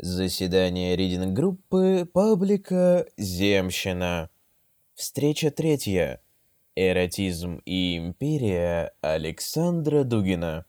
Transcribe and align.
Заседание 0.00 0.94
ридинг-группы 0.94 2.08
паблика 2.12 3.04
«Земщина». 3.16 4.30
Встреча 4.94 5.50
третья. 5.50 6.22
Эротизм 6.76 7.60
и 7.64 7.96
империя 7.96 8.92
Александра 9.00 10.04
Дугина. 10.04 10.66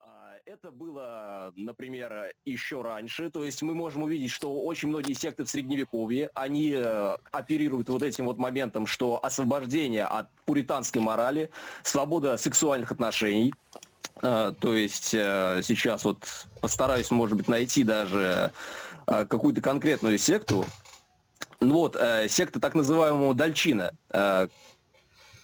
А, 0.00 0.36
Это 0.46 0.70
было, 0.70 1.52
например, 1.54 2.32
еще 2.46 2.80
раньше. 2.80 3.28
То 3.28 3.44
есть 3.44 3.60
мы 3.60 3.74
можем 3.74 4.04
увидеть, 4.04 4.30
что 4.30 4.58
очень 4.58 4.88
многие 4.88 5.12
секты 5.12 5.44
в 5.44 5.50
Средневековье, 5.50 6.30
они 6.32 6.72
э, 6.74 7.16
оперируют 7.30 7.90
вот 7.90 8.02
этим 8.02 8.24
вот 8.24 8.38
моментом, 8.38 8.86
что 8.86 9.22
освобождение 9.22 10.04
от 10.04 10.30
пуританской 10.46 11.02
морали, 11.02 11.50
свобода 11.82 12.38
сексуальных 12.38 12.90
отношений. 12.90 13.52
Э, 14.22 14.52
То 14.58 14.74
есть 14.74 15.14
э, 15.14 15.60
сейчас 15.62 16.04
вот 16.04 16.24
постараюсь, 16.60 17.10
может 17.10 17.36
быть, 17.36 17.48
найти 17.48 17.84
даже 17.84 18.52
э, 19.06 19.24
какую-то 19.26 19.60
конкретную 19.60 20.18
секту. 20.18 20.64
Ну 21.60 21.74
вот, 21.74 22.00
секта 22.28 22.60
так 22.60 22.76
называемого 22.76 23.34
Дальчина. 23.34 23.92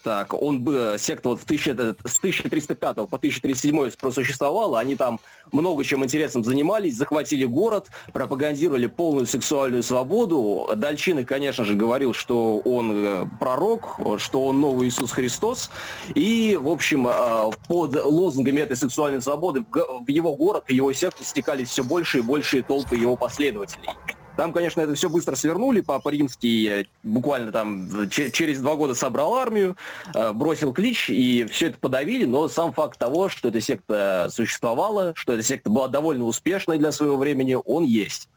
Э, 0.04 0.10
Так, 0.14 0.34
он 0.34 0.60
бы, 0.60 0.96
секта 0.98 1.30
вот 1.30 1.40
в 1.40 1.44
1000, 1.44 1.96
с 2.04 2.18
1305 2.18 2.96
по 2.96 3.16
1307 3.16 3.90
просуществовала, 3.98 4.78
они 4.78 4.96
там 4.96 5.18
много 5.52 5.84
чем 5.84 6.04
интересным 6.04 6.44
занимались, 6.44 6.96
захватили 6.96 7.44
город, 7.44 7.88
пропагандировали 8.12 8.86
полную 8.86 9.26
сексуальную 9.26 9.82
свободу. 9.82 10.68
Дальчины, 10.76 11.24
конечно 11.24 11.64
же, 11.64 11.74
говорил, 11.74 12.12
что 12.12 12.58
он 12.58 12.92
э, 12.94 13.26
пророк, 13.40 13.98
что 14.18 14.44
он 14.44 14.60
новый 14.60 14.88
Иисус 14.88 15.10
Христос. 15.12 15.70
И, 16.14 16.58
в 16.60 16.68
общем, 16.68 17.08
э, 17.08 17.50
под 17.66 18.04
лозунгами 18.04 18.60
этой 18.60 18.76
сексуальной 18.76 19.22
свободы 19.22 19.64
в 19.72 20.08
его 20.08 20.36
город, 20.36 20.64
в 20.68 20.72
его 20.72 20.92
секту 20.92 21.24
стекались 21.24 21.68
все 21.68 21.82
больше 21.82 22.18
и 22.18 22.22
больше 22.22 22.62
толпы 22.62 22.96
его 22.96 23.16
последователей. 23.16 23.90
Там, 24.36 24.52
конечно, 24.52 24.80
это 24.80 24.94
все 24.94 25.08
быстро 25.08 25.36
свернули. 25.36 25.80
Папа 25.80 26.08
Римский 26.08 26.66
э, 26.68 26.84
буквально 27.02 27.52
там 27.52 28.08
че- 28.10 28.30
через 28.30 28.60
два 28.60 28.74
года 28.74 28.94
собрал 28.94 29.34
армию, 29.36 29.76
э, 30.12 30.32
бросил 30.32 30.72
клич, 30.72 31.08
и 31.08 31.44
все 31.50 31.68
это 31.68 31.78
подавили. 31.78 32.24
Но 32.24 32.48
сам 32.48 32.72
факт 32.72 32.98
того, 32.98 33.28
что 33.28 33.48
эта 33.48 33.60
секта 33.60 34.28
существовала, 34.30 35.12
что 35.14 35.34
эта 35.34 35.42
секта 35.42 35.70
была 35.70 35.88
довольно 35.88 36.24
успешной 36.24 36.78
для 36.78 36.90
своего 36.90 37.16
времени, 37.16 37.56
он 37.64 37.84
есть. 37.84 38.28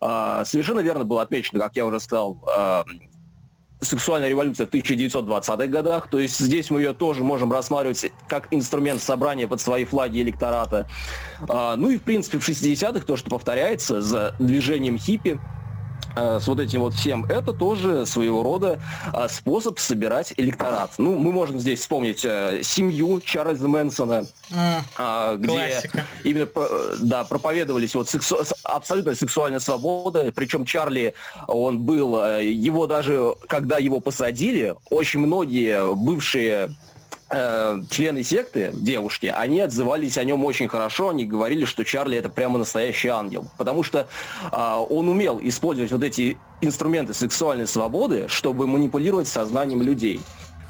А, 0.00 0.44
Совершенно 0.44 0.80
верно 0.80 1.04
было 1.04 1.22
отмечено, 1.22 1.60
как 1.60 1.76
я 1.76 1.84
уже 1.86 2.00
сказал, 2.00 2.38
а, 2.46 2.84
сексуальная 3.80 4.28
революция 4.28 4.66
в 4.66 4.70
1920-х 4.70 5.66
годах. 5.66 6.08
То 6.08 6.18
есть 6.18 6.38
здесь 6.38 6.70
мы 6.70 6.80
ее 6.80 6.92
тоже 6.92 7.24
можем 7.24 7.52
рассматривать 7.52 8.12
как 8.28 8.48
инструмент 8.50 9.02
собрания 9.02 9.48
под 9.48 9.60
свои 9.60 9.84
флаги 9.84 10.20
электората. 10.20 10.88
А, 11.48 11.76
Ну 11.76 11.90
и, 11.90 11.98
в 11.98 12.02
принципе, 12.02 12.38
в 12.38 12.48
60-х 12.48 13.04
то, 13.06 13.16
что 13.16 13.30
повторяется 13.30 14.00
за 14.00 14.34
движением 14.38 14.98
хиппи, 14.98 15.40
с 16.16 16.46
вот 16.46 16.60
этим 16.60 16.80
вот 16.80 16.94
всем, 16.94 17.24
это 17.24 17.52
тоже 17.52 18.06
своего 18.06 18.42
рода 18.42 18.80
а, 19.12 19.28
способ 19.28 19.78
собирать 19.78 20.34
электорат. 20.36 20.92
Ну, 20.98 21.18
мы 21.18 21.32
можем 21.32 21.58
здесь 21.58 21.80
вспомнить 21.80 22.24
э, 22.24 22.60
семью 22.62 23.20
Чарльза 23.20 23.68
Мэнсона, 23.68 24.26
а, 24.96 25.36
где 25.36 25.48
Классика. 25.48 26.06
именно 26.24 26.48
э, 26.54 26.94
да, 27.00 27.24
проповедовались 27.24 27.94
вот 27.94 28.08
сексу- 28.08 28.44
абсолютно 28.64 29.14
сексуальная 29.14 29.60
свобода. 29.60 30.32
Причем 30.34 30.64
Чарли, 30.64 31.14
он 31.46 31.80
был, 31.80 32.20
э, 32.22 32.44
его 32.44 32.86
даже, 32.86 33.34
когда 33.46 33.78
его 33.78 34.00
посадили, 34.00 34.74
очень 34.90 35.20
многие 35.20 35.94
бывшие 35.94 36.74
э, 37.30 37.80
члены 37.90 38.22
секты, 38.22 38.70
девушки, 38.74 39.26
они 39.26 39.60
отзывались 39.60 40.18
о 40.18 40.24
нем 40.24 40.44
очень 40.44 40.68
хорошо, 40.68 41.10
они 41.10 41.24
говорили, 41.24 41.64
что 41.64 41.84
Чарли 41.84 42.18
это 42.18 42.28
прямо 42.28 42.58
настоящий 42.58 43.08
ангел, 43.08 43.46
потому 43.56 43.82
что 43.82 44.08
а, 44.52 44.80
он 44.80 45.08
умел 45.08 45.40
использовать 45.42 45.92
вот 45.92 46.02
эти 46.02 46.38
инструменты 46.60 47.14
сексуальной 47.14 47.66
свободы, 47.66 48.26
чтобы 48.28 48.66
манипулировать 48.66 49.28
сознанием 49.28 49.82
людей. 49.82 50.20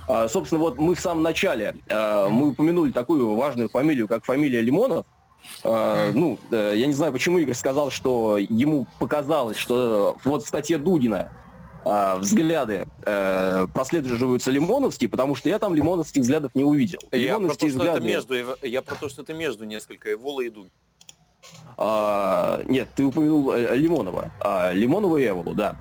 А, 0.09 0.29
Собственно, 0.29 0.61
вот 0.61 0.79
мы 0.79 0.95
в 0.95 1.01
самом 1.01 1.23
начале, 1.23 1.77
э, 1.89 2.29
мы 2.29 2.49
упомянули 2.49 2.91
такую 2.91 3.35
важную 3.37 3.69
фамилию, 3.69 4.09
как 4.09 4.25
фамилия 4.25 4.61
Лимонов. 4.61 5.07
Э, 5.65 6.11
Ну, 6.13 6.39
э, 6.51 6.75
я 6.77 6.87
не 6.87 6.93
знаю, 6.93 7.13
почему 7.13 7.39
Игорь 7.39 7.55
сказал, 7.55 7.91
что 7.91 8.37
ему 8.39 8.87
показалось, 8.99 9.57
что 9.57 10.17
вот 10.25 10.45
в 10.45 10.49
статье 10.49 10.79
Дудина 10.79 11.31
э, 11.85 12.19
взгляды 12.19 12.87
э, 13.05 13.67
прослеживаются 13.73 14.51
лимоновские, 14.51 15.09
потому 15.11 15.35
что 15.35 15.49
я 15.49 15.59
там 15.59 15.75
лимоновских 15.75 16.23
взглядов 16.23 16.55
не 16.55 16.65
увидел. 16.65 16.99
Я 17.13 17.39
про 17.39 17.55
то, 17.55 17.67
Лимоновские 17.67 17.71
что 17.71 17.85
это 17.85 18.01
между, 18.01 18.35
я 18.63 18.83
про 18.83 18.95
то, 18.97 19.09
что 19.09 19.23
это 19.23 19.35
между 19.35 19.65
несколько 19.65 20.13
Эвола 20.13 20.43
и 20.43 20.51
Дуги. 20.51 20.71
А, 21.83 22.61
нет, 22.67 22.91
ты 22.95 23.07
упомянул 23.07 23.53
э, 23.53 23.75
Лимонова. 23.75 24.31
А, 24.41 24.71
Лимонова 24.71 25.17
и 25.17 25.27
Эволу, 25.27 25.55
да. 25.55 25.77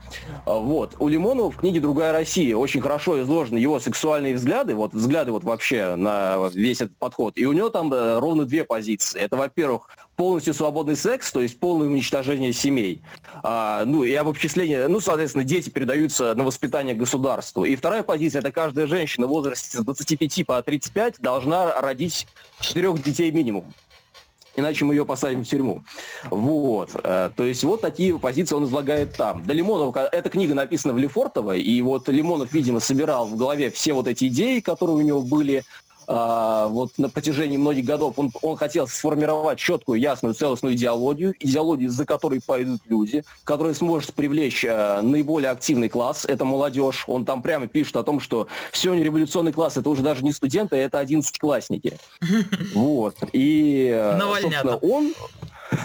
А, 0.46 0.58
вот. 0.58 0.96
У 0.98 1.10
Лимонова 1.10 1.52
в 1.52 1.58
книге 1.58 1.82
«Другая 1.82 2.14
Россия» 2.14 2.56
очень 2.56 2.80
хорошо 2.80 3.22
изложены 3.22 3.58
его 3.58 3.82
сексуальные 3.82 4.36
взгляды, 4.36 4.76
вот 4.76 4.94
взгляды 4.94 5.34
вот 5.34 5.44
вообще 5.44 5.96
на 5.96 6.38
весь 6.54 6.80
этот 6.80 6.96
подход. 6.96 7.34
И 7.38 7.46
у 7.46 7.52
него 7.52 7.70
там 7.70 7.92
э, 7.94 8.18
ровно 8.18 8.46
две 8.46 8.64
позиции. 8.64 9.20
Это, 9.20 9.36
во-первых, 9.36 9.90
полностью 10.16 10.54
свободный 10.54 10.96
секс, 10.96 11.34
то 11.34 11.42
есть 11.42 11.60
полное 11.60 11.88
уничтожение 11.88 12.54
семей. 12.54 13.02
А, 13.44 13.84
ну 13.84 14.06
и 14.06 14.14
обобщение, 14.14 14.88
ну, 14.88 15.02
соответственно, 15.02 15.44
дети 15.44 15.70
передаются 15.70 16.34
на 16.34 16.46
воспитание 16.46 16.96
государству. 16.96 17.66
И 17.66 17.76
вторая 17.76 18.04
позиция, 18.04 18.40
это 18.40 18.54
каждая 18.54 18.88
женщина 18.88 19.28
в 19.28 19.32
возрасте 19.32 19.78
с 19.78 19.82
25 19.82 20.46
по 20.46 20.64
35 20.64 21.16
должна 21.20 21.82
родить 21.82 22.26
четырех 22.62 23.04
детей 23.04 23.32
минимум 23.32 23.66
иначе 24.56 24.86
мы 24.86 24.94
ее 24.94 25.06
посадим 25.06 25.44
в 25.44 25.48
тюрьму. 25.48 25.84
Вот. 26.30 26.92
Э, 27.04 27.30
То 27.36 27.44
есть 27.44 27.64
вот 27.64 27.82
такие 27.82 28.18
позиции 28.20 28.56
он 28.56 28.66
излагает 28.66 29.16
там. 29.16 29.44
Да 29.46 29.54
Лимонов, 29.54 29.96
эта 29.96 30.30
книга 30.30 30.54
написана 30.54 30.94
в 30.94 30.98
Лефортово, 30.98 31.56
и 31.56 31.82
вот 31.82 32.08
Лимонов, 32.08 32.52
видимо, 32.54 32.80
собирал 32.80 33.28
в 33.28 33.36
голове 33.36 33.70
все 33.70 33.94
вот 33.94 34.08
эти 34.08 34.28
идеи, 34.28 34.60
которые 34.60 34.98
у 34.98 35.02
него 35.02 35.22
были 35.22 35.64
а, 36.12 36.68
вот 36.70 36.98
на 36.98 37.08
протяжении 37.08 37.58
многих 37.58 37.86
годов. 37.86 38.16
Он, 38.18 38.32
он 38.42 38.58
хотел 38.58 38.88
сформировать 38.88 39.60
четкую, 39.60 40.00
ясную, 40.00 40.34
целостную 40.34 40.74
идеологию, 40.74 41.36
идеологию, 41.40 41.92
за 41.92 42.04
которой 42.04 42.42
пойдут 42.44 42.82
люди, 42.88 43.24
которая 43.44 43.76
сможет 43.76 44.16
привлечь 44.16 44.66
э, 44.66 45.02
наиболее 45.02 45.52
активный 45.52 45.88
класс, 45.88 46.26
это 46.28 46.46
молодежь. 46.46 47.04
Он 47.06 47.26
там 47.26 47.44
прямо 47.44 47.68
пишет 47.68 47.96
о 47.96 48.04
том, 48.04 48.20
что 48.20 48.48
сегодня 48.72 49.04
революционный 49.04 49.54
класс 49.54 49.78
это 49.78 49.88
уже 49.88 50.02
даже 50.02 50.24
не 50.24 50.32
студенты, 50.32 50.78
это 50.78 50.98
одиннадцатиклассники. 50.98 51.98
Вот. 52.74 53.16
И, 53.34 53.92
э, 53.94 54.20
собственно, 54.42 54.78
он... 54.78 55.14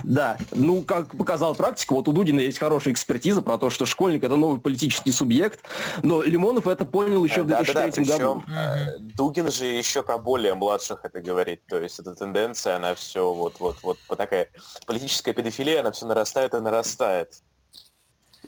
Да, 0.03 0.39
ну, 0.53 0.83
как 0.83 1.17
показала 1.17 1.55
практика, 1.55 1.95
вот 1.95 2.09
у 2.09 2.13
Дудина 2.13 2.41
есть 2.41 2.59
хорошая 2.59 2.93
экспертиза 2.95 3.43
про 3.43 3.59
то, 3.59 3.71
что 3.71 3.87
школьник– 3.87 4.25
это 4.25 4.37
новый 4.37 4.61
политический 4.61 5.13
субъект, 5.13 5.61
но 6.03 6.23
Лимонов 6.23 6.67
это 6.67 6.85
понял 6.85 7.25
еще 7.25 7.43
в 7.43 7.47
Да, 7.47 7.63
да, 7.63 7.73
да, 7.73 7.83
2003 7.91 8.05
году. 8.05 8.45
э, 8.49 8.99
Дугин 8.99 9.51
же 9.51 9.67
еще 9.67 10.03
про 10.03 10.19
более 10.19 10.55
младших 10.55 11.01
это 11.05 11.21
говорит, 11.21 11.67
то 11.67 11.79
есть 11.79 11.99
эта 11.99 12.15
тенденция, 12.15 12.77
она 12.77 12.95
все 12.95 13.33
вот, 13.33 13.61
вот, 13.61 13.77
вот 13.83 13.99
по 14.09 14.17
такая 14.17 14.49
политическая 14.87 15.33
педофилия, 15.33 15.81
она 15.81 15.93
все 15.93 16.07
нарастает 16.07 16.55
и 16.55 16.61
нарастает. 16.61 17.35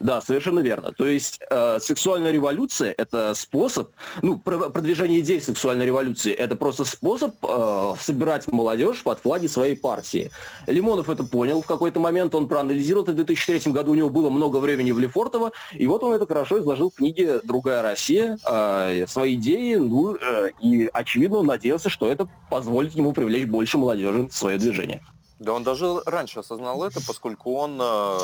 Да, 0.00 0.20
совершенно 0.20 0.60
верно. 0.60 0.92
То 0.92 1.06
есть 1.06 1.40
э, 1.50 1.78
сексуальная 1.80 2.30
революция– 2.30 2.94
это 2.98 3.34
способ, 3.34 3.90
ну, 4.22 4.38
про- 4.38 4.68
продвижение 4.70 5.20
идей 5.20 5.40
сексуальной 5.40 5.86
революции– 5.86 6.32
это 6.34 6.56
просто 6.56 6.84
способ 6.84 7.34
э, 7.42 7.94
собирать 8.00 8.50
молодежь 8.52 9.02
под 9.02 9.20
флаги 9.20 9.46
своей 9.46 9.76
партии. 9.76 10.30
Лимонов 10.66 11.08
это 11.08 11.24
понял 11.24 11.62
в 11.62 11.66
какой-то 11.66 12.00
момент, 12.00 12.34
он 12.34 12.48
проанализировал 12.48 13.04
это 13.04 13.12
в 13.12 13.16
2003 13.16 13.72
году, 13.72 13.92
у 13.92 13.94
него 13.94 14.10
было 14.10 14.28
много 14.28 14.58
времени 14.58 14.92
в 14.92 14.98
Лефортово, 14.98 15.52
и 15.72 15.86
вот 15.86 16.02
он 16.02 16.12
это 16.12 16.26
хорошо 16.26 16.58
изложил 16.60 16.90
в 16.90 16.94
книге 16.94 17.40
«Другая 17.42 17.82
Россия», 17.82 18.38
э, 18.46 19.06
свои 19.08 19.34
идеи, 19.34 19.76
ну, 19.76 20.16
э, 20.16 20.50
и, 20.60 20.90
очевидно, 20.92 21.38
он 21.38 21.46
надеялся, 21.46 21.88
что 21.88 22.10
это 22.10 22.28
позволит 22.50 22.94
ему 22.94 23.12
привлечь 23.12 23.46
больше 23.46 23.78
молодежи 23.78 24.28
в 24.28 24.32
свое 24.32 24.58
движение. 24.58 25.02
Да 25.38 25.52
он 25.52 25.64
даже 25.64 26.00
раньше 26.06 26.40
осознал 26.40 26.82
это, 26.82 27.00
поскольку 27.06 27.56
он 27.56 27.78
э, 27.80 28.18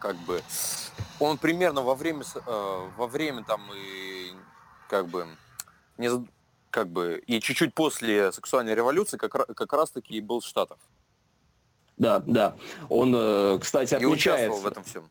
как 0.00 0.16
бы 0.18 0.42
он 1.18 1.38
примерно 1.38 1.82
во 1.82 1.94
время 1.94 2.22
э, 2.34 2.88
во 2.96 3.06
время 3.06 3.42
там 3.44 3.60
и 3.74 4.32
как 4.88 5.08
бы 5.08 5.26
не 5.98 6.08
как 6.70 6.88
бы 6.88 7.22
и 7.26 7.40
чуть-чуть 7.40 7.74
после 7.74 8.32
сексуальной 8.32 8.74
революции 8.74 9.16
как, 9.16 9.32
как 9.32 9.72
раз 9.72 9.90
таки 9.90 10.14
и 10.14 10.20
был 10.20 10.40
в 10.40 10.46
Штатах 10.46 10.78
Да, 11.96 12.20
да. 12.20 12.56
Он, 12.88 13.12
э, 13.14 13.58
кстати, 13.60 13.94
и 13.94 13.96
отмечает... 13.96 14.50
участвовал 14.50 14.60
в 14.60 14.66
этом 14.66 14.84
всем. 14.84 15.10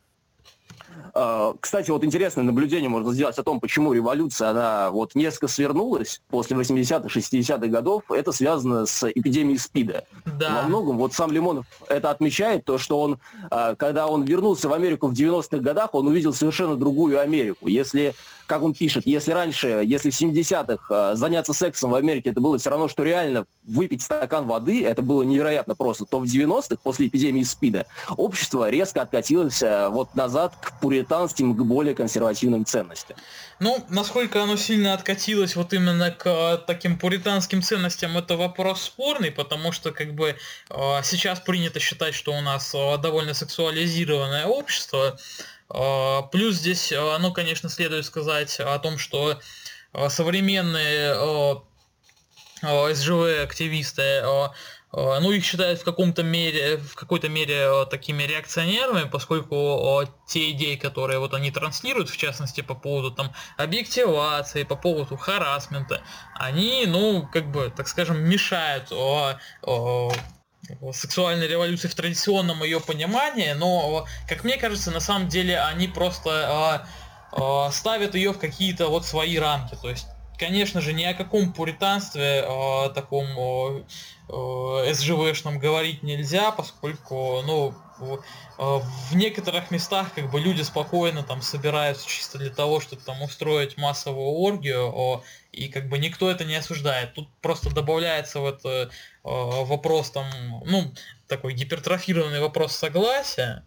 А, 1.14 1.54
кстати, 1.60 1.90
вот 1.90 2.04
интересное 2.04 2.44
наблюдение 2.44 2.88
можно 2.88 3.12
сделать 3.12 3.38
о 3.38 3.42
том, 3.42 3.60
почему 3.60 3.92
революция, 3.92 4.50
она 4.50 4.90
вот 4.90 5.14
несколько 5.14 5.48
свернулась 5.48 6.22
после 6.28 6.56
80-х, 6.56 7.08
60-х 7.08 7.66
годов. 7.66 8.04
Это 8.10 8.32
связано 8.32 8.86
с 8.86 9.08
эпидемией 9.10 9.58
СПИДа. 9.58 10.04
Да. 10.38 10.62
Во 10.62 10.68
многом, 10.68 10.96
вот 10.98 11.12
сам 11.12 11.30
Лимонов 11.32 11.66
это 11.88 12.10
отмечает, 12.10 12.64
то, 12.64 12.78
что 12.78 13.00
он, 13.00 13.18
а, 13.50 13.74
когда 13.74 14.06
он 14.06 14.24
вернулся 14.24 14.68
в 14.68 14.72
Америку 14.72 15.08
в 15.08 15.12
90-х 15.12 15.58
годах, 15.58 15.94
он 15.94 16.06
увидел 16.06 16.32
совершенно 16.32 16.76
другую 16.76 17.20
Америку. 17.20 17.68
Если 17.68 18.14
как 18.46 18.62
он 18.62 18.74
пишет, 18.74 19.06
если 19.06 19.32
раньше, 19.32 19.82
если 19.84 20.10
в 20.10 20.20
70-х 20.20 21.12
э, 21.12 21.16
заняться 21.16 21.52
сексом 21.52 21.90
в 21.90 21.94
Америке 21.94 22.30
это 22.30 22.40
было 22.40 22.58
все 22.58 22.70
равно, 22.70 22.88
что 22.88 23.02
реально 23.02 23.46
выпить 23.64 24.02
стакан 24.02 24.46
воды, 24.46 24.84
это 24.84 25.02
было 25.02 25.22
невероятно 25.22 25.74
просто, 25.74 26.04
то 26.04 26.18
в 26.18 26.24
90-х, 26.24 26.76
после 26.82 27.06
эпидемии 27.06 27.42
СПИДа, 27.42 27.86
общество 28.16 28.68
резко 28.70 29.02
откатилось 29.02 29.62
э, 29.62 29.88
вот 29.88 30.14
назад 30.14 30.54
к 30.60 30.80
пуританским, 30.80 31.54
к 31.54 31.62
более 31.62 31.94
консервативным 31.94 32.64
ценностям. 32.64 33.16
Ну, 33.60 33.84
насколько 33.88 34.42
оно 34.42 34.56
сильно 34.56 34.94
откатилось 34.94 35.54
вот 35.56 35.72
именно 35.72 36.10
к 36.10 36.26
э, 36.26 36.58
таким 36.66 36.98
пуританским 36.98 37.62
ценностям, 37.62 38.16
это 38.16 38.36
вопрос 38.36 38.82
спорный, 38.82 39.30
потому 39.30 39.72
что 39.72 39.92
как 39.92 40.14
бы 40.14 40.36
сейчас 41.02 41.40
принято 41.40 41.80
считать, 41.80 42.14
что 42.14 42.32
у 42.32 42.40
нас 42.40 42.72
довольно 42.72 43.34
сексуализированное 43.34 44.46
общество, 44.46 45.18
плюс 46.30 46.56
здесь, 46.56 46.92
а, 46.92 47.18
ну, 47.18 47.32
конечно, 47.32 47.68
следует 47.68 48.04
сказать 48.04 48.60
о 48.60 48.78
том, 48.78 48.98
что 48.98 49.40
а, 49.92 50.10
современные 50.10 51.14
СЖВ-активисты, 52.62 54.22
ну, 54.92 55.32
их 55.32 55.44
считают 55.44 55.80
в 55.80 55.84
каком-то 55.84 56.22
мере, 56.22 56.76
в 56.76 56.94
какой-то 56.94 57.28
мере 57.28 57.86
такими 57.86 58.22
реакционерами, 58.24 59.08
поскольку 59.08 60.06
те 60.28 60.50
идеи, 60.50 60.76
которые 60.76 61.18
вот 61.18 61.32
они 61.34 61.50
транслируют, 61.50 62.10
в 62.10 62.16
частности, 62.16 62.60
по 62.60 62.74
поводу 62.74 63.10
там 63.10 63.32
объективации, 63.56 64.64
по 64.64 64.76
поводу 64.76 65.16
харасмента, 65.16 66.02
они, 66.34 66.84
ну, 66.86 67.26
как 67.32 67.50
бы, 67.50 67.72
так 67.74 67.88
скажем, 67.88 68.22
мешают 68.22 68.92
сексуальной 70.92 71.48
революции 71.48 71.88
в 71.88 71.94
традиционном 71.94 72.62
ее 72.62 72.80
понимании, 72.80 73.52
но, 73.52 74.06
как 74.28 74.44
мне 74.44 74.56
кажется, 74.56 74.90
на 74.90 75.00
самом 75.00 75.28
деле 75.28 75.60
они 75.60 75.88
просто 75.88 76.84
э, 77.34 77.40
э, 77.40 77.70
ставят 77.72 78.14
ее 78.14 78.32
в 78.32 78.38
какие-то 78.38 78.88
вот 78.88 79.04
свои 79.04 79.38
рамки. 79.38 79.76
То 79.80 79.90
есть, 79.90 80.06
конечно 80.38 80.80
же, 80.80 80.92
ни 80.92 81.04
о 81.04 81.14
каком 81.14 81.52
пуританстве 81.52 82.44
э, 82.46 82.90
таком 82.94 83.26
э, 84.28 84.92
СЖВшном 84.94 85.58
говорить 85.58 86.02
нельзя, 86.02 86.52
поскольку, 86.52 87.42
ну, 87.44 87.74
в 88.58 89.14
некоторых 89.14 89.70
местах 89.70 90.12
как 90.14 90.30
бы 90.30 90.40
люди 90.40 90.62
спокойно 90.62 91.22
там 91.22 91.42
собираются 91.42 92.06
чисто 92.06 92.38
для 92.38 92.50
того, 92.50 92.80
чтобы 92.80 93.02
там 93.02 93.22
устроить 93.22 93.76
массовую 93.76 94.28
оргию, 94.28 95.22
и 95.52 95.68
как 95.68 95.88
бы 95.88 95.98
никто 95.98 96.30
это 96.30 96.44
не 96.44 96.56
осуждает. 96.56 97.14
Тут 97.14 97.28
просто 97.40 97.70
добавляется 97.70 98.40
в 98.40 98.46
это 98.46 98.90
вопрос 99.22 100.10
там, 100.10 100.26
ну, 100.66 100.92
такой 101.28 101.54
гипертрофированный 101.54 102.40
вопрос 102.40 102.76
согласия, 102.76 103.64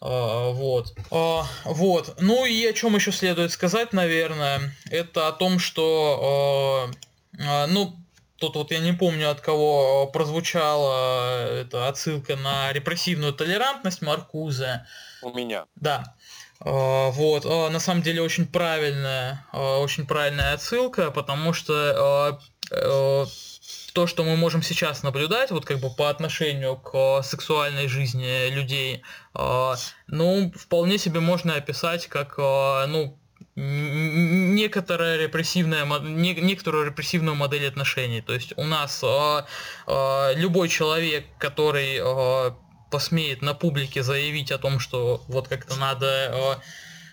вот. 0.00 0.94
Вот. 1.10 2.14
Ну 2.20 2.44
и 2.44 2.66
о 2.66 2.72
чем 2.72 2.94
еще 2.94 3.12
следует 3.12 3.52
сказать, 3.52 3.92
наверное, 3.92 4.72
это 4.90 5.28
о 5.28 5.32
том, 5.32 5.58
что, 5.58 6.90
ну, 7.32 7.96
Тут 8.38 8.54
вот 8.54 8.70
я 8.70 8.78
не 8.78 8.92
помню, 8.92 9.30
от 9.30 9.40
кого 9.40 10.06
прозвучала 10.06 11.46
эта 11.48 11.88
отсылка 11.88 12.36
на 12.36 12.72
репрессивную 12.72 13.32
толерантность 13.32 14.00
Маркузе. 14.00 14.86
У 15.22 15.30
меня. 15.30 15.66
Да. 15.74 16.14
А, 16.60 17.10
вот, 17.10 17.44
на 17.44 17.80
самом 17.80 18.02
деле 18.02 18.22
очень 18.22 18.46
правильная, 18.46 19.44
очень 19.52 20.06
правильная 20.06 20.54
отсылка, 20.54 21.10
потому 21.10 21.52
что 21.52 22.38
то, 22.70 24.06
что 24.06 24.22
мы 24.22 24.36
можем 24.36 24.62
сейчас 24.62 25.02
наблюдать, 25.02 25.50
вот 25.50 25.64
как 25.64 25.80
бы 25.80 25.90
по 25.90 26.08
отношению 26.08 26.76
к 26.76 27.22
сексуальной 27.22 27.88
жизни 27.88 28.50
людей, 28.50 29.02
ну, 29.34 30.52
вполне 30.54 30.98
себе 30.98 31.18
можно 31.18 31.54
описать 31.54 32.06
как, 32.06 32.38
ну, 32.38 33.17
некоторая 33.58 35.16
репрессивная, 35.16 35.84
не, 36.00 36.34
некоторую 36.34 36.86
репрессивную 36.86 37.34
модель 37.34 37.66
отношений. 37.66 38.20
То 38.20 38.34
есть 38.34 38.52
у 38.56 38.64
нас 38.64 39.02
э, 39.02 39.42
э, 39.86 40.34
любой 40.36 40.68
человек, 40.68 41.26
который 41.38 41.98
э, 42.00 42.52
посмеет 42.90 43.42
на 43.42 43.54
публике 43.54 44.02
заявить 44.02 44.52
о 44.52 44.58
том, 44.58 44.78
что 44.78 45.22
вот 45.28 45.48
как-то 45.48 45.76
надо 45.76 46.30
Э, 46.32 46.56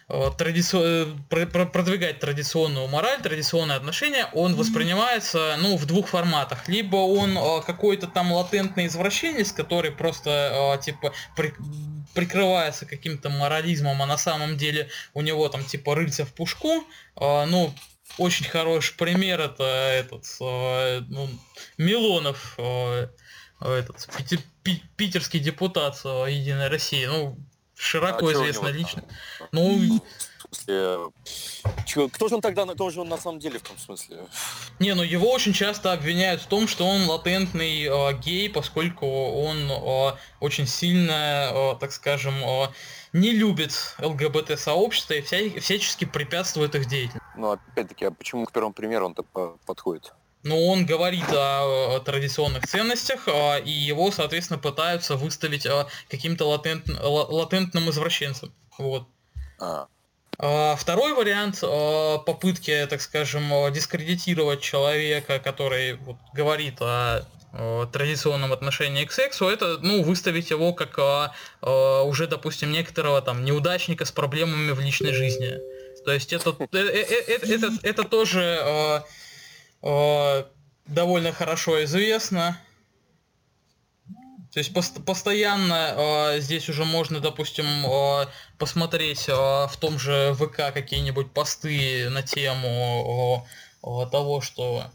традици... 0.08 1.08
продвигать 1.30 2.20
традиционную 2.20 2.88
мораль, 2.88 3.22
традиционные 3.22 3.78
отношения, 3.78 4.30
он 4.34 4.56
воспринимается 4.56 5.58
ну, 5.60 5.78
в 5.78 5.86
двух 5.86 6.10
форматах. 6.10 6.68
Либо 6.68 6.98
он 6.98 7.38
э, 7.38 7.62
какой-то 7.66 8.08
там 8.08 8.32
латентный 8.32 8.86
извращенец, 8.86 9.52
который 9.52 9.92
просто 9.92 10.76
э, 10.80 10.84
типа 10.84 11.14
при... 11.36 11.54
прикрывается 12.14 12.86
каким-то 12.86 13.30
морализмом, 13.30 14.02
а 14.02 14.06
на 14.06 14.18
самом 14.18 14.58
деле 14.58 14.90
у 15.14 15.22
него 15.22 15.50
там 15.50 15.64
типа 15.64 15.96
рыльца 15.96 16.26
в 16.26 16.34
пушку. 16.34 16.84
Ну, 17.20 17.74
очень 18.18 18.46
хороший 18.46 18.96
пример 18.96 19.42
это 19.42 19.64
этот 19.64 20.26
ну, 20.40 21.30
Милонов, 21.78 22.58
этот 23.60 24.08
питерский 24.96 25.40
депутат 25.40 25.96
Единой 26.04 26.68
России. 26.68 27.06
Ну, 27.06 27.38
широко 27.76 28.28
а 28.28 28.34
известна 28.34 28.68
лично. 28.68 29.04
Ну, 29.52 30.02
кто 32.12 32.28
же 32.28 32.36
он 32.36 32.42
тогда, 32.42 32.66
кто 32.66 32.90
же 32.90 33.02
он 33.02 33.10
на 33.10 33.18
самом 33.18 33.40
деле 33.40 33.60
в 33.60 33.64
том 33.64 33.78
смысле? 33.78 34.28
Не, 34.80 34.94
ну 34.96 35.04
его 35.04 35.32
очень 35.32 35.54
часто 35.54 35.92
обвиняют 35.92 36.42
в 36.42 36.48
том, 36.48 36.68
что 36.68 36.86
он 36.86 37.08
латентный 37.08 37.84
э, 37.84 38.14
гей, 38.20 38.50
поскольку 38.50 39.06
он 39.08 39.70
э, 39.70 40.12
очень 40.40 40.68
сильно, 40.68 41.52
э, 41.54 41.76
так 41.80 41.92
скажем, 41.92 42.36
э, 42.44 42.68
не 43.14 43.32
любит 43.32 43.96
ЛГБТ-сообщество 44.00 45.14
и 45.14 45.22
вся, 45.22 45.38
всячески 45.60 46.06
препятствует 46.06 46.76
их 46.76 46.86
деятельности. 46.86 47.28
Ну, 47.38 47.52
опять-таки, 47.52 48.06
а 48.06 48.12
почему 48.12 48.46
к 48.46 48.52
первому 48.52 48.74
примеру 48.74 49.08
он-то 49.08 49.24
подходит? 49.66 50.14
Но 50.46 50.64
он 50.68 50.86
говорит 50.86 51.26
о, 51.32 51.96
о 51.96 52.00
традиционных 52.00 52.68
ценностях, 52.68 53.28
а, 53.28 53.58
и 53.58 53.72
его, 53.72 54.12
соответственно, 54.12 54.60
пытаются 54.60 55.16
выставить 55.16 55.66
а, 55.66 55.88
каким-то 56.08 56.46
латент, 56.46 56.88
латентным 56.88 57.90
извращенцем. 57.90 58.54
Вот. 58.78 59.08
А. 59.60 59.88
Второй 60.78 61.14
вариант 61.14 61.62
попытки, 61.62 62.86
так 62.90 63.02
скажем, 63.02 63.72
дискредитировать 63.72 64.60
человека, 64.60 65.40
который 65.40 65.94
вот, 65.94 66.18
говорит 66.34 66.82
о 66.82 67.26
традиционном 67.94 68.52
отношении 68.52 69.06
к 69.06 69.14
сексу, 69.14 69.48
это, 69.48 69.78
ну, 69.82 70.04
выставить 70.04 70.50
его 70.50 70.74
как 70.74 71.00
а, 71.00 71.34
а, 71.62 72.02
уже, 72.02 72.28
допустим, 72.28 72.74
некоторого 72.74 73.22
там 73.22 73.46
неудачника 73.46 74.04
с 74.04 74.12
проблемами 74.12 74.72
в 74.72 74.82
личной 74.82 75.14
жизни. 75.14 75.58
То 76.04 76.12
есть 76.12 76.34
это, 76.34 76.50
это, 76.50 76.78
это, 76.78 77.54
это, 77.54 77.72
это 77.82 78.04
тоже 78.04 78.60
а, 78.62 79.04
Э, 79.06 79.25
довольно 80.88 81.32
хорошо 81.32 81.84
известно. 81.84 82.58
То 84.56 84.60
есть 84.60 84.74
пост 84.74 85.04
постоянно 85.04 85.94
э, 85.98 86.40
здесь 86.40 86.70
уже 86.70 86.86
можно, 86.86 87.20
допустим, 87.20 87.66
э, 87.66 88.28
посмотреть 88.58 89.28
э, 89.28 89.34
в 89.34 89.74
том 89.78 90.00
же 90.00 90.34
ВК 90.36 90.74
какие-нибудь 90.74 91.34
посты 91.34 92.10
на 92.10 92.24
тему 92.24 93.46
э, 93.84 94.10
того, 94.10 94.40
что 94.40 94.86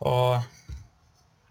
э, 0.00 0.34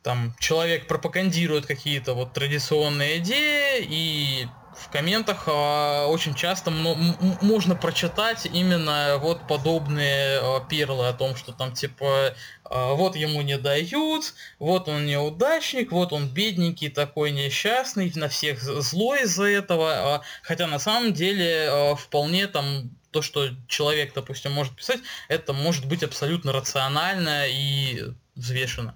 там 0.03 0.33
человек 0.39 0.87
пропагандирует 0.87 1.65
какие-то 1.65 2.13
вот 2.13 2.31
традиционные 2.31 3.17
идеи 3.17 3.85
и 3.89 4.47
в 4.75 4.89
комментах 4.89 5.47
э, 5.47 6.05
очень 6.05 6.33
часто 6.33 6.71
можно 6.71 7.75
прочитать 7.75 8.45
именно 8.45 9.17
вот 9.19 9.47
подобные 9.47 10.39
э, 10.41 10.59
перлы 10.69 11.07
о 11.07 11.13
том, 11.13 11.35
что 11.35 11.51
там 11.51 11.73
типа 11.73 12.33
э, 12.69 12.93
вот 12.93 13.15
ему 13.15 13.41
не 13.41 13.57
дают, 13.57 14.33
вот 14.59 14.87
он 14.87 15.05
неудачник, 15.05 15.91
вот 15.91 16.13
он 16.13 16.27
бедненький 16.27 16.89
такой 16.89 17.31
несчастный, 17.31 18.11
на 18.15 18.29
всех 18.29 18.61
злой 18.61 19.23
из-за 19.23 19.45
этого, 19.45 20.23
хотя 20.43 20.67
на 20.67 20.79
самом 20.79 21.13
деле 21.13 21.95
вполне 21.97 22.47
там 22.47 22.91
то, 23.11 23.21
что 23.21 23.49
человек, 23.67 24.13
допустим, 24.13 24.53
может 24.53 24.75
писать, 24.75 24.99
это 25.27 25.53
может 25.53 25.85
быть 25.85 26.03
абсолютно 26.03 26.53
рационально 26.53 27.47
и 27.47 28.03
взвешенно. 28.35 28.95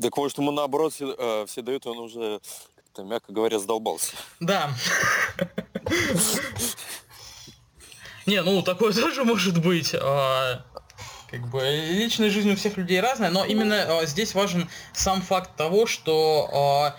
Так 0.00 0.16
вот, 0.16 0.30
что 0.30 0.42
ему 0.42 0.52
наоборот 0.52 0.94
все, 0.94 1.14
э, 1.16 1.46
все 1.46 1.60
дают, 1.62 1.86
он 1.86 1.98
уже 1.98 2.40
как-то, 2.98 3.04
мягко 3.04 3.32
говоря, 3.32 3.58
задолбался. 3.58 4.12
Да. 4.40 4.70
Не, 8.26 8.42
ну 8.42 8.62
такое 8.62 8.92
тоже 8.92 9.24
может 9.24 9.58
быть. 9.62 9.94
А, 9.94 10.64
как 11.30 11.48
бы 11.48 11.60
личная 11.62 12.30
жизнь 12.30 12.50
у 12.52 12.56
всех 12.56 12.76
людей 12.76 13.00
разная, 13.00 13.30
но 13.30 13.44
именно 13.44 14.00
а, 14.00 14.06
здесь 14.06 14.34
важен 14.34 14.68
сам 14.92 15.22
факт 15.22 15.56
того, 15.56 15.86
что 15.86 16.94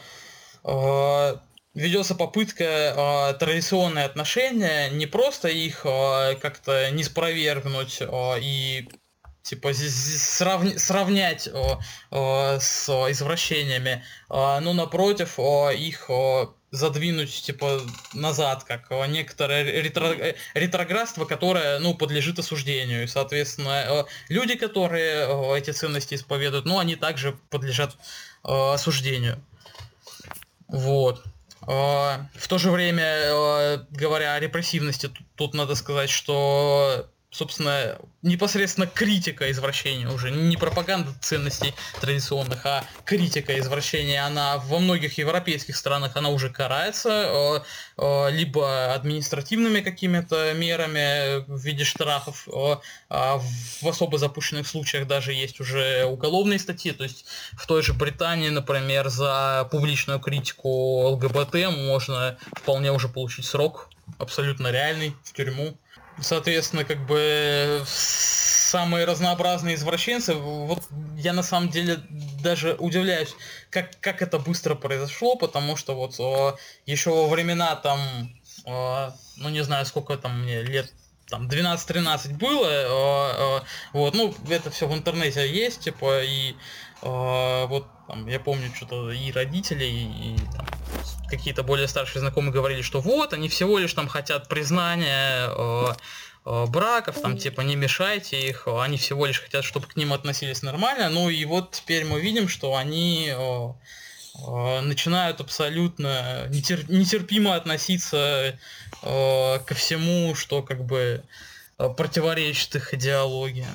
а, 0.63 1.41
ведется 1.73 2.15
попытка 2.15 3.35
традиционные 3.39 4.05
отношения, 4.05 4.89
не 4.89 5.05
просто 5.05 5.49
их 5.49 5.81
как-то 5.81 6.89
не 6.91 7.03
спровергнуть 7.03 8.01
и 8.41 8.89
типа 9.49 9.73
сравни, 9.73 10.77
сравнять 10.77 11.47
э, 11.47 11.51
э, 12.11 12.59
с 12.59 12.87
извращениями, 13.09 14.03
э, 14.29 14.59
но 14.59 14.73
напротив 14.73 15.39
э, 15.39 15.75
их 15.75 16.05
э, 16.09 16.45
задвинуть 16.69 17.41
типа 17.41 17.81
назад, 18.13 18.63
как 18.63 18.91
некоторое 19.07 19.63
ретро, 19.63 20.15
ретроградство, 20.53 21.25
которое 21.25 21.79
ну, 21.79 21.95
подлежит 21.95 22.37
осуждению. 22.37 23.03
И, 23.03 23.07
соответственно, 23.07 23.85
э, 23.87 24.03
люди, 24.29 24.55
которые 24.55 25.25
э, 25.25 25.57
эти 25.57 25.71
ценности 25.71 26.13
исповедуют, 26.13 26.65
ну, 26.65 26.77
они 26.77 26.95
также 26.95 27.35
подлежат 27.49 27.95
э, 28.43 28.73
осуждению. 28.73 29.43
Вот. 30.67 31.23
В 31.61 32.47
то 32.47 32.57
же 32.57 32.71
время, 32.71 33.85
говоря 33.91 34.33
о 34.33 34.39
репрессивности, 34.39 35.11
тут 35.35 35.53
надо 35.53 35.75
сказать, 35.75 36.09
что 36.09 37.09
собственно, 37.31 37.97
непосредственно 38.23 38.87
критика 38.87 39.51
извращения 39.51 40.09
уже, 40.09 40.31
не 40.31 40.57
пропаганда 40.57 41.13
ценностей 41.21 41.75
традиционных, 42.01 42.65
а 42.65 42.83
критика 43.05 43.57
извращения, 43.59 44.25
она 44.25 44.57
во 44.57 44.79
многих 44.79 45.17
европейских 45.17 45.75
странах, 45.75 46.15
она 46.15 46.29
уже 46.29 46.49
карается, 46.49 47.09
э, 47.09 47.59
э, 47.97 48.31
либо 48.31 48.93
административными 48.93 49.81
какими-то 49.81 50.53
мерами 50.53 51.45
в 51.47 51.59
виде 51.59 51.83
штрафов, 51.83 52.47
э, 52.47 52.77
а 53.09 53.39
в 53.81 53.87
особо 53.87 54.17
запущенных 54.17 54.67
случаях 54.67 55.07
даже 55.07 55.33
есть 55.33 55.59
уже 55.59 56.05
уголовные 56.05 56.57
статьи, 56.57 56.91
то 56.91 57.03
есть 57.03 57.25
в 57.53 57.67
той 57.67 57.83
же 57.83 57.93
Британии, 57.93 58.49
например, 58.49 59.09
за 59.09 59.67
публичную 59.71 60.19
критику 60.19 61.07
ЛГБТ 61.09 61.69
можно 61.69 62.37
вполне 62.53 62.91
уже 62.91 63.07
получить 63.07 63.45
срок 63.45 63.89
абсолютно 64.17 64.71
реальный 64.71 65.15
в 65.23 65.33
тюрьму. 65.33 65.77
Соответственно, 66.21 66.83
как 66.85 67.05
бы 67.05 67.83
самые 67.85 69.05
разнообразные 69.05 69.75
извращенцы. 69.75 70.33
Вот 70.35 70.83
я 71.17 71.33
на 71.33 71.43
самом 71.43 71.69
деле 71.69 71.99
даже 72.41 72.75
удивляюсь, 72.79 73.35
как, 73.69 73.99
как 73.99 74.21
это 74.21 74.37
быстро 74.39 74.75
произошло, 74.75 75.35
потому 75.35 75.75
что 75.75 75.95
вот 75.95 76.19
о, 76.19 76.57
еще 76.85 77.09
во 77.09 77.27
времена 77.27 77.75
там, 77.75 77.99
о, 78.65 79.11
ну 79.37 79.49
не 79.49 79.63
знаю, 79.63 79.85
сколько 79.85 80.17
там 80.17 80.43
мне 80.43 80.61
лет 80.61 80.91
там 81.29 81.47
12-13 81.47 82.37
было, 82.37 82.67
э, 82.67 83.59
э, 83.59 83.65
вот, 83.93 84.15
ну, 84.15 84.33
это 84.49 84.71
все 84.71 84.87
в 84.87 84.93
интернете 84.93 85.47
есть, 85.47 85.81
типа, 85.81 86.23
и 86.23 86.55
э, 87.03 87.65
вот, 87.67 87.85
там, 88.09 88.27
я 88.27 88.39
помню, 88.39 88.71
что-то 88.75 89.11
и 89.11 89.31
родители, 89.31 89.85
и, 89.85 90.33
и 90.33 90.37
там, 90.55 90.65
какие-то 91.29 91.61
более 91.61 91.87
старшие 91.87 92.21
знакомые 92.21 92.51
говорили, 92.51 92.81
что 92.81 93.01
вот, 93.01 93.33
они 93.33 93.49
всего 93.49 93.77
лишь 93.77 93.93
там 93.93 94.07
хотят 94.07 94.47
признания 94.47 95.47
э, 95.47 95.85
э, 96.45 96.65
браков, 96.65 97.21
там 97.21 97.37
типа 97.37 97.61
не 97.61 97.75
мешайте 97.75 98.49
их, 98.49 98.67
они 98.67 98.97
всего 98.97 99.27
лишь 99.27 99.39
хотят, 99.39 99.63
чтобы 99.63 99.85
к 99.85 99.95
ним 99.95 100.11
относились 100.11 100.63
нормально. 100.63 101.09
Ну 101.09 101.29
и 101.29 101.45
вот 101.45 101.71
теперь 101.71 102.03
мы 102.03 102.19
видим, 102.19 102.47
что 102.47 102.75
они 102.75 103.31
э, 103.31 103.73
э, 104.47 104.81
начинают 104.81 105.39
абсолютно 105.39 106.47
нетер, 106.49 106.89
нетерпимо 106.89 107.53
относиться 107.55 108.57
э, 109.03 109.59
ко 109.59 109.75
всему, 109.75 110.33
что 110.33 110.63
как 110.63 110.83
бы 110.83 111.23
э, 111.77 111.89
противоречит 111.89 112.75
их 112.75 112.95
идеологии. 112.95 113.67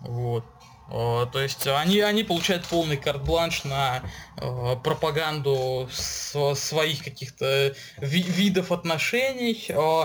Вот. 0.00 0.46
То 0.88 1.40
есть 1.40 1.66
они, 1.66 2.00
они 2.00 2.22
получают 2.22 2.66
полный 2.66 2.98
карт-бланш 2.98 3.64
на 3.64 4.02
э, 4.36 4.76
пропаганду 4.84 5.88
с, 5.90 6.54
своих 6.54 7.02
каких-то 7.02 7.74
ви 7.98 8.22
видов 8.22 8.72
отношений. 8.72 9.64
Э, 9.68 10.04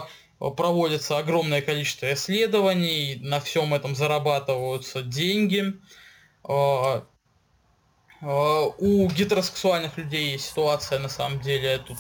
проводится 0.55 1.17
огромное 1.17 1.62
количество 1.62 2.13
исследований, 2.13 3.17
на 3.22 3.39
всем 3.41 3.74
этом 3.74 3.96
зарабатываются 3.96 5.01
деньги. 5.01 5.74
Э, 6.48 7.01
у 8.22 9.10
гетеросексуальных 9.10 9.98
людей 9.98 10.39
ситуация 10.39 11.00
на 11.00 11.10
самом 11.10 11.39
деле 11.39 11.79
тут 11.79 11.98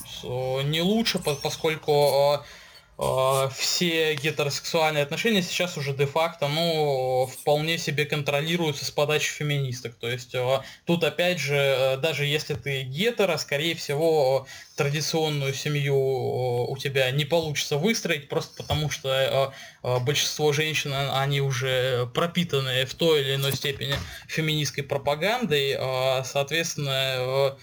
не 0.65 0.81
лучше, 0.81 1.19
поскольку 1.19 1.91
Э, 1.91 2.43
все 2.97 4.15
гетеросексуальные 4.15 5.03
отношения 5.03 5.43
сейчас 5.43 5.77
уже 5.77 5.93
де-факто, 5.93 6.47
ну, 6.47 7.27
вполне 7.27 7.77
себе 7.77 8.05
контролируются 8.05 8.85
с 8.85 8.91
подачи 8.91 9.29
феминисток. 9.31 9.93
То 9.95 10.09
есть 10.09 10.33
э, 10.33 10.61
тут, 10.85 11.03
опять 11.03 11.39
же, 11.39 11.55
э, 11.55 11.97
даже 11.97 12.25
если 12.25 12.55
ты 12.55 12.81
гетеро, 12.81 13.37
скорее 13.37 13.75
всего, 13.75 14.47
традиционную 14.75 15.53
семью 15.53 15.95
у 15.95 16.77
тебя 16.77 17.11
не 17.11 17.25
получится 17.25 17.77
выстроить, 17.77 18.29
просто 18.29 18.63
потому 18.63 18.89
что 18.89 19.53
большинство 20.01 20.51
женщин, 20.53 20.93
они 20.93 21.41
уже 21.41 22.07
пропитаны 22.13 22.85
в 22.85 22.93
той 22.93 23.21
или 23.21 23.35
иной 23.35 23.53
степени 23.55 23.95
феминистской 24.27 24.83
пропагандой, 24.83 25.75
соответственно, 26.23 27.57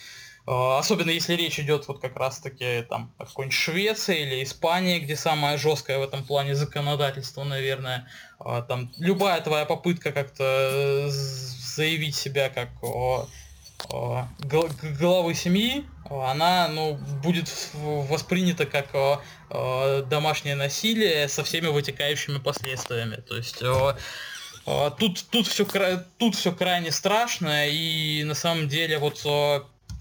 особенно 0.46 1.10
если 1.10 1.34
речь 1.34 1.58
идет 1.58 1.88
вот 1.88 2.00
как 2.00 2.16
раз 2.16 2.38
таки 2.38 2.82
там 2.82 3.14
о 3.16 3.24
какой-нибудь 3.24 3.56
Швеции 3.56 4.20
или 4.20 4.42
Испании, 4.44 4.98
где 4.98 5.16
самое 5.16 5.56
жесткое 5.56 5.98
в 5.98 6.02
этом 6.02 6.22
плане 6.22 6.54
законодательство, 6.54 7.44
наверное. 7.44 8.06
А, 8.38 8.60
там 8.60 8.92
любая 8.98 9.40
твоя 9.40 9.64
попытка 9.64 10.12
как-то 10.12 10.44
э, 10.44 11.08
заявить 11.08 12.14
себя 12.14 12.50
как 12.50 12.68
главы 13.90 15.34
семьи, 15.34 15.84
она 16.08 16.68
ну, 16.68 16.94
будет 17.22 17.50
воспринята 17.74 18.66
как 18.66 18.88
домашнее 20.08 20.54
насилие 20.54 21.28
со 21.28 21.44
всеми 21.44 21.66
вытекающими 21.66 22.38
последствиями. 22.38 23.16
То 23.16 23.36
есть 23.36 23.58
тут, 24.98 25.24
тут, 25.30 25.46
все, 25.46 25.66
тут 26.18 26.34
все 26.34 26.52
крайне 26.52 26.92
страшно, 26.92 27.68
и 27.68 28.24
на 28.24 28.34
самом 28.34 28.68
деле 28.68 28.98
вот 28.98 29.20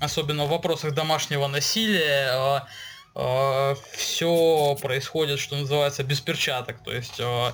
особенно 0.03 0.45
в 0.45 0.49
вопросах 0.49 0.93
домашнего 0.93 1.47
насилия, 1.47 2.29
а, 2.31 2.67
а, 3.15 3.75
все 3.93 4.77
происходит, 4.81 5.39
что 5.39 5.55
называется, 5.55 6.03
без 6.03 6.21
перчаток. 6.21 6.83
То 6.83 6.91
есть 6.93 7.19
а, 7.19 7.53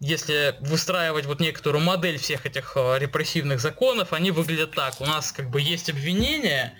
если 0.00 0.56
выстраивать 0.60 1.26
вот 1.26 1.40
некоторую 1.40 1.84
модель 1.84 2.18
всех 2.18 2.46
этих 2.46 2.76
репрессивных 2.76 3.60
законов, 3.60 4.12
они 4.12 4.30
выглядят 4.30 4.72
так. 4.72 5.00
У 5.00 5.04
нас 5.04 5.32
как 5.32 5.50
бы 5.50 5.60
есть 5.60 5.90
обвинение, 5.90 6.74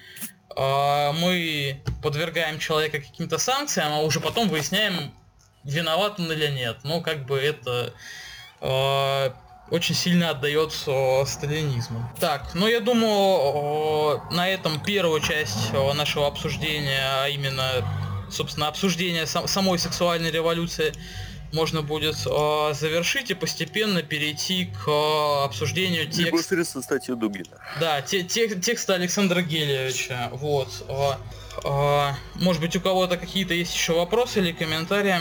мы 0.56 1.82
подвергаем 2.00 2.60
человека 2.60 3.00
каким-то 3.00 3.38
санкциям, 3.38 3.92
а 3.92 4.00
уже 4.02 4.20
потом 4.20 4.48
выясняем, 4.48 5.12
виноват 5.64 6.20
он 6.20 6.30
или 6.30 6.46
нет. 6.46 6.78
Ну, 6.84 7.00
как 7.00 7.26
бы 7.26 7.38
это 7.38 7.92
очень 9.70 9.94
сильно 9.94 10.30
отдает 10.30 10.72
сталинизму. 10.72 12.10
Так, 12.20 12.54
ну 12.54 12.66
я 12.66 12.80
думаю, 12.80 14.22
на 14.30 14.48
этом 14.48 14.82
первую 14.82 15.20
часть 15.20 15.72
нашего 15.72 16.26
обсуждения, 16.26 17.22
а 17.22 17.28
именно, 17.28 17.84
собственно, 18.30 18.68
обсуждение 18.68 19.26
самой 19.26 19.78
сексуальной 19.78 20.30
революции 20.30 20.92
можно 21.52 21.82
будет 21.82 22.16
э, 22.26 22.74
завершить 22.74 23.30
и 23.30 23.34
постепенно 23.34 24.02
перейти 24.02 24.66
к 24.66 24.88
э, 24.88 25.44
обсуждению 25.44 26.04
текста. 26.04 26.22
Непосредственно 26.22 26.82
статью 26.82 27.16
Дугина. 27.16 27.58
Да, 27.80 28.02
те, 28.02 28.22
те, 28.22 28.54
текста 28.60 28.94
Александра 28.94 29.40
Гелевича. 29.40 30.28
Вот. 30.32 30.68
Э, 30.88 31.12
э, 31.64 32.12
может 32.34 32.60
быть, 32.60 32.76
у 32.76 32.80
кого-то 32.80 33.16
какие-то 33.16 33.54
есть 33.54 33.74
еще 33.74 33.94
вопросы 33.94 34.40
или 34.40 34.52
комментарии? 34.52 35.16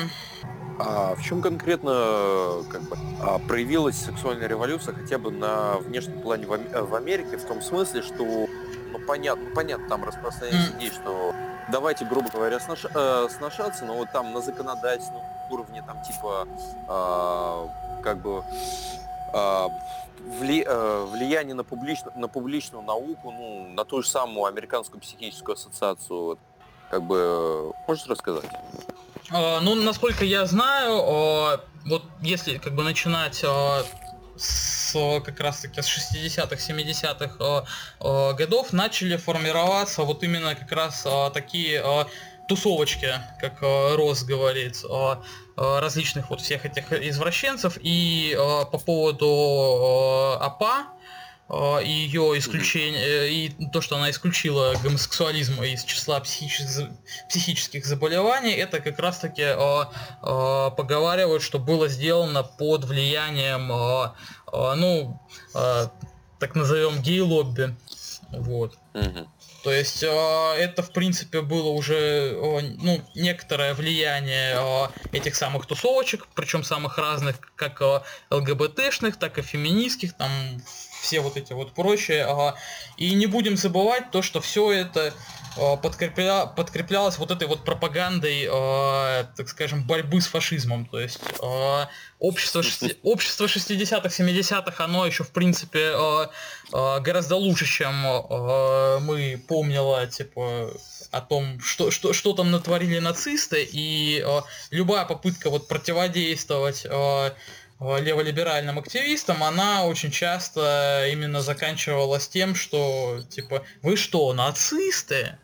А 0.79 1.15
в 1.15 1.23
чем 1.23 1.41
конкретно 1.41 2.63
как 2.71 2.81
бы, 2.83 2.97
а, 3.21 3.39
проявилась 3.39 3.97
сексуальная 3.97 4.47
революция 4.47 4.93
хотя 4.93 5.17
бы 5.17 5.31
на 5.31 5.77
внешнем 5.77 6.21
плане 6.21 6.45
в, 6.45 6.95
Америке, 6.95 7.37
в 7.37 7.45
том 7.45 7.61
смысле, 7.61 8.03
что, 8.03 8.23
ну 8.23 8.99
понятно, 9.07 9.45
ну, 9.49 9.55
понятно 9.55 9.89
там 9.89 10.03
распространяется 10.03 10.77
идея, 10.77 10.91
что 10.91 11.33
давайте, 11.71 12.05
грубо 12.05 12.29
говоря, 12.29 12.59
снош, 12.59 12.85
э, 12.93 13.27
сношаться, 13.35 13.85
но 13.85 13.95
вот 13.95 14.11
там 14.11 14.33
на 14.33 14.41
законодательном 14.41 15.23
уровне, 15.49 15.83
там 15.85 16.01
типа, 16.03 16.47
э, 16.87 18.03
как 18.03 18.21
бы, 18.21 18.43
э, 19.33 19.67
вли, 20.39 20.63
э, 20.65 21.05
влияние 21.11 21.55
на, 21.55 21.63
публично, 21.63 22.11
на 22.15 22.27
публичную 22.27 22.83
науку, 22.83 23.31
ну, 23.31 23.67
на 23.69 23.83
ту 23.83 24.03
же 24.03 24.09
самую 24.09 24.45
американскую 24.45 25.01
психическую 25.01 25.55
ассоциацию, 25.55 26.37
как 26.91 27.01
бы, 27.03 27.73
можешь 27.87 28.05
рассказать? 28.07 28.45
А, 29.29 29.59
ну, 29.61 29.75
насколько 29.75 30.23
я 30.23 30.45
знаю, 30.45 31.01
а, 31.03 31.61
вот 31.85 32.03
если 32.21 32.57
как 32.57 32.75
бы 32.75 32.83
начинать 32.83 33.43
а, 33.45 33.83
с 34.37 34.93
как 35.25 35.39
раз 35.39 35.59
таки 35.59 35.81
с 35.81 35.87
60-х, 35.87 36.55
70-х 36.55 37.65
годов 38.33 38.71
начали 38.71 39.17
формироваться 39.17 40.03
вот 40.03 40.23
именно 40.23 40.55
как 40.55 40.71
раз 40.71 41.05
такие 41.33 41.83
тусовочки, 42.47 43.09
как 43.41 43.61
Рос 43.61 44.23
говорит, 44.23 44.77
различных 45.57 46.29
вот 46.29 46.41
всех 46.41 46.65
этих 46.65 46.93
извращенцев. 46.93 47.77
И 47.81 48.33
по 48.71 48.77
поводу 48.77 50.37
АПА, 50.39 50.85
ее 51.49 52.37
исключение, 52.37 53.31
и 53.31 53.69
то, 53.71 53.79
что 53.81 53.95
она 53.95 54.09
исключила 54.09 54.73
гомосексуализм 54.83 55.63
из 55.63 55.83
числа 55.83 56.19
психических, 56.19 56.89
психических 57.29 57.85
заболеваний, 57.85 58.51
это 58.51 58.81
как 58.81 58.99
раз-таки 58.99 59.45
поговаривают, 60.21 61.41
что 61.41 61.59
было 61.59 61.87
сделано 61.87 62.43
под 62.43 62.83
влиянием, 62.83 63.67
ну, 64.51 65.19
так 66.39 66.55
назовем 66.55 67.01
гей-лобби. 67.01 67.75
Вот. 68.31 68.77
Угу. 68.93 69.27
То 69.63 69.73
есть 69.73 70.03
э, 70.03 70.07
это, 70.07 70.81
в 70.81 70.91
принципе, 70.91 71.41
было 71.41 71.69
уже 71.69 71.95
э, 71.95 72.61
ну, 72.81 73.01
некоторое 73.15 73.73
влияние 73.73 74.55
э, 74.55 74.87
этих 75.11 75.35
самых 75.35 75.65
тусовочек, 75.65 76.27
причем 76.35 76.63
самых 76.63 76.97
разных, 76.97 77.37
как 77.55 77.81
ЛГБТшных, 78.29 79.17
так 79.17 79.37
и 79.37 79.41
феминистских, 79.41 80.13
там 80.13 80.31
все 81.07 81.21
вот 81.21 81.37
эти 81.37 81.53
вот 81.53 81.73
прочие. 81.73 82.27
И 82.97 83.13
не 83.13 83.27
будем 83.27 83.55
забывать 83.55 84.11
то, 84.11 84.21
что 84.21 84.41
все 84.41 84.71
это 84.71 85.13
подкрепля... 85.81 86.45
подкреплялось 86.47 87.17
вот 87.17 87.31
этой 87.31 87.47
вот 87.47 87.63
пропагандой, 87.63 88.45
так 89.37 89.47
скажем, 89.47 89.87
борьбы 89.87 90.19
с 90.19 90.27
фашизмом. 90.27 90.85
То 90.85 90.99
есть 90.99 91.19
общество, 92.19 92.61
шести... 92.61 92.97
общество 93.03 93.45
60-х, 93.45 94.09
70-х, 94.09 94.83
оно 94.83 95.05
еще, 95.05 95.23
в 95.23 95.31
принципе, 95.31 95.95
гораздо 96.71 97.37
лучше, 97.37 97.65
чем 97.65 97.93
мы 99.05 99.41
помнило, 99.47 100.05
типа, 100.07 100.73
о 101.11 101.21
том, 101.21 101.61
что, 101.61 101.89
что, 101.89 102.11
что 102.11 102.33
там 102.33 102.51
натворили 102.51 102.99
нацисты, 102.99 103.65
и 103.71 104.25
любая 104.71 105.05
попытка 105.05 105.49
вот 105.49 105.69
противодействовать 105.69 106.85
леволиберальным 107.79 108.79
активистам, 108.79 109.43
она 109.43 109.85
очень 109.85 110.11
часто 110.11 111.07
именно 111.11 111.41
заканчивалась 111.41 112.27
тем, 112.27 112.55
что 112.55 113.21
типа 113.29 113.63
вы 113.81 113.95
что, 113.95 114.33
нацисты? 114.33 115.37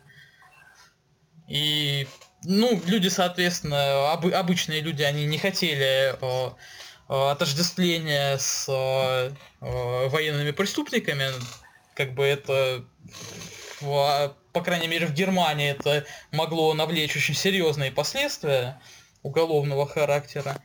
И 1.48 2.08
ну, 2.44 2.80
люди, 2.86 3.08
соответственно, 3.08 4.12
об, 4.12 4.26
обычные 4.26 4.80
люди, 4.80 5.02
они 5.02 5.26
не 5.26 5.38
хотели 5.38 6.12
э, 6.12 6.50
э, 7.08 7.30
отождествления 7.30 8.36
с 8.36 8.66
э, 8.68 9.30
э, 9.60 10.08
военными 10.08 10.50
преступниками, 10.50 11.28
как 11.94 12.14
бы 12.14 12.24
это, 12.24 12.84
в, 13.80 14.36
по 14.52 14.60
крайней 14.60 14.88
мере, 14.88 15.06
в 15.06 15.14
Германии 15.14 15.70
это 15.70 16.04
могло 16.32 16.74
навлечь 16.74 17.16
очень 17.16 17.34
серьезные 17.34 17.92
последствия 17.92 18.80
уголовного 19.22 19.86
характера. 19.86 20.60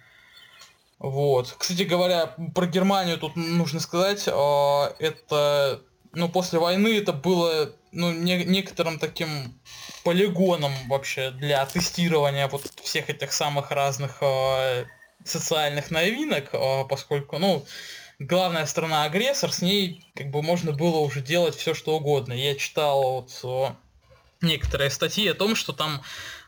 Вот. 1.00 1.56
Кстати 1.58 1.84
говоря, 1.84 2.36
про 2.53 2.68
Германию 2.68 3.18
тут 3.18 3.38
нужно 3.38 3.79
сказать, 3.79 4.27
а, 4.27 4.94
это, 5.00 5.82
ну, 6.12 6.27
после 6.27 6.60
войны 6.60 6.98
это 6.98 7.13
было, 7.13 7.72
ну, 7.94 8.12
не, 8.12 8.44
некоторым 8.44 9.00
таким 9.00 9.60
полигоном 10.03 10.74
вообще 10.89 11.32
для 11.32 11.65
тестирования 11.65 12.50
вот 12.50 12.70
всех 12.84 13.10
этих 13.10 13.32
самых 13.32 13.72
разных 13.72 14.18
э, 14.22 14.86
социальных 15.24 15.89
новинок, 15.89 16.50
э, 16.53 16.84
поскольку, 16.89 17.38
ну, 17.38 17.65
главная 18.20 18.65
страна 18.65 19.06
агрессор, 19.06 19.53
с 19.53 19.62
ней 19.62 20.06
как 20.15 20.32
бы 20.32 20.41
можно 20.41 20.74
было 20.74 20.98
уже 21.00 21.22
делать 21.22 21.56
все 21.56 21.74
что 21.74 21.96
угодно. 21.96 22.34
Я 22.34 22.56
читал 22.56 23.22
вот 23.22 23.79
некоторые 24.41 24.89
статьи 24.89 25.27
о 25.27 25.34
том, 25.34 25.55
что 25.55 25.74
там 25.74 26.01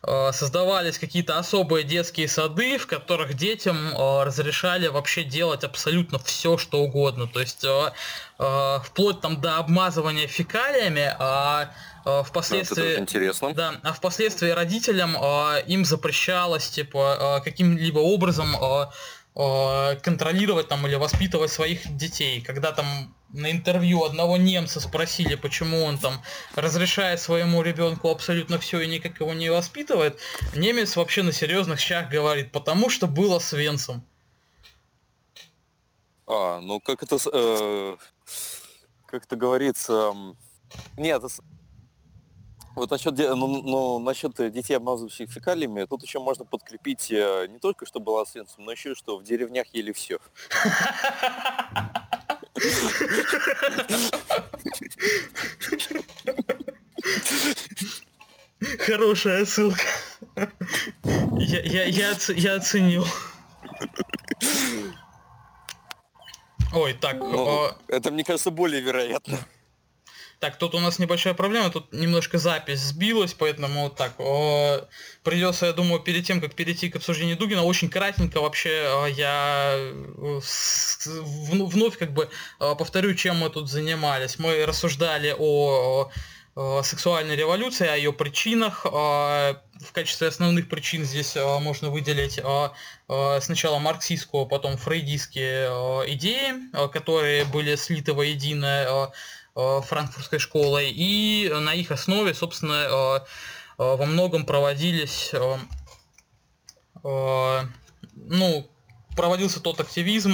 э, 0.04 0.32
создавались 0.32 0.98
какие-то 0.98 1.38
особые 1.38 1.84
детские 1.84 2.28
сады, 2.28 2.78
в 2.78 2.88
которых 2.88 3.34
детям 3.34 3.78
э, 3.94 4.24
разрешали 4.24 4.88
вообще 4.88 5.24
делать 5.24 5.64
абсолютно 5.64 6.18
все, 6.20 6.58
что 6.58 6.80
угодно. 6.80 7.28
То 7.28 7.42
есть 7.42 7.64
э, 7.64 7.92
э, 8.40 8.78
вплоть 8.86 9.20
там 9.20 9.42
до 9.42 9.58
обмазывания 9.58 10.28
фекалиями, 10.28 11.14
а 11.20 11.74
э, 12.06 12.24
впоследствии, 12.26 12.94
это 12.94 13.02
интересно. 13.02 13.54
Да, 13.54 13.76
а 13.84 13.92
впоследствии 13.92 14.50
родителям 14.50 15.18
э, 15.22 15.64
им 15.68 15.84
запрещалось 15.84 16.70
типа 16.70 17.40
э, 17.40 17.44
каким-либо 17.44 18.00
образом 18.00 18.56
э, 18.56 18.86
э, 19.42 19.96
контролировать 19.98 20.68
там 20.68 20.86
или 20.88 20.96
воспитывать 20.96 21.52
своих 21.52 21.96
детей. 21.98 22.42
Когда 22.42 22.72
там 22.72 23.16
на 23.30 23.52
интервью 23.52 24.04
одного 24.04 24.38
немца 24.38 24.80
спросили, 24.80 25.36
почему 25.36 25.84
он 25.84 25.98
там 25.98 26.22
разрешает 26.56 27.20
своему 27.20 27.62
ребенку 27.62 28.10
абсолютно 28.10 28.60
все 28.60 28.82
и 28.82 28.88
никак 28.88 29.20
его 29.20 29.34
не 29.34 29.50
воспитывает, 29.50 30.20
немец 30.56 30.96
вообще 30.96 31.24
на 31.24 31.32
серьезных 31.32 31.80
щах 31.80 32.10
говорит, 32.10 32.52
потому 32.52 32.90
что 32.90 33.08
было 33.08 33.40
с 33.40 33.54
Венцем. 33.54 34.04
А, 36.28 36.60
ну 36.62 36.80
как 36.80 37.04
это, 37.04 37.18
э, 37.34 37.96
как 39.06 39.26
это 39.26 39.36
говорится, 39.36 40.14
нет, 40.98 41.24
вот 42.76 42.92
насчет, 42.92 43.18
ну, 43.18 43.62
ну, 43.62 44.00
насчет 44.00 44.34
детей, 44.52 44.76
обмазывающих 44.76 45.30
фекалиями, 45.30 45.86
тут 45.86 46.04
еще 46.04 46.20
можно 46.20 46.46
подкрепить 46.46 47.12
э, 47.12 47.48
не 47.50 47.60
только, 47.60 47.86
что 47.86 48.00
была 48.00 48.26
с 48.26 48.36
Венцем, 48.36 48.66
но 48.66 48.72
еще, 48.72 48.96
что 48.96 49.18
в 49.18 49.24
деревнях 49.24 49.68
ели 49.74 49.92
все. 49.92 50.20
Хорошая 58.80 59.46
ссылка. 59.46 59.82
Я, 61.38 61.62
я, 61.62 61.86
я, 61.86 62.16
я 62.36 62.56
оценил. 62.56 63.06
Ой, 66.74 66.94
так. 66.94 67.18
Ну, 67.20 67.68
э... 67.68 67.72
Это, 67.88 68.12
мне 68.12 68.24
кажется, 68.24 68.52
более 68.52 68.82
вероятно. 68.82 69.40
Так, 70.42 70.58
тут 70.58 70.74
у 70.74 70.80
нас 70.80 70.98
небольшая 70.98 71.36
проблема, 71.36 71.70
тут 71.70 71.94
немножко 71.94 72.40
запись 72.40 72.80
сбилась, 72.80 73.36
поэтому 73.36 73.84
вот 73.84 73.96
так. 73.96 74.16
Придется, 75.24 75.68
я 75.68 75.72
думаю, 75.72 76.02
перед 76.02 76.26
тем, 76.26 76.42
как 76.42 76.56
перейти 76.56 76.90
к 76.90 76.96
обсуждению 76.96 77.38
Дугина, 77.38 77.62
очень 77.62 77.92
кратенько 77.92 78.42
вообще 78.42 79.12
я 79.16 79.76
э, 79.78 80.40
вновь 81.06 81.96
как 81.96 82.12
бы 82.14 82.28
повторю, 82.58 83.14
чем 83.14 83.38
мы 83.38 83.52
тут 83.52 83.70
занимались. 83.70 84.40
Мы 84.40 84.66
рассуждали 84.66 85.36
о 85.38 86.10
сексуальной 86.56 87.36
революции, 87.36 87.88
о 87.88 87.96
ее 87.96 88.12
причинах. 88.12 88.84
В 88.86 89.92
качестве 89.94 90.28
основных 90.28 90.70
причин 90.70 91.06
здесь 91.06 91.36
можно 91.36 91.92
выделить 91.92 92.42
сначала 93.42 93.78
марксистскую, 93.78 94.48
потом 94.48 94.78
фрейдистские 94.78 95.70
идеи, 96.16 96.54
которые 96.90 97.46
были 97.46 97.76
слиты 97.76 98.14
воедино 98.14 99.12
франкфуртской 99.56 100.40
школой, 100.40 100.92
и 100.92 101.52
на 101.54 101.74
их 101.74 101.92
основе, 101.92 102.34
собственно, 102.34 102.74
э, 102.74 103.20
э, 103.20 103.96
во 103.96 104.06
многом 104.06 104.46
проводились, 104.46 105.34
ну, 107.04 108.68
проводился 109.16 109.60
тот 109.60 109.80
активизм, 109.80 110.34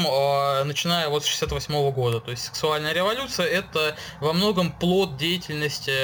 начиная 0.66 1.08
вот 1.08 1.24
с 1.24 1.28
68 1.28 1.92
года. 1.92 2.20
То 2.20 2.32
есть 2.32 2.44
сексуальная 2.44 2.92
революция 2.92 3.46
это 3.46 3.96
во 4.20 4.34
многом 4.34 4.72
плод 4.78 5.16
деятельности, 5.16 5.96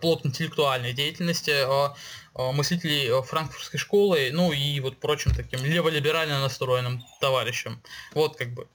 плод 0.00 0.26
интеллектуальной 0.26 0.92
деятельности 0.92 1.64
мыслителей 2.34 3.22
франкфуртской 3.22 3.80
школы, 3.80 4.28
ну 4.32 4.52
и 4.52 4.78
вот 4.80 4.98
прочим 4.98 5.34
таким 5.34 5.64
леволиберально 5.64 6.40
настроенным 6.40 7.02
товарищам. 7.18 7.82
Вот 8.12 8.36
как 8.36 8.52
бы 8.52 8.68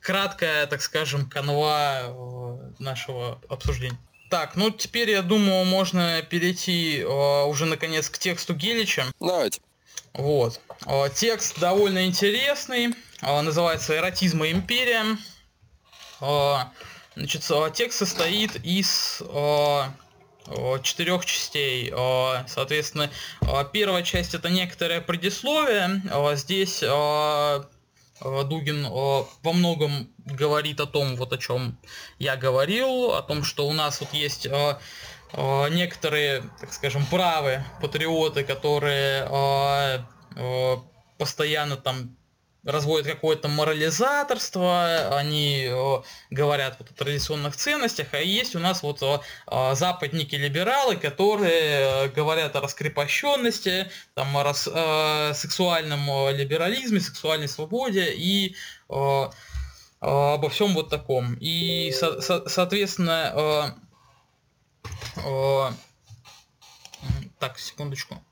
краткая, 0.00 0.66
так 0.66 0.82
скажем, 0.82 1.28
канва 1.28 2.00
э, 2.02 2.72
нашего 2.78 3.40
обсуждения. 3.48 3.98
Так, 4.30 4.56
ну 4.56 4.70
теперь, 4.70 5.10
я 5.10 5.22
думаю, 5.22 5.64
можно 5.64 6.22
перейти 6.22 6.98
э, 6.98 7.44
уже 7.44 7.64
наконец 7.64 8.10
к 8.10 8.18
тексту 8.18 8.54
Гелича. 8.54 9.06
Давайте. 9.20 9.60
Вот. 10.12 10.60
Э, 10.86 11.08
текст 11.14 11.58
довольно 11.58 12.06
интересный, 12.06 12.94
э, 13.22 13.40
называется 13.40 13.96
«Эротизм 13.96 14.44
и 14.44 14.52
империя». 14.52 15.16
Э, 16.20 16.56
значит, 17.16 17.44
э, 17.50 17.70
текст 17.74 17.98
состоит 17.98 18.56
из 18.64 19.22
э, 19.22 19.82
э 20.46 20.78
четырех 20.82 21.26
частей. 21.26 21.92
Соответственно, 22.46 23.10
первая 23.72 24.02
часть 24.02 24.34
это 24.34 24.48
некоторое 24.48 25.02
предисловие. 25.02 26.00
Здесь 26.36 26.82
Э, 26.82 27.64
Дугин 28.20 28.86
э, 28.86 28.88
во 28.90 29.52
многом 29.52 30.10
говорит 30.24 30.80
о 30.80 30.86
том, 30.86 31.16
вот 31.16 31.32
о 31.32 31.38
чем 31.38 31.78
я 32.18 32.36
говорил, 32.36 33.12
о 33.12 33.22
том, 33.22 33.44
что 33.44 33.68
у 33.68 33.72
нас 33.72 34.00
вот 34.00 34.12
есть 34.12 34.46
э, 34.46 34.78
некоторые, 35.70 36.42
так 36.60 36.72
скажем, 36.72 37.04
правые 37.06 37.64
патриоты, 37.80 38.44
которые 38.44 39.28
постоянно 41.18 41.76
там 41.76 42.17
разводят 42.64 43.06
какое-то 43.06 43.48
морализаторство, 43.48 45.16
они 45.16 45.66
э, 45.68 46.02
говорят 46.30 46.76
вот 46.78 46.90
о 46.90 46.94
традиционных 46.94 47.56
ценностях, 47.56 48.08
а 48.12 48.18
есть 48.18 48.56
у 48.56 48.58
нас 48.58 48.82
вот 48.82 49.02
э, 49.02 49.74
западники-либералы, 49.74 50.96
которые 50.96 51.60
э, 51.60 52.08
говорят 52.08 52.56
о 52.56 52.60
раскрепощенности, 52.60 53.90
там, 54.14 54.36
о 54.36 54.42
рас, 54.42 54.68
э, 54.70 55.32
сексуальном 55.34 56.30
либерализме, 56.34 57.00
сексуальной 57.00 57.48
свободе 57.48 58.12
и 58.12 58.56
э, 58.88 59.28
обо 60.00 60.48
всем 60.50 60.74
вот 60.74 60.90
таком. 60.90 61.34
И, 61.34 61.92
со 61.92 62.20
со 62.20 62.48
соответственно, 62.48 63.74
так, 67.38 67.58
секундочку. 67.58 68.22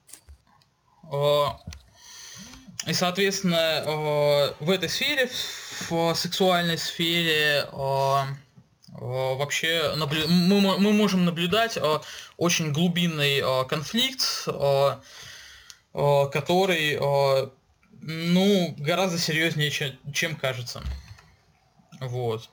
И, 2.86 2.92
соответственно, 2.92 4.54
в 4.60 4.70
этой 4.70 4.88
сфере, 4.88 5.28
в 5.90 6.14
сексуальной 6.14 6.78
сфере, 6.78 7.68
вообще 8.92 9.94
наблю... 9.96 10.26
мы, 10.28 10.78
мы 10.78 10.92
можем 10.92 11.24
наблюдать 11.24 11.78
очень 12.36 12.72
глубинный 12.72 13.42
конфликт, 13.66 14.48
который 15.92 16.96
ну, 18.00 18.74
гораздо 18.78 19.18
серьезнее, 19.18 19.70
чем, 19.70 19.98
чем 20.12 20.36
кажется. 20.36 20.82
Вот. 22.00 22.48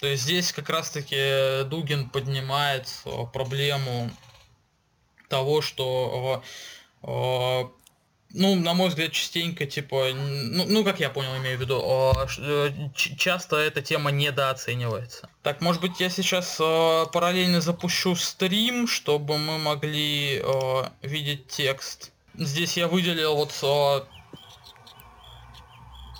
То 0.00 0.06
есть 0.06 0.22
здесь 0.22 0.52
как 0.52 0.68
раз-таки 0.68 1.64
Дугин 1.64 2.10
поднимает 2.10 2.88
проблему 3.32 4.10
того, 5.28 5.62
что 5.62 6.44
ну, 8.34 8.56
на 8.56 8.74
мой 8.74 8.88
взгляд, 8.88 9.12
частенько, 9.12 9.64
типа, 9.64 10.08
ну, 10.12 10.64
ну 10.66 10.84
как 10.84 10.98
я 10.98 11.08
понял, 11.08 11.36
имею 11.38 11.56
в 11.56 11.60
виду, 11.60 11.80
э, 12.38 12.90
часто 12.94 13.56
эта 13.56 13.80
тема 13.80 14.10
недооценивается. 14.10 15.28
Так, 15.42 15.60
может 15.60 15.80
быть, 15.80 16.00
я 16.00 16.10
сейчас 16.10 16.56
э, 16.60 17.04
параллельно 17.12 17.60
запущу 17.60 18.16
стрим, 18.16 18.88
чтобы 18.88 19.38
мы 19.38 19.58
могли 19.58 20.42
э, 20.42 20.82
видеть 21.02 21.46
текст. 21.46 22.10
Здесь 22.34 22.76
я 22.76 22.88
выделил 22.88 23.36
вот 23.36 23.52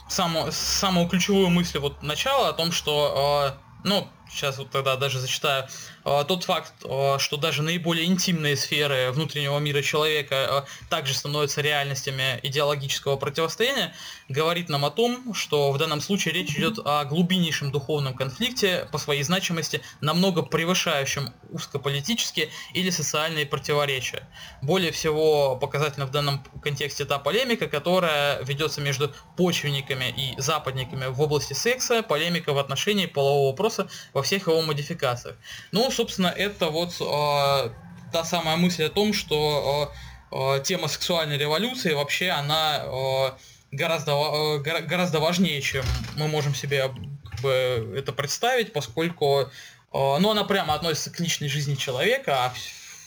самую, 0.08 0.52
самую 0.52 1.08
ключевую 1.08 1.50
мысль 1.50 1.80
вот 1.80 2.00
начала 2.04 2.50
о 2.50 2.52
том, 2.52 2.70
что, 2.70 3.58
ну, 3.82 4.06
сейчас 4.30 4.58
вот 4.58 4.70
тогда 4.70 4.94
даже 4.94 5.18
зачитаю, 5.18 5.66
тот 6.04 6.44
факт, 6.44 6.72
а, 6.84 7.18
что 7.18 7.38
даже 7.38 7.62
наиболее 7.62 8.04
интимные 8.04 8.56
сферы 8.56 9.10
внутреннего 9.10 9.58
мира 9.58 9.80
человека 9.80 10.36
а, 10.48 10.64
также 10.90 11.14
становятся 11.14 11.62
реальностями 11.62 12.38
идеологического 12.42 13.16
противостояния, 13.16 13.94
говорит 14.28 14.68
нам 14.68 14.84
о 14.84 14.90
том, 14.90 15.32
что 15.32 15.72
в 15.72 15.78
данном 15.78 16.02
случае 16.02 16.34
речь 16.34 16.50
идет 16.50 16.78
о 16.84 17.04
глубиннейшем 17.04 17.72
духовном 17.72 18.14
конфликте 18.14 18.86
по 18.92 18.98
своей 18.98 19.22
значимости, 19.22 19.80
намного 20.02 20.42
превышающем 20.42 21.32
узкополитические 21.50 22.50
или 22.74 22.90
социальные 22.90 23.46
противоречия. 23.46 24.28
Более 24.60 24.92
всего 24.92 25.56
показательно 25.56 26.06
в 26.06 26.10
данном 26.10 26.44
контексте 26.62 27.06
та 27.06 27.18
полемика, 27.18 27.66
которая 27.66 28.42
ведется 28.42 28.82
между 28.82 29.10
почвенниками 29.36 30.14
и 30.16 30.38
западниками 30.38 31.06
в 31.06 31.20
области 31.22 31.54
секса, 31.54 32.02
полемика 32.02 32.52
в 32.52 32.58
отношении 32.58 33.06
полового 33.06 33.50
вопроса 33.50 33.88
во 34.12 34.22
всех 34.22 34.48
его 34.48 34.60
модификациях. 34.60 35.36
Ну, 35.72 35.90
собственно, 35.94 36.28
это 36.28 36.70
вот 36.70 36.94
э, 37.00 37.70
та 38.12 38.24
самая 38.24 38.56
мысль 38.56 38.84
о 38.84 38.90
том, 38.90 39.12
что 39.12 39.92
э, 40.30 40.60
тема 40.64 40.88
сексуальной 40.88 41.38
революции 41.38 41.92
вообще 41.92 42.30
она 42.30 42.82
э, 42.84 43.30
гораздо, 43.72 44.12
э, 44.12 44.58
гораздо 44.60 45.20
важнее, 45.20 45.60
чем 45.60 45.84
мы 46.16 46.28
можем 46.28 46.54
себе 46.54 46.90
как 47.30 47.40
бы, 47.40 47.94
это 47.96 48.12
представить, 48.12 48.72
поскольку 48.72 49.40
э, 49.40 49.46
ну, 49.92 50.30
она 50.30 50.44
прямо 50.44 50.74
относится 50.74 51.10
к 51.10 51.20
личной 51.20 51.48
жизни 51.48 51.74
человека, 51.74 52.46
а 52.46 52.54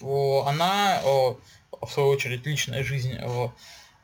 э, 0.02 0.40
она, 0.48 1.02
э, 1.04 1.36
в 1.82 1.92
свою 1.92 2.10
очередь, 2.10 2.46
личная 2.46 2.84
жизнь, 2.84 3.14
э, 3.20 3.50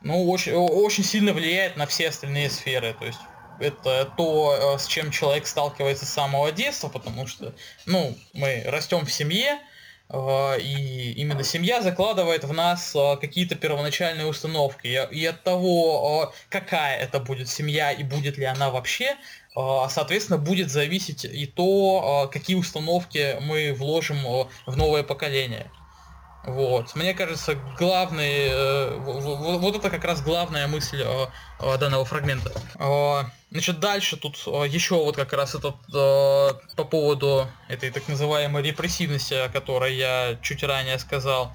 ну, 0.02 0.30
очень, 0.30 0.52
очень 0.52 1.04
сильно 1.04 1.32
влияет 1.32 1.76
на 1.76 1.86
все 1.86 2.08
остальные 2.08 2.50
сферы. 2.50 2.94
То 2.98 3.06
есть 3.06 3.18
это 3.60 4.12
то, 4.16 4.74
э, 4.74 4.78
с 4.78 4.86
чем 4.86 5.10
человек 5.10 5.46
сталкивается 5.46 6.06
с 6.06 6.10
самого 6.10 6.52
детства, 6.52 6.88
потому 6.88 7.26
что, 7.26 7.54
ну, 7.86 8.16
мы 8.32 8.62
растем 8.66 9.04
в 9.06 9.12
семье, 9.12 9.58
э, 10.08 10.60
и 10.60 11.12
именно 11.12 11.42
семья 11.44 11.82
закладывает 11.82 12.44
в 12.44 12.52
нас 12.52 12.94
э, 12.94 13.16
какие-то 13.20 13.54
первоначальные 13.54 14.26
установки. 14.26 14.86
И 15.10 15.26
от 15.26 15.42
того, 15.42 16.32
какая 16.48 16.98
это 16.98 17.20
будет 17.20 17.48
семья 17.48 17.92
и 17.92 18.02
будет 18.02 18.38
ли 18.38 18.44
она 18.44 18.70
вообще, 18.70 19.16
соответственно, 19.54 20.38
будет 20.38 20.68
зависеть 20.68 21.24
и 21.24 21.46
то, 21.46 22.28
какие 22.32 22.56
установки 22.56 23.38
мы 23.40 23.72
вложим 23.72 24.18
в 24.66 24.76
новое 24.76 25.04
поколение. 25.04 25.70
Вот. 26.46 26.94
Мне 26.94 27.14
кажется, 27.14 27.56
главный, 27.78 28.48
э, 28.50 28.96
вот, 28.98 29.60
вот 29.60 29.76
это 29.76 29.88
как 29.88 30.04
раз 30.04 30.20
главная 30.20 30.66
мысль 30.66 31.02
э, 31.02 31.26
э, 31.60 31.78
данного 31.78 32.04
фрагмента. 32.04 32.52
Э, 32.78 33.24
значит, 33.50 33.80
дальше 33.80 34.18
тут 34.18 34.36
э, 34.46 34.68
еще 34.68 34.96
вот 34.96 35.16
как 35.16 35.32
раз 35.32 35.54
этот 35.54 35.76
э, 35.88 36.48
по 36.76 36.84
поводу 36.84 37.48
этой 37.68 37.90
так 37.90 38.06
называемой 38.08 38.62
репрессивности, 38.62 39.34
о 39.34 39.48
которой 39.48 39.96
я 39.96 40.38
чуть 40.42 40.62
ранее 40.62 40.98
сказал. 40.98 41.54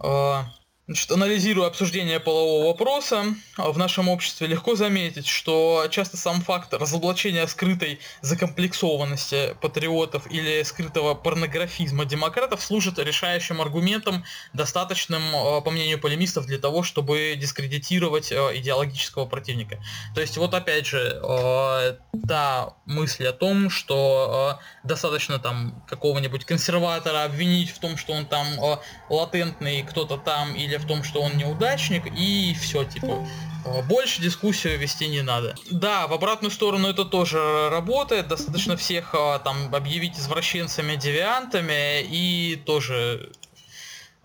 Э, 0.00 0.42
Значит, 0.88 1.10
анализируя 1.10 1.66
обсуждение 1.66 2.20
полового 2.20 2.68
вопроса 2.68 3.24
а, 3.56 3.72
в 3.72 3.78
нашем 3.78 4.08
обществе, 4.08 4.46
легко 4.46 4.76
заметить, 4.76 5.26
что 5.26 5.88
часто 5.90 6.16
сам 6.16 6.42
факт 6.42 6.72
разоблачения 6.74 7.44
скрытой 7.48 7.98
закомплексованности 8.20 9.56
патриотов 9.60 10.30
или 10.30 10.62
скрытого 10.62 11.14
порнографизма 11.14 12.04
демократов 12.04 12.62
служит 12.62 13.00
решающим 13.00 13.60
аргументом, 13.60 14.22
достаточным, 14.52 15.22
а, 15.34 15.60
по 15.60 15.72
мнению 15.72 15.98
полемистов, 15.98 16.46
для 16.46 16.58
того, 16.58 16.84
чтобы 16.84 17.34
дискредитировать 17.36 18.30
а, 18.30 18.56
идеологического 18.56 19.26
противника. 19.26 19.82
То 20.14 20.20
есть 20.20 20.36
вот 20.36 20.54
опять 20.54 20.86
же, 20.86 21.20
та 22.28 22.76
мысль 22.84 23.26
о 23.26 23.32
том, 23.32 23.70
что 23.70 24.60
достаточно 24.84 25.40
там 25.40 25.84
какого-нибудь 25.88 26.44
консерватора 26.44 27.24
обвинить 27.24 27.70
в 27.70 27.80
том, 27.80 27.96
что 27.96 28.12
он 28.12 28.26
там 28.26 28.46
латентный 29.10 29.82
кто-то 29.82 30.16
там 30.16 30.54
или 30.54 30.75
в 30.78 30.86
том, 30.86 31.04
что 31.04 31.22
он 31.22 31.36
неудачник, 31.36 32.06
и 32.06 32.54
все, 32.60 32.84
типа, 32.84 33.26
э, 33.64 33.82
больше 33.82 34.22
дискуссию 34.22 34.78
вести 34.78 35.08
не 35.08 35.22
надо. 35.22 35.54
Да, 35.70 36.06
в 36.06 36.12
обратную 36.12 36.50
сторону 36.50 36.88
это 36.88 37.04
тоже 37.04 37.68
работает, 37.70 38.28
достаточно 38.28 38.76
всех 38.76 39.14
э, 39.14 39.38
там 39.44 39.74
объявить 39.74 40.18
извращенцами, 40.18 40.96
девиантами, 40.96 42.02
и 42.02 42.56
тоже 42.64 43.30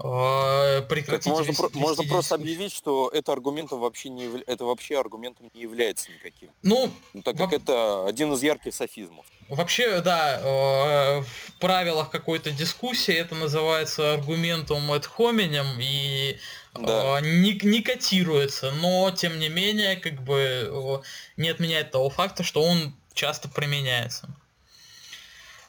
прекратить 0.01 1.31
можно, 1.31 1.51
вести, 1.51 1.61
про, 1.61 1.79
можно 1.79 2.03
просто 2.03 2.35
объявить, 2.35 2.73
что 2.73 3.09
это 3.13 3.31
аргументом 3.31 3.79
вообще 3.79 4.09
не 4.09 4.41
это 4.47 4.65
вообще 4.65 4.99
аргументом 4.99 5.49
не 5.53 5.61
является 5.61 6.11
никаким. 6.11 6.49
Ну, 6.63 6.91
ну 7.13 7.21
так 7.21 7.37
как 7.37 7.51
во... 7.51 7.55
это 7.55 8.07
один 8.07 8.33
из 8.33 8.41
ярких 8.43 8.73
софизмов. 8.73 9.25
Вообще, 9.51 9.99
да, 9.99 10.39
э, 10.41 11.21
в 11.21 11.53
правилах 11.59 12.09
какой-то 12.09 12.51
дискуссии 12.51 13.13
это 13.13 13.35
называется 13.35 14.13
аргументом 14.13 14.91
ad 14.93 15.05
hominem 15.17 15.67
и 15.77 16.37
да. 16.73 17.19
Э, 17.19 17.21
не, 17.21 17.59
не 17.61 17.81
котируется, 17.81 18.71
но 18.71 19.11
тем 19.11 19.39
не 19.39 19.49
менее, 19.49 19.97
как 19.97 20.21
бы 20.23 20.39
э, 20.39 20.97
не 21.35 21.49
отменяет 21.49 21.91
того 21.91 22.09
факта, 22.09 22.43
что 22.43 22.63
он 22.63 22.95
часто 23.13 23.49
применяется. 23.49 24.29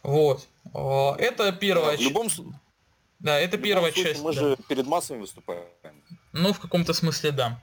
Вот. 0.05 0.47
Это 0.73 1.49
часть. 1.49 2.01
В 2.01 2.05
любом 2.05 2.31
Да, 3.23 3.39
это 3.39 3.57
в 3.57 3.63
первая 3.63 3.93
случае, 3.93 4.13
часть. 4.15 4.25
Мы 4.25 4.35
да. 4.35 4.41
же 4.41 4.57
перед 4.69 4.87
массами 4.87 5.21
выступаем. 5.21 5.63
Ну, 6.33 6.53
в 6.53 6.59
каком-то 6.59 6.93
смысле, 6.93 7.31
да. 7.31 7.63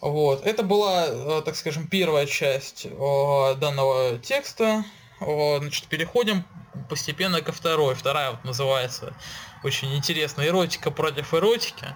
Вот. 0.00 0.46
Это 0.46 0.62
была, 0.62 1.42
так 1.42 1.56
скажем, 1.56 1.88
первая 1.88 2.26
часть 2.26 2.86
данного 2.88 4.18
текста. 4.18 4.84
Значит, 5.20 5.86
переходим 5.86 6.44
постепенно 6.88 7.42
ко 7.42 7.50
второй. 7.52 7.96
Вторая 7.96 8.30
вот 8.30 8.44
называется 8.44 9.14
очень 9.64 9.94
интересно 9.96 10.46
эротика 10.46 10.90
против 10.90 11.34
эротики. 11.34 11.86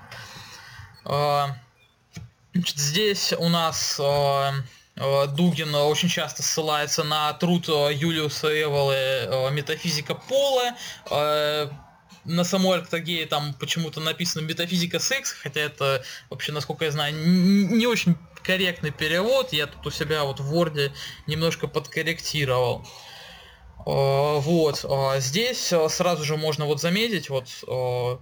Значит, 1.05 2.77
здесь 2.77 3.33
у 3.33 3.49
нас 3.49 4.01
Дугин 4.97 5.75
очень 5.75 6.09
часто 6.09 6.43
ссылается 6.43 7.05
на 7.05 7.33
труд 7.35 7.69
Юлиуса 7.69 8.49
Эволы 8.61 9.51
«Метафизика 9.53 10.15
пола». 10.15 10.75
На 12.27 12.45
самой 12.45 12.79
Арктогее 12.79 13.27
там 13.27 13.55
почему-то 13.55 14.01
написано 14.01 14.43
«Метафизика 14.43 14.99
секса», 14.99 15.35
хотя 15.39 15.61
это 15.61 16.05
вообще, 16.31 16.53
насколько 16.53 16.85
я 16.85 16.91
знаю, 16.91 17.15
не 17.15 17.87
очень 17.87 18.17
корректный 18.43 18.91
перевод. 18.91 19.53
Я 19.53 19.67
тут 19.67 19.87
у 19.87 19.91
себя 19.91 20.25
вот 20.25 20.41
в 20.41 20.55
Word 20.55 20.93
немножко 21.27 21.67
подкорректировал. 21.67 22.87
А, 23.87 24.39
вот, 24.41 24.85
а, 24.89 25.21
здесь 25.21 25.73
а, 25.73 25.89
сразу 25.89 26.25
же 26.25 26.37
можно 26.37 26.67
вот 26.67 26.81
заметить 26.81 27.31
вот 27.31 27.49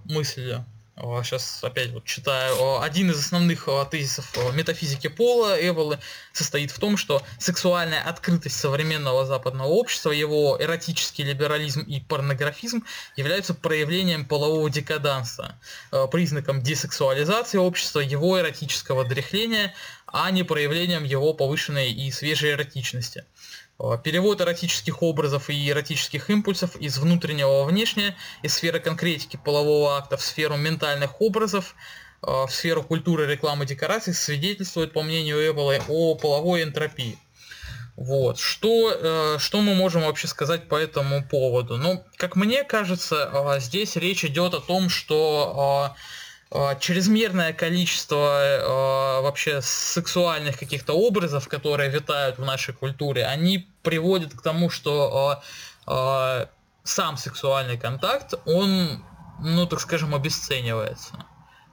мысль 0.05 0.59
сейчас 0.97 1.59
опять 1.61 1.91
вот 1.91 2.05
читаю, 2.05 2.81
один 2.81 3.11
из 3.11 3.19
основных 3.19 3.67
тезисов 3.91 4.33
метафизики 4.53 5.07
пола 5.07 5.57
Эволы 5.59 5.99
состоит 6.31 6.71
в 6.71 6.79
том, 6.79 6.95
что 6.95 7.21
сексуальная 7.37 8.01
открытость 8.01 8.57
современного 8.57 9.25
западного 9.25 9.67
общества, 9.67 10.11
его 10.11 10.57
эротический 10.59 11.25
либерализм 11.25 11.81
и 11.81 11.99
порнографизм 11.99 12.85
являются 13.17 13.53
проявлением 13.53 14.25
полового 14.25 14.69
декаданса, 14.69 15.59
признаком 16.11 16.61
десексуализации 16.61 17.57
общества, 17.57 17.99
его 17.99 18.39
эротического 18.39 19.03
дряхления, 19.03 19.73
а 20.07 20.31
не 20.31 20.43
проявлением 20.43 21.03
его 21.03 21.33
повышенной 21.33 21.91
и 21.91 22.09
свежей 22.11 22.51
эротичности. 22.51 23.25
Э, 23.77 23.97
перевод 24.01 24.41
эротических 24.41 25.03
образов 25.03 25.49
и 25.49 25.69
эротических 25.69 26.29
импульсов 26.29 26.75
из 26.77 26.97
внутреннего 26.97 27.49
во 27.49 27.65
внешнее, 27.65 28.15
из 28.41 28.53
сферы 28.53 28.79
конкретики 28.79 29.37
полового 29.37 29.97
акта 29.97 30.17
в 30.17 30.21
сферу 30.21 30.55
ментальных 30.55 31.21
образов, 31.21 31.75
э, 32.21 32.27
в 32.27 32.49
сферу 32.49 32.83
культуры, 32.83 33.27
рекламы, 33.27 33.65
декораций 33.65 34.13
свидетельствует, 34.13 34.93
по 34.93 35.01
мнению 35.01 35.39
Эббела, 35.39 35.77
о 35.89 36.15
половой 36.15 36.63
энтропии. 36.63 37.17
Вот. 37.97 38.39
Что, 38.39 38.91
э, 38.93 39.37
что 39.39 39.61
мы 39.61 39.75
можем 39.75 40.03
вообще 40.03 40.27
сказать 40.27 40.69
по 40.69 40.75
этому 40.75 41.25
поводу? 41.27 41.77
Ну, 41.77 42.03
как 42.15 42.35
мне 42.35 42.63
кажется, 42.63 43.57
здесь 43.59 43.95
речь 43.97 44.23
идет 44.23 44.53
о 44.53 44.61
том, 44.61 44.89
что 44.89 45.95
чрезмерное 46.79 47.53
количество 47.53 49.19
э, 49.19 49.21
вообще 49.21 49.61
сексуальных 49.61 50.57
каких-то 50.59 50.93
образов, 50.93 51.47
которые 51.47 51.89
витают 51.89 52.37
в 52.37 52.45
нашей 52.45 52.73
культуре, 52.73 53.25
они 53.25 53.67
приводят 53.81 54.33
к 54.33 54.41
тому, 54.41 54.69
что 54.69 55.41
э, 55.87 55.91
э, 55.91 56.45
сам 56.83 57.17
сексуальный 57.17 57.77
контакт, 57.77 58.35
он, 58.45 59.03
ну 59.39 59.65
так 59.65 59.79
скажем, 59.81 60.13
обесценивается. 60.13 61.25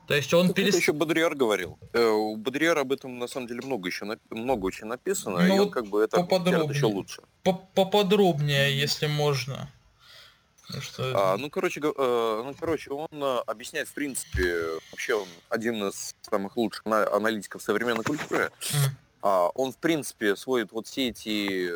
То 0.08 0.14
есть 0.14 0.34
он 0.34 0.52
перест... 0.52 0.78
еще 0.78 0.92
Бодрияр 0.92 1.34
говорил. 1.34 1.78
Э, 1.92 2.04
у 2.04 2.36
Бодрияра 2.36 2.80
об 2.80 2.92
этом 2.92 3.18
на 3.18 3.28
самом 3.28 3.46
деле 3.46 3.60
много 3.62 3.88
еще 3.88 4.04
много 4.30 4.66
очень 4.66 4.86
написано, 4.86 5.38
ну, 5.40 5.56
и 5.56 5.58
он 5.58 5.70
как 5.70 5.86
бы 5.86 6.02
это 6.02 6.18
еще 6.18 6.86
лучше. 6.86 7.22
Поподробнее, 7.44 8.76
если 8.76 9.06
можно. 9.06 9.70
Что... 10.80 11.12
А, 11.14 11.36
ну, 11.36 11.50
короче, 11.50 11.80
э, 11.80 12.42
ну, 12.44 12.54
короче, 12.58 12.90
он 12.90 13.08
э, 13.12 13.38
объясняет, 13.46 13.88
в 13.88 13.92
принципе, 13.92 14.78
вообще 14.90 15.14
он 15.14 15.28
один 15.48 15.88
из 15.88 16.14
самых 16.22 16.56
лучших 16.56 16.86
аналитиков 16.86 17.62
современной 17.62 18.04
культуры. 18.04 18.50
А, 19.20 19.48
он, 19.54 19.72
в 19.72 19.76
принципе, 19.78 20.36
сводит 20.36 20.72
вот 20.72 20.86
все 20.86 21.08
эти... 21.08 21.70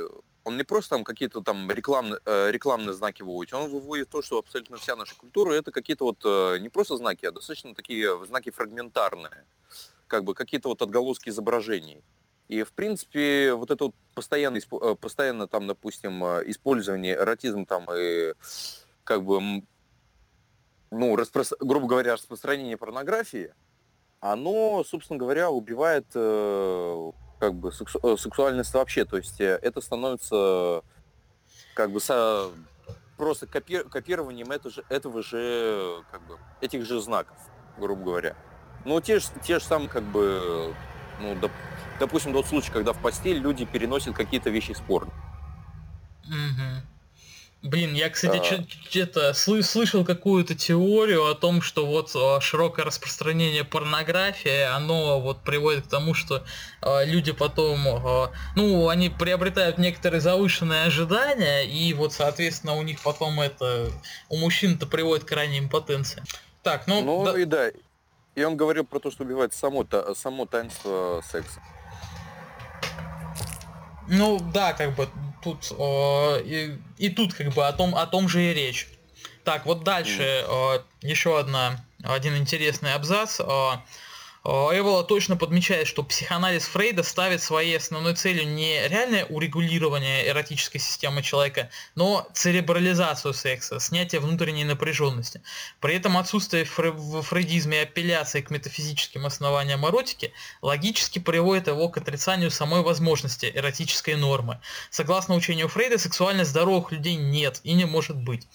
Он 0.44 0.56
не 0.56 0.62
просто 0.62 0.96
там 0.96 1.04
какие-то 1.04 1.42
там 1.42 1.70
рекламные, 1.70 2.20
э, 2.24 2.50
рекламные 2.50 2.94
знаки 2.94 3.22
выводит, 3.22 3.54
он 3.54 3.70
выводит 3.70 4.08
то, 4.08 4.22
что 4.22 4.38
абсолютно 4.38 4.76
вся 4.76 4.94
наша 4.96 5.16
культура 5.16 5.52
это 5.52 5.72
какие-то 5.72 6.04
вот 6.04 6.60
не 6.60 6.68
просто 6.68 6.96
знаки, 6.96 7.26
а 7.26 7.32
достаточно 7.32 7.74
такие 7.74 8.24
знаки 8.26 8.50
фрагментарные, 8.50 9.44
как 10.06 10.24
бы 10.24 10.34
какие-то 10.34 10.68
вот 10.68 10.82
отголоски 10.82 11.28
изображений. 11.30 12.02
И, 12.48 12.62
в 12.62 12.72
принципе, 12.72 13.54
вот 13.54 13.72
это 13.72 13.86
вот 13.86 13.94
постоянно, 14.14 14.60
постоянно 15.00 15.48
там, 15.48 15.66
допустим, 15.66 16.22
использование 16.48 17.14
эротизма 17.14 17.66
там 17.66 17.86
и 17.92 18.34
как 19.06 19.24
бы, 19.24 19.62
ну, 20.90 21.16
распро... 21.16 21.44
грубо 21.60 21.86
говоря, 21.86 22.14
распространение 22.14 22.76
порнографии, 22.76 23.54
оно, 24.20 24.84
собственно 24.84 25.18
говоря, 25.18 25.50
убивает 25.50 26.06
э, 26.14 27.12
как 27.38 27.54
бы 27.54 27.72
сексу... 27.72 28.00
Э, 28.02 28.16
сексуальность 28.18 28.74
вообще. 28.74 29.04
То 29.04 29.16
есть 29.16 29.40
э, 29.40 29.58
это 29.62 29.80
становится 29.80 30.82
как 31.74 31.92
бы 31.92 32.00
со... 32.00 32.50
просто 33.16 33.46
копи... 33.46 33.84
копированием 33.84 34.50
это 34.50 34.70
же... 34.70 34.84
этого 34.88 35.22
же, 35.22 36.02
как 36.10 36.26
бы, 36.26 36.38
этих 36.60 36.84
же 36.84 37.00
знаков, 37.00 37.38
грубо 37.78 38.04
говоря. 38.04 38.36
Ну, 38.84 39.00
те 39.00 39.20
же, 39.20 39.28
те 39.42 39.60
же 39.60 39.64
самые, 39.64 39.88
как 39.88 40.02
бы, 40.02 40.74
ну, 41.20 41.36
доп... 41.36 41.52
допустим, 42.00 42.32
тот 42.32 42.46
случай, 42.46 42.72
когда 42.72 42.92
в 42.92 43.00
постель 43.00 43.38
люди 43.38 43.64
переносят 43.64 44.16
какие-то 44.16 44.50
вещи 44.50 44.72
спорные. 44.72 45.14
Mm-hmm. 46.24 46.95
Блин, 47.66 47.94
я, 47.94 48.10
кстати, 48.10 48.36
а... 48.38 48.64
что-то 48.90 49.32
слышал 49.34 50.04
какую-то 50.04 50.54
теорию 50.54 51.28
о 51.28 51.34
том, 51.34 51.60
что 51.60 51.84
вот 51.84 52.12
а, 52.14 52.40
широкое 52.40 52.84
распространение 52.84 53.64
порнографии, 53.64 54.62
оно 54.62 55.20
вот 55.20 55.42
приводит 55.42 55.86
к 55.86 55.88
тому, 55.88 56.14
что 56.14 56.44
э, 56.82 57.04
люди 57.06 57.32
потом, 57.32 57.84
э, 57.88 58.28
ну, 58.54 58.88
они 58.88 59.10
приобретают 59.10 59.78
некоторые 59.78 60.20
завышенные 60.20 60.84
ожидания, 60.84 61.64
и 61.64 61.92
вот, 61.92 62.12
соответственно, 62.12 62.76
у 62.76 62.82
них 62.82 63.00
потом 63.02 63.40
это, 63.40 63.90
у 64.28 64.36
мужчин 64.36 64.74
это 64.74 64.86
приводит 64.86 65.24
к 65.24 65.28
крайней 65.28 65.58
импотенции. 65.58 66.22
Так, 66.62 66.86
ну... 66.86 67.02
Ну 67.02 67.24
да... 67.24 67.40
и 67.40 67.44
да, 67.44 67.70
и 68.36 68.44
он 68.44 68.56
говорил 68.56 68.84
про 68.84 69.00
то, 69.00 69.10
что 69.10 69.24
убивает 69.24 69.54
само, 69.54 69.84
само 70.14 70.46
таинство 70.46 71.20
секса. 71.28 71.60
Ну 74.08 74.38
да, 74.52 74.72
как 74.72 74.94
бы 74.94 75.08
тут 75.46 75.72
э, 75.78 76.42
и, 76.44 76.78
и 76.98 77.08
тут 77.08 77.34
как 77.34 77.52
бы 77.54 77.66
о 77.66 77.72
том, 77.72 77.94
о 77.94 78.06
том 78.06 78.28
же 78.28 78.42
и 78.42 78.52
речь. 78.52 78.88
Так, 79.44 79.64
вот 79.64 79.84
дальше 79.84 80.44
э, 80.44 80.78
еще 81.02 81.38
одна, 81.38 81.84
один 82.02 82.36
интересный 82.36 82.94
абзац. 82.94 83.38
Э, 83.38 83.76
Эвола 84.46 85.02
точно 85.02 85.36
подмечает, 85.36 85.88
что 85.88 86.04
психоанализ 86.04 86.66
Фрейда 86.66 87.02
ставит 87.02 87.42
своей 87.42 87.76
основной 87.76 88.14
целью 88.14 88.46
не 88.46 88.86
реальное 88.86 89.24
урегулирование 89.24 90.28
эротической 90.28 90.80
системы 90.80 91.22
человека, 91.22 91.68
но 91.96 92.28
церебрализацию 92.32 93.34
секса, 93.34 93.80
снятие 93.80 94.20
внутренней 94.20 94.62
напряженности. 94.62 95.42
При 95.80 95.96
этом 95.96 96.16
отсутствие 96.16 96.64
в 96.64 97.22
фрейдизме 97.22 97.80
апелляции 97.80 98.40
к 98.40 98.50
метафизическим 98.50 99.26
основаниям 99.26 99.84
эротики 99.84 100.32
логически 100.62 101.18
приводит 101.18 101.66
его 101.66 101.88
к 101.88 101.96
отрицанию 101.96 102.52
самой 102.52 102.82
возможности 102.82 103.50
эротической 103.52 104.14
нормы. 104.14 104.60
Согласно 104.90 105.34
учению 105.34 105.66
Фрейда, 105.66 105.98
сексуально 105.98 106.44
здоровых 106.44 106.92
людей 106.92 107.16
нет 107.16 107.60
и 107.64 107.72
не 107.72 107.84
может 107.84 108.16
быть. 108.16 108.46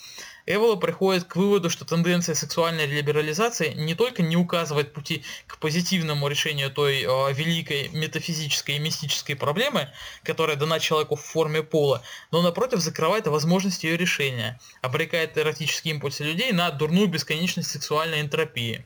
Эвола 0.46 0.76
приходит 0.76 1.26
к 1.26 1.36
выводу, 1.36 1.70
что 1.70 1.86
тенденция 1.86 2.36
сексуальной 2.36 2.86
либерализации 2.86 3.74
не 3.74 3.96
только 3.96 4.24
не 4.24 4.36
указывает 4.36 4.94
пути 4.94 5.24
к 5.48 5.58
позитивному 5.60 6.28
решению 6.28 6.72
той 6.72 7.04
э, 7.04 7.34
великой 7.34 7.90
метафизической 7.90 8.78
и 8.78 8.80
мистической 8.80 9.36
проблемы, 9.36 9.90
которая 10.24 10.56
дана 10.56 10.80
человеку 10.80 11.16
в 11.16 11.22
форме 11.22 11.64
пола, 11.64 12.02
но 12.32 12.42
напротив 12.42 12.80
закрывает 12.80 13.28
возможность 13.28 13.84
ее 13.84 13.98
решения, 13.98 14.60
обрекает 14.82 15.38
эротические 15.38 15.96
импульсы 15.96 16.24
людей 16.24 16.52
на 16.52 16.72
дурную 16.72 17.08
бесконечность 17.08 17.70
сексуальной 17.70 18.22
энтропии. 18.22 18.86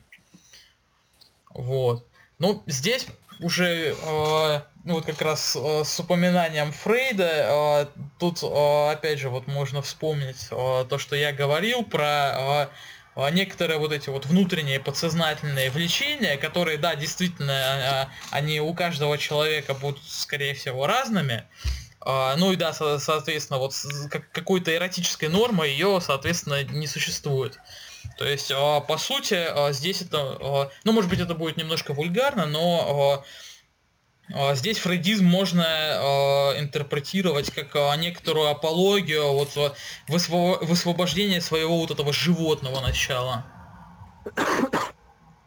Вот. 1.50 2.06
Ну, 2.38 2.62
здесь 2.66 3.06
уже 3.40 3.94
э, 3.94 4.60
ну, 4.84 4.94
вот 4.94 5.04
как 5.04 5.20
раз 5.20 5.56
э, 5.56 5.82
с 5.84 5.98
упоминанием 6.00 6.72
Фрейда, 6.72 7.88
э, 7.94 8.00
тут 8.18 8.42
э, 8.42 8.90
опять 8.90 9.18
же 9.18 9.28
вот 9.28 9.46
можно 9.46 9.82
вспомнить 9.82 10.46
э, 10.50 10.84
то, 10.88 10.98
что 10.98 11.16
я 11.16 11.32
говорил 11.32 11.82
про 11.82 12.06
э, 12.06 12.68
э 13.16 13.30
некоторые 13.32 13.78
вот 13.78 13.92
эти 13.92 14.10
вот 14.10 14.26
внутренние 14.26 14.78
подсознательные 14.78 15.70
влечения, 15.70 16.36
которые, 16.36 16.78
да, 16.78 16.94
действительно, 16.94 17.50
э, 17.50 18.06
они 18.30 18.60
у 18.60 18.72
каждого 18.74 19.18
человека 19.18 19.74
будут, 19.74 20.02
скорее 20.06 20.54
всего, 20.54 20.86
разными. 20.86 21.44
Э, 22.06 22.34
ну 22.36 22.52
и 22.52 22.56
да, 22.56 22.72
со- 22.72 23.00
соответственно, 23.00 23.58
вот 23.58 23.74
какой-то 24.32 24.74
эротической 24.74 25.28
нормы 25.28 25.66
ее, 25.66 26.00
соответственно, 26.00 26.62
не 26.62 26.86
существует. 26.86 27.58
То 28.16 28.24
есть, 28.24 28.50
э, 28.50 28.80
по 28.88 28.96
сути, 28.96 29.34
э, 29.34 29.72
здесь 29.72 30.02
это, 30.02 30.38
э, 30.40 30.68
ну, 30.84 30.92
может 30.92 31.10
быть, 31.10 31.20
это 31.20 31.34
будет 31.34 31.56
немножко 31.56 31.92
вульгарно, 31.92 32.46
но 32.46 33.24
а, 34.34 34.56
здесь 34.56 34.78
фрейдизм 34.78 35.24
можно 35.24 35.62
интерпретировать 36.58 37.52
как 37.52 37.96
некоторую 37.96 38.48
апологию 38.48 39.34
вот, 39.34 39.50
высвобождения 40.08 41.40
своего 41.40 41.78
вот 41.78 41.92
этого 41.92 42.12
животного 42.12 42.80
начала. 42.80 43.46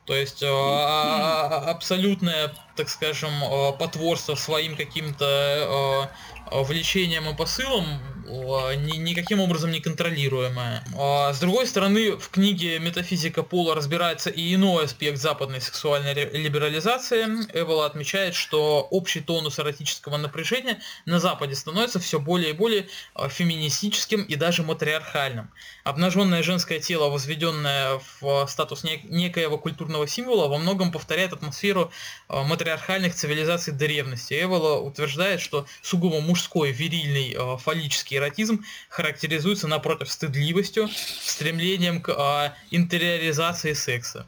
То 0.06 0.16
есть 0.16 0.42
абсолютное, 0.42 2.54
так 2.78 2.88
скажем, 2.88 3.34
потворство 3.78 4.36
своим 4.36 4.78
каким-то 4.78 6.10
э, 6.52 6.64
влечением 6.64 7.30
и 7.30 7.36
посылом 7.36 8.19
ни, 8.30 8.98
никаким 8.98 9.40
образом 9.42 9.72
не 9.72 9.80
контролируемое. 9.80 10.84
А, 10.98 11.34
с 11.34 11.40
другой 11.40 11.66
стороны, 11.66 12.16
в 12.18 12.30
книге 12.30 12.80
«Метафизика 12.80 13.44
пола» 13.44 13.76
разбирается 13.76 14.30
и 14.30 14.54
иной 14.54 14.86
аспект 14.86 15.18
западной 15.18 15.62
сексуальной 15.62 16.14
либерализации. 16.14 17.26
Эвола 17.54 17.86
отмечает, 17.86 18.36
что 18.36 18.82
общий 18.92 19.22
тонус 19.22 19.60
эротического 19.60 20.18
напряжения 20.18 20.80
на 21.06 21.20
Западе 21.20 21.56
становится 21.56 22.00
все 22.00 22.20
более 22.20 22.52
и 22.52 22.54
более 22.54 22.88
а, 23.16 23.30
феминистическим 23.30 24.22
и 24.22 24.36
даже 24.36 24.64
матриархальным. 24.64 25.52
Обнаженное 25.84 26.44
женское 26.44 26.80
тело, 26.80 27.10
возведенное 27.10 28.00
в 28.22 28.48
статус 28.48 28.84
некоего 28.84 29.58
культурного 29.58 30.08
символа, 30.08 30.48
во 30.48 30.58
многом 30.60 30.92
повторяет 30.92 31.34
атмосферу 31.34 31.92
а, 32.28 32.44
матриархальных 32.44 33.16
цивилизаций 33.16 33.74
древности. 33.74 34.40
Эвола 34.40 34.80
утверждает, 34.80 35.42
что 35.42 35.66
сугубо 35.82 36.22
мужской, 36.22 36.72
верильный, 36.72 37.36
фаллический 37.58 38.19
эротизм 38.20 38.64
характеризуется 38.90 39.68
напротив 39.68 40.12
стыдливостью, 40.12 40.88
стремлением 40.90 42.02
к 42.02 42.10
а, 42.10 42.54
интериоризации 42.72 43.74
секса. 43.74 44.28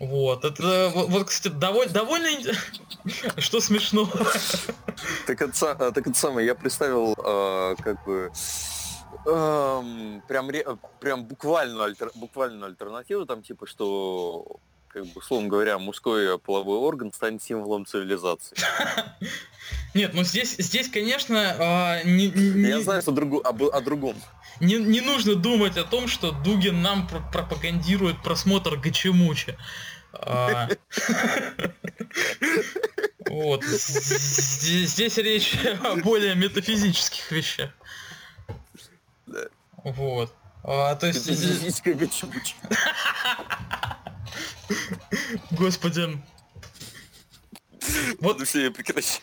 Вот, 0.00 0.44
это, 0.44 0.90
вот, 0.92 1.08
вот 1.08 1.28
кстати, 1.28 1.52
довольно, 1.52 1.92
довольно, 1.92 2.28
что 3.38 3.60
смешно. 3.60 4.08
Так 5.26 5.40
это, 5.40 5.74
так 5.92 6.06
это 6.06 6.14
самое, 6.14 6.46
я 6.46 6.54
представил, 6.54 7.14
э, 7.16 7.76
как 7.80 8.04
бы, 8.04 8.32
э, 9.26 10.20
прям, 10.26 10.50
прям 11.00 11.24
буквально, 11.24 11.84
альтер, 11.84 12.10
буквально 12.16 12.66
альтернативу, 12.66 13.24
там, 13.24 13.42
типа, 13.42 13.66
что 13.66 14.58
как 14.88 15.06
бы, 15.06 15.12
условно 15.16 15.48
говоря, 15.48 15.78
мужской 15.78 16.38
половой 16.38 16.78
орган 16.78 17.12
станет 17.12 17.42
символом 17.42 17.84
цивилизации. 17.84 18.56
Нет, 19.94 20.12
ну 20.12 20.24
здесь, 20.24 20.56
здесь, 20.58 20.88
конечно, 20.88 21.56
а, 21.58 22.02
не, 22.02 22.28
не, 22.28 22.68
я 22.68 22.80
знаю, 22.80 23.00
что 23.00 23.12
другу, 23.12 23.40
об, 23.44 23.62
о 23.62 23.80
другом. 23.80 24.16
Не, 24.60 24.74
не 24.74 25.00
нужно 25.00 25.36
думать 25.36 25.76
о 25.76 25.84
том, 25.84 26.08
что 26.08 26.32
Дугин 26.32 26.82
нам 26.82 27.06
пр 27.06 27.22
пропагандирует 27.32 28.20
просмотр 28.22 28.76
Гачемучи. 28.76 29.56
А, 30.12 30.68
вот. 33.28 33.64
Здесь, 33.64 34.90
здесь 34.90 35.16
речь 35.18 35.56
о 35.84 35.96
более 35.96 36.34
метафизических 36.34 37.30
вещах. 37.30 37.70
Вот. 39.84 40.34
А, 40.64 40.96
то 40.96 41.06
есть... 41.06 41.28
Метафизическая 41.28 41.94
Гачемучи. 41.94 42.54
Господи. 45.52 46.20
Вот 48.20 48.46
все, 48.46 48.64
я 48.64 48.70
прекращу. 48.70 49.20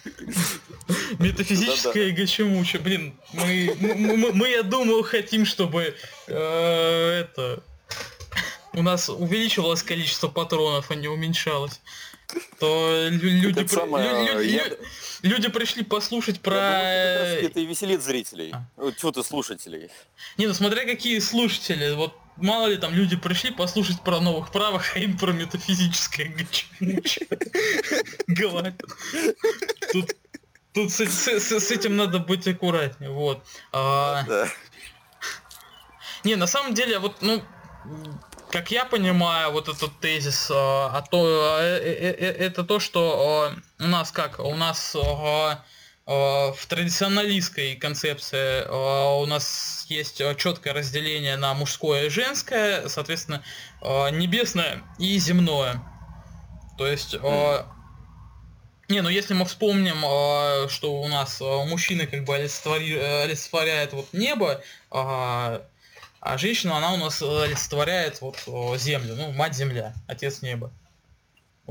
Метафизическая 1.19 2.11
гачемуча. 2.11 2.79
Блин, 2.79 3.13
мы, 3.33 3.75
мы, 3.79 4.33
мы, 4.33 4.49
я 4.49 4.63
думаю, 4.63 5.03
хотим, 5.03 5.45
чтобы 5.45 5.95
э, 6.27 7.25
это 7.25 7.63
у 8.73 8.81
нас 8.81 9.09
увеличивалось 9.09 9.83
количество 9.83 10.27
патронов, 10.27 10.91
а 10.91 10.95
не 10.95 11.07
уменьшалось. 11.07 11.81
То 12.59 13.07
люди, 13.09 13.67
самое, 13.67 14.33
люди, 14.33 14.51
я... 14.51 14.63
люди 15.21 15.49
пришли 15.49 15.83
послушать 15.83 16.39
про... 16.39 16.53
Думаю, 16.53 17.45
это 17.45 17.59
и 17.59 17.65
веселит 17.65 18.01
зрителей. 18.01 18.53
А. 18.53 18.91
Чего 18.97 19.11
ты 19.11 19.23
слушателей? 19.23 19.89
Не, 20.37 20.47
ну 20.47 20.53
смотря 20.53 20.85
какие 20.85 21.19
слушатели. 21.19 21.93
Вот 21.93 22.13
мало 22.41 22.67
ли 22.67 22.77
там 22.77 22.93
люди 22.93 23.15
пришли 23.15 23.51
послушать 23.51 24.01
про 24.01 24.19
новых 24.19 24.51
правах, 24.51 24.95
а 24.95 24.99
им 24.99 25.17
про 25.17 25.31
метафизическое 25.31 26.33
говорят. 28.27 28.81
Тут, 29.91 30.15
тут 30.73 30.91
с, 30.91 30.99
с, 30.99 31.51
с, 31.51 31.71
этим 31.71 31.95
надо 31.95 32.19
быть 32.19 32.47
аккуратнее, 32.47 33.11
вот. 33.11 33.43
А... 33.71 34.23
Да. 34.23 34.47
Не, 36.23 36.35
на 36.35 36.47
самом 36.47 36.73
деле, 36.73 36.99
вот, 36.99 37.21
ну, 37.21 37.41
как 38.51 38.71
я 38.71 38.85
понимаю, 38.85 39.51
вот 39.51 39.69
этот 39.69 39.99
тезис, 39.99 40.51
а, 40.51 40.91
а 40.93 41.01
то, 41.01 41.23
а, 41.23 41.61
э, 41.61 41.79
э, 41.79 42.11
э, 42.11 42.45
это 42.45 42.63
то, 42.63 42.79
что 42.79 43.49
а, 43.79 43.83
у 43.83 43.87
нас 43.87 44.11
как, 44.11 44.39
у 44.39 44.55
нас 44.55 44.95
в 46.11 46.65
традиционалистской 46.67 47.75
концепции 47.75 48.63
э, 48.65 49.21
у 49.21 49.25
нас 49.25 49.85
есть 49.87 50.19
э, 50.19 50.35
четкое 50.35 50.73
разделение 50.73 51.37
на 51.37 51.53
мужское 51.53 52.07
и 52.07 52.09
женское, 52.09 52.87
соответственно, 52.89 53.43
небесное 53.81 54.83
и 54.99 55.17
земное. 55.17 55.81
То 56.77 56.87
есть, 56.87 57.13
не, 58.89 59.01
ну 59.01 59.09
если 59.09 59.33
мы 59.33 59.45
вспомним, 59.45 60.69
что 60.69 61.01
у 61.01 61.07
нас 61.07 61.39
мужчины 61.39 62.07
как 62.07 62.25
бы 62.25 62.35
олицетворяют 62.35 63.93
вот 63.93 64.07
небо, 64.13 64.61
а 64.89 65.61
женщина, 66.37 66.77
она 66.77 66.93
у 66.93 66.97
нас 66.97 67.21
олицетворяет 67.21 68.21
вот 68.21 68.37
землю, 68.79 69.15
ну, 69.15 69.31
мать 69.31 69.55
земля, 69.55 69.93
отец 70.07 70.41
неба. 70.41 70.71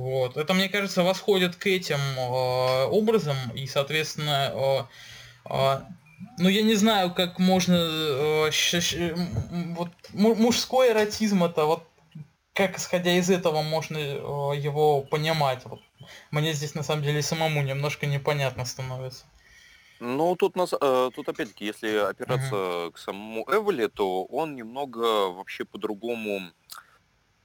Вот. 0.00 0.38
Это, 0.38 0.54
мне 0.54 0.70
кажется, 0.70 1.02
восходит 1.02 1.56
к 1.56 1.66
этим 1.66 1.98
э, 2.16 2.84
образом, 2.86 3.36
и, 3.54 3.66
соответственно, 3.66 4.50
э, 4.54 4.82
э, 5.50 5.80
ну, 6.38 6.48
я 6.48 6.62
не 6.62 6.74
знаю, 6.74 7.12
как 7.12 7.38
можно... 7.38 7.76
Э, 7.78 8.50
щ, 8.50 8.80
щ, 8.80 9.14
вот, 9.76 9.90
мужской 10.14 10.92
эротизм 10.92 11.44
это 11.44 11.66
вот 11.66 11.84
как 12.54 12.78
исходя 12.78 13.12
из 13.12 13.28
этого 13.28 13.60
можно 13.62 13.98
э, 13.98 14.58
его 14.58 15.02
понимать? 15.02 15.60
Вот. 15.66 15.80
Мне 16.30 16.54
здесь 16.54 16.74
на 16.74 16.82
самом 16.82 17.02
деле 17.02 17.20
самому 17.20 17.62
немножко 17.62 18.06
непонятно 18.06 18.64
становится. 18.64 19.26
Ну, 20.00 20.34
тут, 20.34 20.56
нас, 20.56 20.72
э, 20.72 21.10
тут 21.14 21.28
опять-таки, 21.28 21.66
если 21.66 21.94
опираться 21.98 22.54
uh-huh. 22.54 22.92
к 22.92 22.98
самому 22.98 23.44
Эволи, 23.52 23.86
то 23.86 24.24
он 24.24 24.56
немного 24.56 25.28
вообще 25.28 25.66
по-другому 25.66 26.40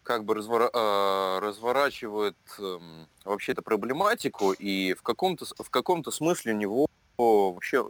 как 0.05 0.23
бы 0.23 0.35
э, 0.35 1.39
разворачивает 1.41 2.37
э, 2.59 2.79
вообще 3.25 3.53
эту 3.53 3.63
проблематику, 3.63 4.53
и 4.53 4.93
в 4.93 5.01
каком-то, 5.01 5.45
в 5.57 5.69
каком-то 5.71 6.11
смысле 6.11 6.53
у 6.53 6.57
него 6.57 6.87
вообще 7.17 7.89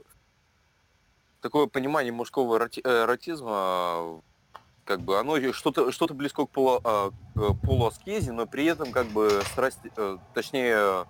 такое 1.42 1.68
понимание 1.68 2.14
мужского 2.14 2.56
эроти, 2.56 2.80
эротизма, 2.80 4.22
как 4.86 5.02
бы 5.02 5.20
оно 5.20 5.52
что-то 5.52 5.92
что 5.92 6.08
близко 6.08 6.46
к, 6.46 6.50
полу, 6.52 6.80
э, 6.84 7.12
к 7.36 7.54
полуаскезе, 7.62 8.32
но 8.32 8.46
при 8.46 8.66
этом 8.66 8.94
как 8.94 9.08
бы 9.08 9.42
страсть, 9.52 9.80
э, 9.98 10.18
точнее, 10.34 11.06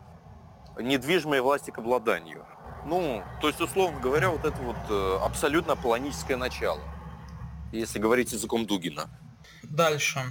недвижимой 0.79 1.41
власти 1.41 1.69
к 1.69 1.77
обладанию. 1.77 2.47
Ну, 2.87 3.23
то 3.41 3.47
есть, 3.47 3.61
условно 3.61 3.99
говоря, 3.99 4.31
вот 4.31 4.43
это 4.43 4.59
вот 4.61 4.75
э, 4.89 5.19
абсолютно 5.23 5.75
полоническое 5.75 6.35
начало, 6.35 6.81
если 7.71 7.99
говорить 7.99 8.31
языком 8.31 8.65
Дугина. 8.65 9.07
Дальше. 9.69 10.23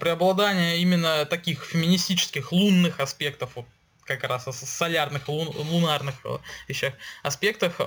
Преобладание 0.00 0.78
именно 0.78 1.24
таких 1.26 1.64
феминистических 1.64 2.52
лунных 2.52 3.00
аспектов, 3.00 3.50
вот 3.54 3.66
как 4.08 4.24
раз 4.24 4.44
солярных, 4.44 5.28
лун, 5.28 5.48
лунарных 5.48 6.14
э, 6.24 6.38
вещах, 6.66 6.94
аспектах 7.22 7.74
э, 7.78 7.84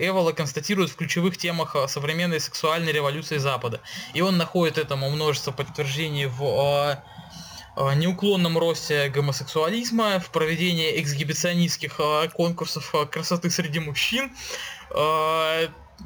Эвола 0.00 0.32
констатирует 0.32 0.90
в 0.90 0.96
ключевых 0.96 1.36
темах 1.36 1.74
э, 1.74 1.88
современной 1.88 2.40
сексуальной 2.40 2.92
революции 2.92 3.38
Запада. 3.38 3.80
И 4.14 4.20
он 4.20 4.36
находит 4.38 4.78
этому 4.78 5.10
множество 5.10 5.50
подтверждений 5.50 6.26
в 6.26 7.02
неуклонном 7.96 8.56
росте 8.56 9.08
гомосексуализма, 9.10 10.20
в 10.20 10.30
проведении 10.30 10.98
эксгибиционистских 11.02 12.00
конкурсов 12.32 12.94
красоты 13.10 13.50
среди 13.50 13.80
мужчин, 13.80 14.32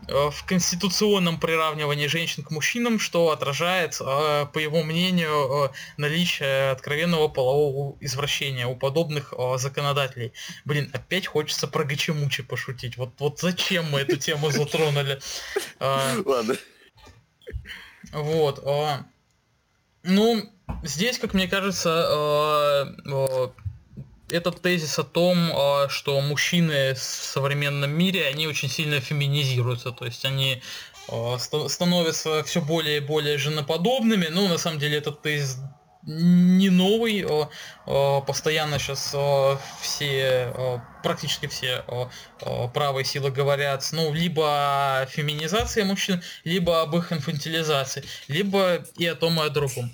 в 0.09 0.45
конституционном 0.45 1.39
приравнивании 1.39 2.07
женщин 2.07 2.43
к 2.43 2.51
мужчинам, 2.51 2.99
что 2.99 3.31
отражает, 3.31 4.01
э, 4.01 4.47
по 4.53 4.59
его 4.59 4.83
мнению, 4.83 5.67
э, 5.67 5.71
наличие 5.97 6.71
откровенного 6.71 7.29
полового 7.29 7.97
извращения 8.01 8.67
у 8.67 8.77
подобных 8.77 9.33
законодателей. 9.57 10.33
Блин, 10.65 10.91
опять 10.93 11.27
хочется 11.27 11.67
про 11.67 11.85
Гачемучи 11.85 12.43
пошутить. 12.43 12.97
Вот, 12.97 13.11
вот 13.19 13.41
зачем 13.41 13.91
мы 13.91 14.01
эту 14.01 14.17
тему 14.17 14.51
затронули? 14.51 15.21
Ладно. 15.81 16.57
Вот. 18.13 18.65
Ну, 20.03 20.53
здесь, 20.83 21.19
как 21.19 21.35
мне 21.35 21.47
кажется, 21.49 22.95
этот 24.31 24.63
тезис 24.63 24.99
о 24.99 25.05
том, 25.05 25.51
а, 25.53 25.89
что 25.89 26.21
мужчины 26.21 26.95
в 26.95 26.99
современном 26.99 27.91
мире, 27.91 28.27
они 28.29 28.47
очень 28.47 28.69
сильно 28.69 29.01
феминизируются, 29.01 29.93
то 29.93 30.05
есть 30.05 30.25
они 30.25 30.63
а, 31.09 31.39
становятся 31.39 32.43
все 32.45 32.61
более 32.61 32.99
и 32.99 33.01
более 33.01 33.39
женоподобными. 33.39 34.29
Ну, 34.31 34.49
на 34.49 34.59
самом 34.59 34.79
деле, 34.79 34.99
этот 34.99 35.23
тезис 35.23 35.59
не 36.03 36.71
новый, 36.71 37.27
а, 37.87 38.21
постоянно 38.23 38.79
сейчас 38.79 39.15
все, 39.83 40.81
практически 41.03 41.47
все 41.47 41.85
правые 42.73 43.05
силы 43.05 43.31
говорят, 43.31 43.87
ну, 43.93 44.13
либо 44.13 45.01
о 45.01 45.07
феминизации 45.07 45.83
мужчин, 45.83 46.23
либо 46.45 46.81
об 46.81 46.97
их 46.97 47.13
инфантилизации, 47.13 48.05
либо 48.29 48.85
и 48.97 49.07
о 49.07 49.15
том, 49.15 49.41
и 49.43 49.45
о 49.45 49.51
другом. 49.51 49.91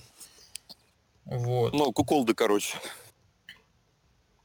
Вот. 1.24 1.72
Ну, 1.72 1.90
куколды, 1.92 2.34
короче. 2.34 2.76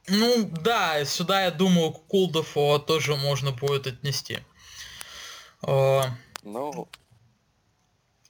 Ну 0.08 0.50
да, 0.50 1.04
сюда, 1.04 1.44
я 1.44 1.50
думаю, 1.50 1.92
Кулдов 1.92 2.54
тоже 2.86 3.14
можно 3.16 3.52
будет 3.52 3.86
отнести. 3.86 4.40
А, 5.62 6.06
ну. 6.42 6.88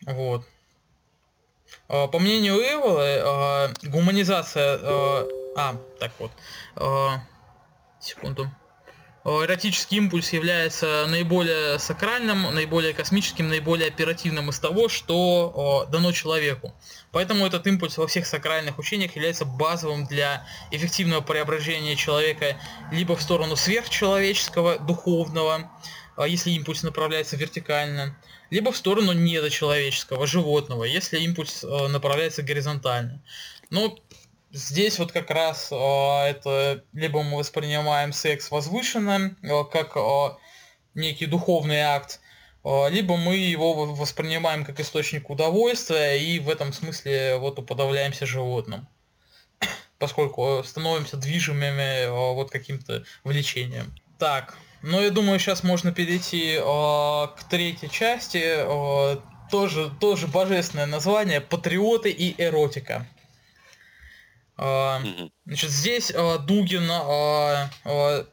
Вот. 0.05 0.45
А, 1.89 2.09
по 2.09 2.19
мнению 2.19 2.57
Эвола, 2.57 3.05
а, 3.05 3.73
гуманизация... 3.85 4.79
А, 5.55 5.77
так 5.99 6.13
вот. 6.19 6.31
Секунду. 8.01 8.51
Эротический 9.25 9.99
импульс 9.99 10.33
является 10.33 11.07
наиболее 11.09 11.79
сакральным, 11.79 12.55
наиболее 12.55 12.93
космическим, 12.93 13.49
наиболее 13.49 13.89
оперативным 13.89 14.51
из 14.51 14.59
того, 14.59 14.89
что 14.89 15.87
дано 15.91 16.13
человеку. 16.13 16.75
Поэтому 17.13 17.47
этот 17.47 17.67
импульс 17.67 17.99
во 17.99 18.07
всех 18.07 18.27
сакральных 18.27 18.79
учениях 18.79 19.15
является 19.15 19.45
базовым 19.45 20.07
для 20.07 20.47
эффективного 20.71 21.21
преображения 21.21 21.95
человека 21.95 22.57
либо 22.91 23.15
в 23.17 23.23
сторону 23.23 23.55
сверхчеловеческого, 23.55 24.79
духовного, 24.79 25.71
э, 26.17 26.25
если 26.27 26.51
импульс 26.53 26.83
направляется 26.83 27.37
вертикально, 27.37 28.19
либо 28.49 28.73
в 28.73 28.77
сторону 28.79 29.13
недочеловеческого, 29.13 30.27
животного, 30.27 30.85
если 30.85 31.19
импульс 31.21 31.63
э, 31.63 31.89
направляется 31.89 32.43
горизонтально. 32.43 33.23
Но 33.69 33.99
здесь 34.51 34.99
вот 34.99 35.13
как 35.13 35.31
раз 35.31 35.69
э, 35.71 35.75
это 35.75 36.83
либо 36.95 37.23
мы 37.23 37.37
воспринимаем 37.37 38.15
секс 38.15 38.51
возвышенным, 38.51 39.37
как 39.71 39.97
некий 40.95 41.27
духовный 41.27 41.81
акт, 41.81 42.21
либо 42.65 43.17
мы 43.17 43.37
его 43.37 43.87
воспринимаем 43.95 44.65
как 44.65 44.79
источник 44.79 45.31
удовольствия 45.31 46.17
и 46.17 46.39
в 46.39 46.49
этом 46.49 46.73
смысле 46.73 47.39
вот 47.39 47.59
уподавляемся 47.59 48.25
животным 48.25 48.87
поскольку 49.99 50.63
становимся 50.65 51.17
движимыми 51.17 52.05
э, 52.05 52.11
вот 52.11 52.51
каким-то 52.51 53.05
влечением. 53.25 53.95
Так, 54.19 54.57
ну 54.83 55.01
я 55.01 55.11
думаю, 55.11 55.39
сейчас 55.39 55.63
можно 55.63 55.93
перейти 55.93 56.55
э, 56.55 56.61
к 56.61 57.45
третьей 57.49 57.91
части. 57.91 58.43
Э, 58.43 59.17
тоже, 59.51 59.91
тоже 60.01 60.29
божественное 60.29 60.87
название 60.87 61.41
«Патриоты 61.41 62.11
и 62.11 62.35
эротика». 62.43 63.07
Э, 64.57 64.99
значит, 65.45 65.71
здесь 65.71 66.11
э, 66.11 66.39
Дугин 66.39 66.89
э, 66.91 67.69
э, 67.85 68.25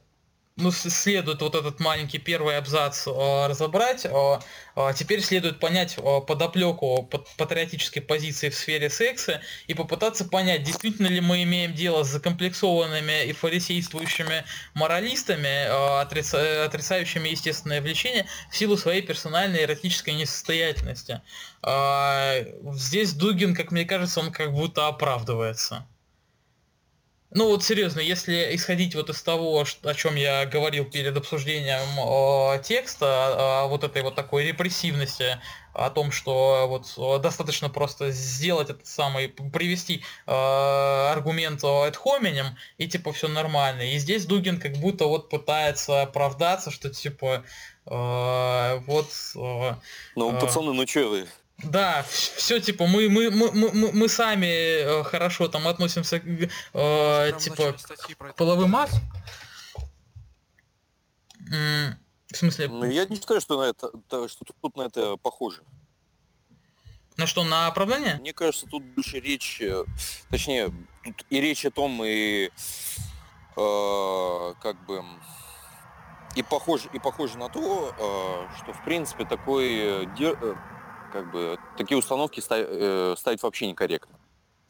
ну, 0.60 0.72
следует 0.72 1.41
вот 1.41 1.55
этот 1.55 1.80
маленький 1.80 2.20
первый 2.20 2.57
абзац 2.57 3.07
э, 3.07 3.47
разобрать. 3.47 4.05
Э, 4.05 4.39
э, 4.76 4.93
теперь 4.95 5.22
следует 5.22 5.60
понять 5.60 5.95
э, 5.97 6.22
подоплеку 6.22 7.03
под, 7.03 7.28
патриотической 7.38 8.01
позиции 8.01 8.49
в 8.49 8.55
сфере 8.55 8.89
секса 8.89 9.41
и 9.68 9.74
попытаться 9.74 10.26
понять, 10.26 10.64
действительно 10.64 11.07
ли 11.07 11.22
мы 11.22 11.43
имеем 11.43 11.74
дело 11.74 12.03
с 12.03 12.10
закомплексованными 12.10 13.26
и 13.26 13.34
фарисействующими 13.34 14.45
моралистами, 14.74 15.47
э, 15.47 16.01
отрица, 16.01 16.66
отрицающими 16.66 17.30
естественное 17.30 17.82
влечение 17.82 18.26
в 18.51 18.57
силу 18.57 18.78
своей 18.78 19.01
персональной 19.01 19.64
эротической 19.64 20.14
несостоятельности. 20.14 21.22
Э, 21.64 22.45
здесь 22.74 23.14
Дугин, 23.14 23.55
как 23.55 23.72
мне 23.72 23.86
кажется, 23.86 24.20
он 24.20 24.32
как 24.32 24.53
будто 24.53 24.88
оправдывается. 24.88 25.88
Ну 27.32 27.47
вот 27.49 27.63
серьезно, 27.63 27.99
если 27.99 28.55
исходить 28.55 28.95
вот 28.95 29.11
из 29.11 29.21
того, 29.21 29.63
о 29.84 29.93
чем 29.93 30.15
я 30.15 30.47
говорил 30.47 30.86
перед 30.86 31.15
обсуждением 31.15 32.57
э, 32.57 32.63
текста, 32.63 33.05
о, 33.05 33.65
о 33.65 33.67
вот 33.67 33.84
этой 33.84 34.01
вот 34.01 34.15
такой 34.15 34.45
репрессивности, 34.45 35.39
о 35.73 35.91
том, 35.91 36.11
что 36.11 36.65
вот 36.67 37.21
достаточно 37.21 37.69
просто 37.69 38.09
сделать 38.09 38.71
этот 38.71 38.88
самый, 38.88 39.30
привести 39.30 40.03
э, 40.25 40.32
аргумент 40.32 41.63
ad 41.63 41.95
hominem, 42.03 42.47
и 42.80 42.88
типа 42.88 43.13
все 43.13 43.27
нормально. 43.27 43.84
И 43.84 43.99
здесь 43.99 44.25
Дугин 44.25 44.59
как 44.59 44.73
будто 44.77 45.05
вот 45.05 45.30
пытается 45.30 46.01
оправдаться, 46.01 46.71
что 46.71 46.89
типа 46.89 47.43
э, 47.86 48.80
вот... 48.88 49.09
Э, 49.36 49.75
ну, 50.15 50.39
пацаны, 50.39 50.73
ну 50.73 50.88
что 50.88 51.07
вы, 51.09 51.27
да, 51.64 52.05
все 52.07 52.60
типа 52.60 52.88
мы 52.88 53.10
мы 53.10 53.32
мы 53.32 53.51
мы, 53.51 53.91
мы 53.91 54.10
сами 54.10 54.45
э, 54.45 55.03
хорошо 55.03 55.47
там 55.47 55.68
относимся 55.68 56.20
к 56.20 56.26
э, 56.26 57.32
типа 57.39 57.74
к 57.74 58.36
половым 58.36 58.76
акт. 58.76 58.93
В 62.32 62.36
смысле? 62.36 62.68
Ну, 62.68 62.86
я 62.86 63.05
не 63.05 63.16
считаю, 63.16 63.41
что 63.41 63.60
на 63.60 63.70
это, 63.70 63.91
что 64.28 64.45
тут 64.62 64.76
на 64.76 64.84
это 64.84 65.18
похоже. 65.18 65.64
На 67.18 67.26
что, 67.28 67.43
на 67.43 67.68
оправдание? 67.68 68.16
Мне 68.16 68.34
кажется, 68.34 68.66
тут 68.66 68.84
больше 68.84 69.20
речь, 69.20 69.60
э, 69.62 69.84
точнее, 70.30 70.72
тут 71.03 71.26
и 71.30 71.41
речь 71.41 71.66
о 71.66 71.72
том, 71.72 72.01
и 72.05 72.49
э, 73.57 74.53
как 74.62 74.86
бы 74.86 75.03
и 76.36 76.43
похоже, 76.43 76.89
и 76.93 76.99
похоже 76.99 77.38
на 77.38 77.49
то, 77.49 77.93
э, 77.97 78.55
что 78.57 78.72
в 78.72 78.84
принципе 78.86 79.26
такой 79.26 80.03
э, 80.05 80.05
как 81.10 81.32
бы 81.32 81.57
такие 81.78 81.97
установки 81.97 82.41
э, 82.49 83.16
ставить 83.18 83.43
вообще 83.43 83.68
некорректно. 83.68 84.18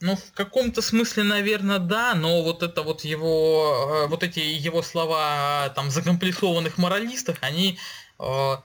Ну, 0.02 0.16
в 0.16 0.32
каком-то 0.32 0.80
смысле, 0.80 1.24
наверное, 1.24 1.78
да, 1.78 2.14
но 2.14 2.42
вот 2.42 2.62
это 2.62 2.82
вот 2.82 3.02
его, 3.04 4.04
э, 4.04 4.06
вот 4.08 4.22
эти 4.22 4.40
его 4.40 4.82
слова 4.82 5.70
там 5.74 5.90
закомплексованных 5.90 6.78
моралистов, 6.78 7.36
они 7.42 7.78
э, 8.18 8.56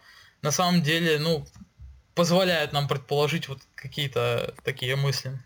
на 0.41 0.51
самом 0.51 0.81
деле, 0.81 1.19
ну, 1.19 1.45
позволяют 2.13 2.71
нам 2.71 2.87
предположить 2.87 3.49
вот 3.49 3.59
какие-то 3.75 4.55
такие 4.63 4.95
мысли. 4.95 5.37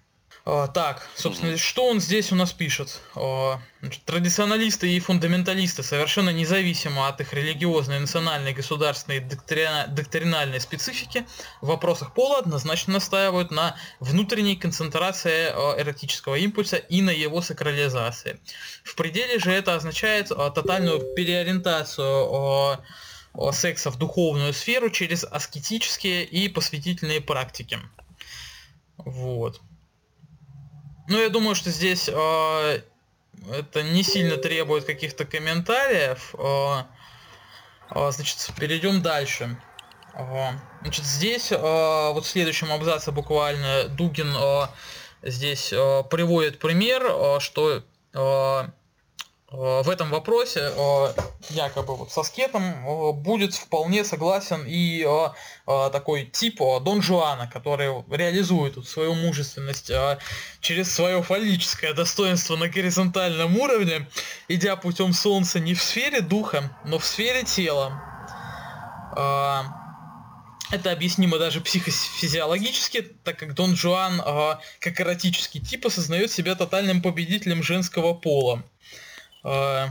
А, 0.51 0.67
так, 0.67 1.07
собственно, 1.15 1.57
что 1.57 1.85
он 1.85 1.99
здесь 1.99 2.31
у 2.31 2.35
нас 2.35 2.53
пишет? 2.53 3.01
А, 3.13 3.61
значит, 3.81 4.03
традиционалисты 4.05 4.89
и 4.89 4.99
фундаменталисты 4.99 5.83
совершенно 5.83 6.31
независимо 6.31 7.07
от 7.07 7.21
их 7.21 7.33
религиозной, 7.33 7.99
национальной, 7.99 8.53
государственной, 8.53 9.19
доктрина, 9.19 9.85
доктринальной 9.89 10.59
специфики 10.59 11.27
в 11.61 11.67
вопросах 11.67 12.15
пола 12.15 12.39
однозначно 12.39 12.93
настаивают 12.93 13.51
на 13.51 13.75
внутренней 13.99 14.55
концентрации 14.55 15.51
а, 15.53 15.79
эротического 15.79 16.33
импульса 16.33 16.77
и 16.77 17.03
на 17.03 17.11
его 17.11 17.43
сакрализации. 17.43 18.39
В 18.83 18.95
пределе 18.95 19.37
же 19.37 19.51
это 19.51 19.75
означает 19.75 20.29
тотальную 20.29 21.13
переориентацию 21.13 22.79
секса 23.51 23.91
в 23.91 23.99
духовную 23.99 24.53
сферу 24.53 24.89
через 24.89 25.23
аскетические 25.23 26.25
и 26.25 26.49
посвятительные 26.49 27.21
практики. 27.21 27.77
Вот. 28.97 29.61
Ну, 31.10 31.20
я 31.20 31.30
думаю, 31.30 31.55
что 31.55 31.72
здесь 31.72 32.07
э, 32.07 32.82
это 33.51 33.82
не 33.82 34.03
сильно 34.03 34.38
требует 34.38 34.86
каких-то 34.86 35.26
комментариев. 35.26 36.36
Э, 36.38 36.84
э, 37.89 38.12
значит, 38.12 38.51
перейдем 38.60 39.01
дальше. 39.01 39.60
Э, 40.14 40.51
значит, 40.82 41.03
здесь, 41.03 41.51
э, 41.51 41.57
вот 41.57 42.26
в 42.26 42.28
следующем 42.28 42.72
абзаце 42.72 43.12
буквально 43.12 43.86
Дугин 43.86 44.32
э, 44.36 44.68
здесь 45.24 45.74
э, 45.74 46.03
приводит 46.12 46.60
пример, 46.60 47.03
э, 47.03 47.39
что 47.39 47.82
э, 48.14 48.64
в 49.51 49.89
этом 49.89 50.11
вопросе 50.11 50.71
э, 50.75 51.13
якобы 51.49 51.95
вот 51.95 52.11
со 52.11 52.21
скетом 52.21 52.63
э, 52.63 53.11
будет 53.13 53.55
вполне 53.55 54.05
согласен 54.05 54.63
и 54.67 55.07
такой 55.65 56.25
тип 56.25 56.59
Дон 56.59 57.01
Жуана, 57.01 57.47
который 57.47 58.03
реализует 58.09 58.87
свою 58.87 59.13
мужественность 59.13 59.91
через 60.61 60.93
свое 60.93 61.21
фаллическое 61.21 61.93
достоинство 61.93 62.55
на 62.55 62.67
горизонтальном 62.67 63.55
уровне, 63.57 64.07
идя 64.47 64.75
путем 64.75 65.13
солнца 65.13 65.59
не 65.59 65.75
в 65.75 65.83
сфере 65.83 66.21
духа, 66.21 66.71
но 66.85 66.97
в 66.97 67.05
сфере 67.05 67.43
тела. 67.43 68.01
Это 70.71 70.91
объяснимо 70.91 71.37
даже 71.37 71.61
психофизиологически, 71.61 73.01
так 73.23 73.37
как 73.37 73.53
Дон 73.53 73.75
Жуан, 73.75 74.23
как 74.79 74.99
эротический 74.99 75.61
тип, 75.61 75.85
осознает 75.85 76.31
себя 76.31 76.55
тотальным 76.55 77.03
победителем 77.03 77.61
женского 77.61 78.15
пола. 78.15 78.63
А, 79.43 79.89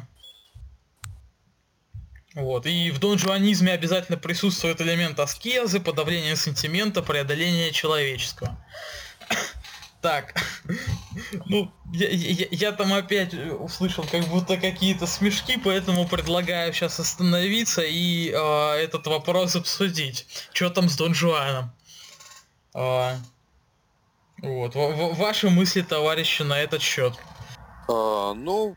вот. 2.35 2.67
И 2.67 2.91
в 2.91 2.99
донжуанизме 3.01 3.73
обязательно 3.73 4.17
присутствует 4.17 4.81
элемент 4.81 5.19
аскезы, 5.19 5.81
подавления 5.81 6.37
сентимента, 6.37 7.03
преодоления 7.03 7.73
человеческого. 7.73 8.59
Так, 10.01 10.41
ну, 11.47 11.73
я, 11.93 12.09
я, 12.09 12.47
я 12.53 12.71
там 12.73 12.93
опять 12.93 13.35
услышал 13.35 14.05
как 14.05 14.25
будто 14.27 14.57
какие-то 14.57 15.09
смешки, 15.09 15.59
поэтому 15.59 16.07
предлагаю 16.07 16.73
сейчас 16.73 17.01
остановиться 17.01 17.83
и 17.83 18.31
э, 18.31 18.75
этот 18.77 19.09
вопрос 19.09 19.57
обсудить. 19.57 20.25
Что 20.53 20.71
там 20.71 20.89
с 20.89 20.97
Дон 20.97 21.15
Жуаном? 21.15 21.73
Э, 22.75 23.17
вот, 24.41 24.77
в, 24.77 24.79
в, 24.79 25.17
ваши 25.17 25.51
мысли, 25.51 25.83
товарищи, 25.83 26.43
на 26.43 26.61
этот 26.61 26.81
счет. 26.81 27.15
А, 27.89 28.35
ну, 28.35 28.77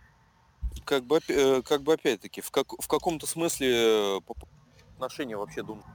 как 0.85 1.03
бы, 1.03 1.19
э, 1.27 1.61
как 1.61 1.81
бы 1.81 1.93
опять-таки, 1.93 2.41
в, 2.41 2.51
как, 2.51 2.67
в 2.71 2.87
каком-то 2.87 3.27
смысле 3.27 4.17
э, 4.17 4.19
отношение 4.95 5.37
вообще 5.37 5.63
думаю, 5.63 5.85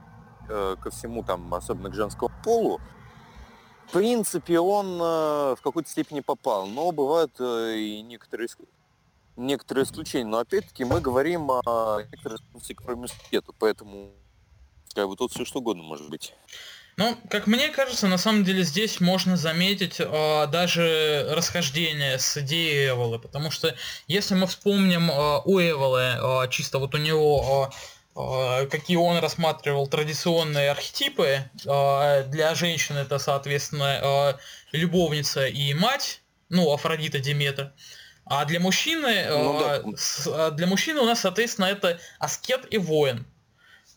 э, 0.49 0.75
ко 0.81 0.89
всему, 0.89 1.23
там, 1.23 1.53
особенно 1.53 1.89
к 1.89 1.93
женскому 1.93 2.31
полу, 2.43 2.79
в 3.87 3.91
принципе, 3.91 4.59
он 4.59 4.97
в 4.97 5.59
какой-то 5.63 5.89
степени 5.89 6.19
попал, 6.19 6.67
но 6.67 6.91
бывают 6.91 7.39
и 7.39 8.01
некоторые, 8.05 8.49
некоторые 9.37 9.85
исключения. 9.85 10.29
Но 10.29 10.39
опять-таки 10.39 10.83
мы 10.83 10.99
говорим 10.99 11.49
о 11.49 12.01
некоторых 12.11 12.41
к 12.75 13.53
поэтому 13.57 14.11
как 14.93 15.07
бы 15.07 15.15
тут 15.15 15.31
все 15.31 15.45
что 15.45 15.59
угодно 15.59 15.83
может 15.83 16.09
быть. 16.09 16.33
Ну, 16.97 17.15
как 17.29 17.45
мне 17.45 17.69
кажется, 17.69 18.07
на 18.07 18.17
самом 18.17 18.43
деле 18.43 18.63
здесь 18.63 18.99
можно 18.99 19.37
заметить 19.37 19.97
э, 19.99 20.47
даже 20.47 21.27
расхождение 21.29 22.17
с 22.17 22.37
идеей 22.37 22.89
Эволы, 22.89 23.19
потому 23.19 23.51
что 23.51 23.75
если 24.07 24.33
мы 24.33 24.47
вспомним 24.47 25.11
э, 25.11 25.41
у 25.45 25.59
Эволы, 25.59 26.17
э, 26.45 26.49
чисто 26.49 26.79
вот 26.79 26.95
у 26.95 26.97
него 26.97 27.71
э, 28.15 28.65
какие 28.71 28.97
он 28.97 29.19
рассматривал 29.19 29.85
традиционные 29.85 30.71
архетипы. 30.71 31.43
Для 31.63 32.55
женщин 32.55 32.97
это, 32.97 33.19
соответственно, 33.19 34.39
любовница 34.71 35.45
и 35.45 35.75
мать, 35.75 36.23
ну, 36.49 36.73
Афродита 36.73 37.19
Диметра. 37.19 37.73
А 38.25 38.43
для 38.45 38.59
мужчины, 38.59 39.27
ну, 39.29 39.93
да. 40.25 40.49
для 40.49 40.65
мужчины 40.65 41.01
у 41.01 41.05
нас, 41.05 41.19
соответственно, 41.19 41.65
это 41.65 41.99
аскет 42.17 42.65
и 42.71 42.79
воин. 42.79 43.27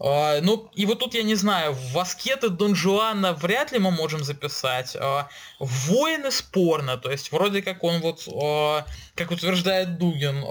А, 0.03 0.41
ну, 0.41 0.71
и 0.75 0.87
вот 0.87 1.01
тут 1.01 1.13
я 1.13 1.23
не 1.23 1.35
знаю, 1.35 1.75
в 1.75 1.99
аскеты 1.99 2.49
Дон 2.49 2.75
Жуана 2.75 3.35
вряд 3.35 3.71
ли 3.71 3.79
мы 3.79 3.91
можем 3.91 4.25
записать. 4.25 4.97
А, 4.97 5.29
воины 5.59 6.31
спорно, 6.31 6.97
то 6.97 7.11
есть 7.11 7.31
вроде 7.33 7.61
как 7.61 7.85
он 7.85 8.01
вот, 8.01 8.27
а, 8.35 8.87
как 9.15 9.31
утверждает 9.31 9.99
Дугин, 9.99 10.43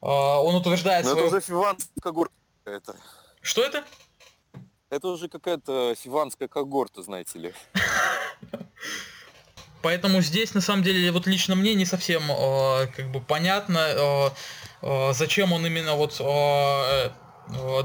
он 0.00 0.54
утверждает... 0.54 1.04
Но 1.04 1.10
свою... 1.10 1.26
это 1.26 1.36
уже 1.36 1.44
фиванская 1.44 2.00
когорта. 2.00 2.34
Это. 2.64 2.94
Что 3.40 3.64
это? 3.64 3.82
Это 4.90 5.08
уже 5.08 5.28
какая-то 5.28 5.96
фиванская 5.96 6.46
когорта, 6.46 7.02
знаете 7.02 7.38
ли. 7.40 7.54
Поэтому 9.82 10.20
здесь, 10.20 10.54
на 10.54 10.60
самом 10.60 10.84
деле, 10.84 11.10
вот 11.10 11.26
лично 11.26 11.56
мне 11.56 11.74
не 11.74 11.84
совсем 11.84 12.22
как 12.94 13.10
бы 13.10 13.20
понятно, 13.20 14.32
зачем 15.12 15.52
он 15.52 15.66
именно 15.66 15.94
вот 15.94 16.20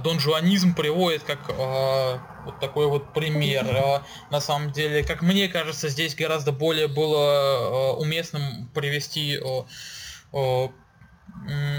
донжуанизм 0.04 0.76
приводит 0.76 1.24
как 1.24 1.40
э, 1.50 2.18
вот 2.46 2.60
такой 2.60 2.88
вот 2.88 3.14
пример. 3.14 3.66
Э, 3.66 4.02
на 4.30 4.42
самом 4.42 4.72
деле, 4.72 5.04
как 5.04 5.22
мне 5.22 5.48
кажется, 5.48 5.90
здесь 5.90 6.16
гораздо 6.16 6.52
более 6.52 6.88
было 6.88 7.94
э, 7.96 8.02
уместным 8.02 8.70
привести 8.74 9.38
э, 9.38 9.64
э, 10.34 10.68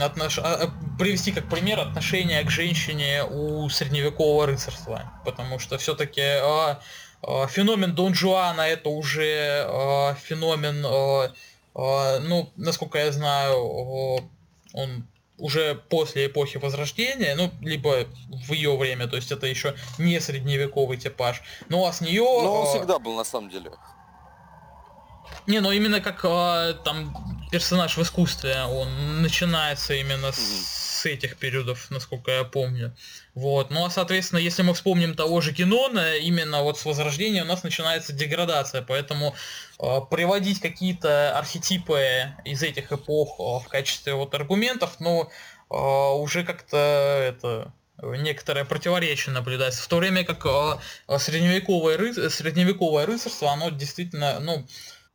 отнош... 0.00 0.38
А, 0.38 0.54
а, 0.54 0.98
привести 0.98 1.32
как 1.32 1.48
пример 1.48 1.80
отношения 1.80 2.42
к 2.42 2.50
женщине 2.50 3.24
у 3.24 3.68
средневекового 3.68 4.46
рыцарства. 4.46 5.12
Потому 5.24 5.58
что 5.58 5.78
все-таки 5.78 6.22
э, 6.22 6.76
э, 7.22 7.46
феномен 7.48 7.94
Дон 7.94 8.14
Жуана 8.14 8.62
это 8.62 8.88
уже 8.88 9.66
э, 9.68 10.14
феномен, 10.22 10.84
э, 10.86 11.32
э, 11.74 12.18
ну, 12.20 12.50
насколько 12.56 12.98
я 12.98 13.12
знаю, 13.12 13.54
э, 13.54 14.20
он 14.72 15.06
уже 15.38 15.74
после 15.74 16.26
эпохи 16.26 16.58
Возрождения, 16.58 17.34
ну, 17.34 17.50
либо 17.60 18.06
в 18.46 18.52
ее 18.52 18.76
время, 18.76 19.08
то 19.08 19.16
есть 19.16 19.32
это 19.32 19.46
еще 19.46 19.74
не 19.98 20.20
средневековый 20.20 20.96
типаж. 20.96 21.42
Ну, 21.68 21.84
а 21.84 21.92
с 21.92 22.00
нее... 22.00 22.22
Ну, 22.22 22.52
он 22.52 22.66
а... 22.66 22.70
всегда 22.70 22.98
был, 22.98 23.16
на 23.16 23.24
самом 23.24 23.50
деле. 23.50 23.72
Не, 25.46 25.60
ну 25.60 25.72
именно 25.72 26.00
как 26.00 26.24
а, 26.24 26.72
там 26.72 27.14
персонаж 27.50 27.96
в 27.96 28.02
искусстве, 28.02 28.62
он 28.64 29.22
начинается 29.22 29.94
именно 29.94 30.32
с, 30.32 30.38
с 31.04 31.06
этих 31.06 31.36
периодов, 31.36 31.90
насколько 31.90 32.30
я 32.30 32.44
помню. 32.44 32.96
Вот. 33.34 33.70
Ну 33.70 33.84
а 33.84 33.90
соответственно, 33.90 34.38
если 34.38 34.62
мы 34.62 34.72
вспомним 34.72 35.14
того 35.14 35.42
же 35.42 35.52
Генона, 35.52 36.16
именно 36.16 36.62
вот 36.62 36.78
с 36.78 36.84
Возрождения 36.86 37.42
у 37.42 37.46
нас 37.46 37.62
начинается 37.62 38.14
деградация, 38.14 38.80
поэтому 38.80 39.34
э, 39.78 40.00
приводить 40.10 40.60
какие-то 40.60 41.36
архетипы 41.38 42.32
из 42.46 42.62
этих 42.62 42.90
эпох 42.90 43.38
э, 43.38 43.66
в 43.66 43.68
качестве 43.68 44.14
вот 44.14 44.34
аргументов, 44.34 44.96
ну, 44.98 45.28
э, 45.70 45.76
уже 45.76 46.42
как-то 46.42 46.76
это 46.76 47.72
некоторое 48.02 48.64
противоречие 48.64 49.34
наблюдается. 49.34 49.82
В 49.82 49.88
то 49.88 49.98
время 49.98 50.24
как 50.24 50.46
э, 50.46 51.18
средневековое, 51.18 51.98
ры... 51.98 52.30
средневековое 52.30 53.04
рыцарство, 53.04 53.52
оно 53.52 53.68
действительно, 53.68 54.40
ну, 54.40 54.66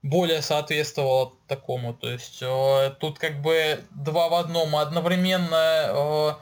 более 0.02 0.42
соответствовало 0.42 1.34
такому. 1.48 1.94
То 1.94 2.10
есть 2.10 2.40
э, 2.42 2.96
тут 3.00 3.20
как 3.20 3.42
бы 3.42 3.84
два 3.92 4.30
в 4.30 4.34
одном 4.36 4.76
одновременно 4.76 5.56
э, 5.62 6.34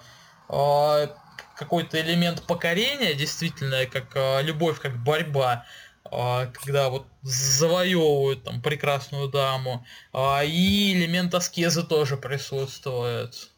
э, 0.50 1.08
какой-то 1.56 2.00
элемент 2.00 2.44
покорения, 2.44 3.14
действительно, 3.14 3.86
как 3.88 4.16
э, 4.16 4.44
любовь, 4.44 4.80
как 4.80 4.98
борьба, 4.98 5.66
э, 6.12 6.48
когда 6.54 6.90
вот 6.90 7.08
завоевывают 7.24 8.44
там 8.44 8.62
прекрасную 8.62 9.28
даму, 9.28 9.86
э, 10.14 10.46
и 10.46 10.94
элемент 10.94 11.34
аскезы 11.34 11.84
тоже 11.84 12.18
присутствует. 12.18 13.50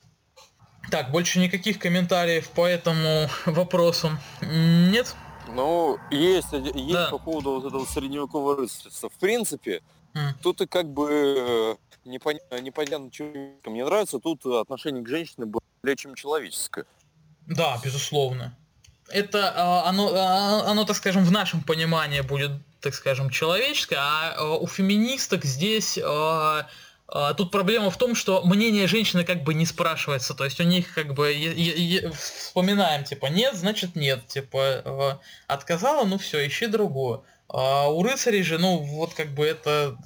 Так, 0.90 1.12
больше 1.12 1.40
никаких 1.40 1.78
комментариев 1.78 2.50
по 2.50 2.66
этому 2.66 3.30
вопросу 3.46 4.18
нет? 4.42 5.14
Ну, 5.54 5.98
есть, 6.12 6.52
есть 6.52 6.92
да. 6.92 7.10
по 7.10 7.18
поводу 7.18 7.60
вот 7.60 7.66
этого 7.66 7.86
средневекового 7.86 8.58
рыцарства. 8.58 9.10
В 9.10 9.20
принципе, 9.20 9.82
mm. 10.14 10.34
тут 10.42 10.62
и 10.62 10.68
как 10.68 10.88
бы 10.88 11.78
непонятно, 12.06 12.60
непонятно, 12.62 13.10
что 13.12 13.24
мне 13.70 13.86
нравится, 13.86 14.20
тут 14.20 14.46
отношение 14.46 15.04
к 15.04 15.08
женщине 15.08 15.46
более 15.48 15.96
чем 15.96 16.16
человеческое. 16.16 16.86
Да, 17.48 17.80
безусловно. 17.84 18.56
Это 19.10 19.52
а, 19.56 19.90
оно, 19.90 20.12
а, 20.14 20.70
оно, 20.70 20.86
так 20.86 20.96
скажем, 20.96 21.24
в 21.24 21.32
нашем 21.32 21.62
понимании 21.62 22.22
будет, 22.22 22.52
так 22.80 22.94
скажем, 22.94 23.30
человеческое, 23.30 23.98
а, 24.00 24.36
а 24.38 24.58
у 24.58 24.68
феминисток 24.68 25.46
здесь 25.46 25.98
тут 27.38 27.52
проблема 27.52 27.90
в 27.90 27.98
том, 27.98 28.16
что 28.16 28.44
мнение 28.46 28.88
женщины 28.88 29.24
как 29.24 29.44
бы 29.44 29.54
не 29.54 29.66
спрашивается, 29.66 30.34
то 30.34 30.46
есть 30.46 30.60
у 30.60 30.64
них 30.64 30.94
как 30.94 31.14
бы 31.14 31.32
е- 31.32 31.54
е- 31.56 32.12
вспоминаем, 32.12 33.04
типа, 33.04 33.28
нет, 33.28 33.56
значит 33.56 33.96
нет, 33.96 34.28
типа, 34.28 35.20
отказала, 35.48 36.06
ну 36.06 36.18
все, 36.18 36.46
ищи 36.48 36.68
другую. 36.68 37.24
А 37.48 37.90
у 37.90 38.04
рыцарей 38.04 38.44
же, 38.44 38.60
ну, 38.60 38.78
вот 38.78 39.14
как 39.16 39.30
бы 39.30 39.46
это 39.46 39.98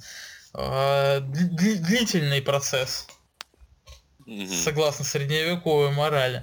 длительный 0.54 2.40
процесс, 2.40 3.06
согласно 4.48 5.04
средневековой 5.04 5.90
морали. 5.90 6.42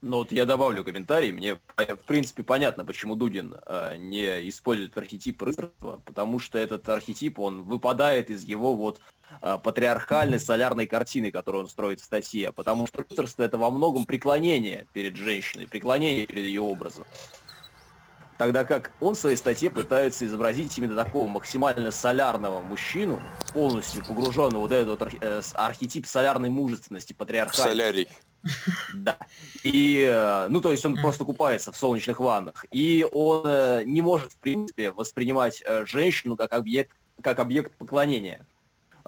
Ну 0.00 0.18
вот 0.18 0.30
я 0.30 0.44
добавлю 0.44 0.84
комментарий. 0.84 1.32
Мне, 1.32 1.56
в 1.76 2.06
принципе, 2.06 2.44
понятно, 2.44 2.84
почему 2.84 3.16
Дудин 3.16 3.56
э, 3.66 3.96
не 3.98 4.48
использует 4.48 4.96
архетип 4.96 5.42
рыцарства, 5.42 6.00
потому 6.04 6.38
что 6.38 6.56
этот 6.56 6.88
архетип, 6.88 7.40
он 7.40 7.64
выпадает 7.64 8.30
из 8.30 8.44
его 8.44 8.76
вот 8.76 9.00
э, 9.00 9.17
патриархальной 9.40 10.40
солярной 10.40 10.86
картины, 10.86 11.30
которую 11.30 11.64
он 11.64 11.70
строит 11.70 12.00
в 12.00 12.04
статье, 12.04 12.52
потому 12.52 12.86
что 12.86 12.98
рыцарство 12.98 13.42
это 13.42 13.58
во 13.58 13.70
многом 13.70 14.06
преклонение 14.06 14.86
перед 14.92 15.16
женщиной, 15.16 15.66
преклонение 15.66 16.26
перед 16.26 16.44
ее 16.44 16.62
образом. 16.62 17.04
Тогда 18.38 18.64
как 18.64 18.92
он 19.00 19.16
в 19.16 19.18
своей 19.18 19.36
статье 19.36 19.68
пытается 19.68 20.24
изобразить 20.24 20.78
именно 20.78 20.94
такого 20.94 21.26
максимально 21.26 21.90
солярного 21.90 22.60
мужчину, 22.60 23.20
полностью 23.52 24.04
погруженного 24.04 24.60
вот 24.60 24.72
этот 24.72 25.00
вот 25.00 25.12
э, 25.20 25.42
архетип 25.54 26.06
солярной 26.06 26.48
мужественности, 26.48 27.14
патриархальной. 27.14 27.72
Солярий. 27.72 28.08
Да. 28.94 29.18
И, 29.64 30.06
э, 30.08 30.46
ну, 30.48 30.60
то 30.60 30.70
есть 30.70 30.86
он 30.86 30.94
просто 30.94 31.24
купается 31.24 31.72
в 31.72 31.76
солнечных 31.76 32.20
ваннах. 32.20 32.64
И 32.70 33.04
он 33.10 33.42
э, 33.44 33.82
не 33.84 34.02
может, 34.02 34.32
в 34.32 34.36
принципе, 34.36 34.92
воспринимать 34.92 35.60
э, 35.66 35.84
женщину 35.86 36.36
как 36.36 36.52
объект, 36.52 36.92
как 37.20 37.40
объект 37.40 37.76
поклонения. 37.76 38.46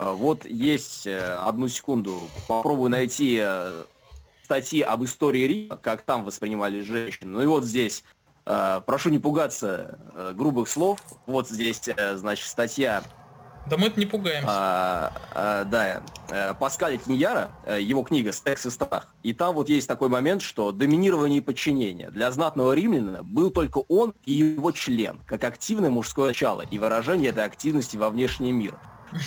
Вот 0.01 0.46
есть 0.46 1.07
одну 1.07 1.68
секунду, 1.68 2.20
попробую 2.48 2.90
найти 2.90 3.44
статьи 4.44 4.80
об 4.80 5.05
истории 5.05 5.42
Рима, 5.42 5.76
как 5.76 6.03
там 6.03 6.24
воспринимали 6.24 6.80
женщины. 6.80 7.30
Ну 7.30 7.42
и 7.42 7.46
вот 7.46 7.64
здесь, 7.64 8.03
прошу 8.44 9.11
не 9.11 9.18
пугаться 9.18 9.98
грубых 10.34 10.68
слов, 10.68 11.01
вот 11.26 11.48
здесь, 11.48 11.82
значит, 12.16 12.46
статья 12.46 13.05
да 13.66 13.76
мы 13.76 13.88
это 13.88 14.01
не 14.01 14.07
пугаемся. 14.07 14.48
А, 14.48 15.12
а, 15.32 15.64
да, 15.64 16.03
э, 16.30 16.55
Паскаля 16.55 16.96
Киньяра, 16.96 17.51
э, 17.66 17.80
его 17.80 18.03
книга 18.03 18.32
«Секс 18.32 18.66
и 18.66 18.70
страх». 18.70 19.09
И 19.22 19.32
там 19.34 19.55
вот 19.55 19.68
есть 19.68 19.86
такой 19.86 20.09
момент, 20.09 20.42
что 20.42 20.72
доминирование 20.72 21.38
и 21.38 21.40
подчинение. 21.40 22.11
Для 22.11 22.32
знатного 22.32 22.72
римлянина 22.72 23.22
был 23.22 23.51
только 23.51 23.78
он 23.88 24.14
и 24.24 24.32
его 24.32 24.72
член, 24.72 25.20
как 25.26 25.44
активное 25.44 25.90
мужское 25.90 26.28
начало 26.28 26.62
и 26.62 26.78
выражение 26.78 27.30
этой 27.30 27.44
активности 27.44 27.96
во 27.96 28.11
внешний 28.11 28.51
мир. 28.51 28.74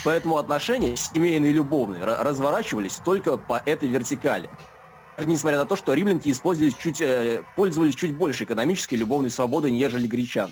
Поэтому 0.03 0.38
отношения, 0.38 0.95
семейные 0.95 1.51
и 1.51 1.53
любовные, 1.53 2.03
разворачивались 2.03 2.95
только 3.03 3.38
по 3.38 3.61
этой 3.65 3.89
вертикали. 3.89 4.49
Несмотря 5.17 5.59
на 5.59 5.65
то, 5.65 5.75
что 5.75 5.93
римлянки 5.93 6.29
использовались 6.29 6.75
чуть, 6.75 7.01
э, 7.01 7.43
пользовались 7.55 7.95
чуть 7.95 8.17
больше 8.17 8.45
экономической 8.45 8.95
и 8.95 8.97
любовной 8.97 9.29
свободой, 9.29 9.71
нежели 9.71 10.07
гречан. 10.07 10.51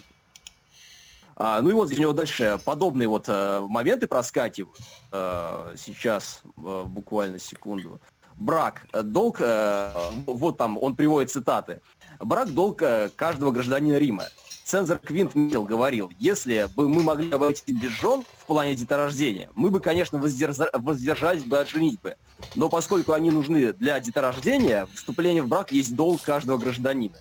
А, 1.36 1.60
ну 1.62 1.72
и 1.72 1.74
вот 1.74 1.92
у 1.92 1.96
него 1.96 2.14
дальше 2.14 2.60
подобные 2.64 3.08
вот 3.08 3.26
э, 3.28 3.62
моменты 3.62 4.06
проскакивают. 4.06 4.78
Э, 5.12 5.74
сейчас, 5.76 6.44
э, 6.58 6.84
буквально 6.86 7.40
секунду. 7.40 8.00
Брак, 8.36 8.86
долг, 8.94 9.38
э, 9.40 9.92
вот 10.28 10.58
там 10.58 10.78
он 10.78 10.96
приводит 10.96 11.32
цитаты. 11.32 11.82
Брак– 12.24 12.50
долг 12.54 12.82
каждого 13.16 13.52
гражданина 13.52 13.98
Рима. 13.98 14.26
Цензор 14.64 15.00
Квинт 15.00 15.36
Мил 15.36 15.64
говорил, 15.64 16.12
если 16.20 16.70
бы 16.76 16.88
мы 16.88 17.04
могли 17.04 17.32
обойтись 17.32 17.64
без 17.76 17.92
жен 17.92 18.24
в 18.38 18.46
плане 18.46 18.76
деторождения, 18.76 19.50
мы 19.56 19.70
бы, 19.70 19.80
конечно, 19.80 20.18
воздержа... 20.18 20.70
воздержались 20.74 21.44
бы 21.44 21.60
от 21.60 21.70
женитьбы. 21.70 22.16
Но 22.56 22.70
поскольку 22.70 23.14
они 23.14 23.32
нужны 23.32 23.74
для 23.74 24.00
деторождения, 24.00 24.88
вступление 24.94 25.44
в 25.44 25.48
брак 25.48 25.72
есть 25.72 25.96
долг 25.96 26.22
каждого 26.22 26.58
гражданина. 26.58 27.18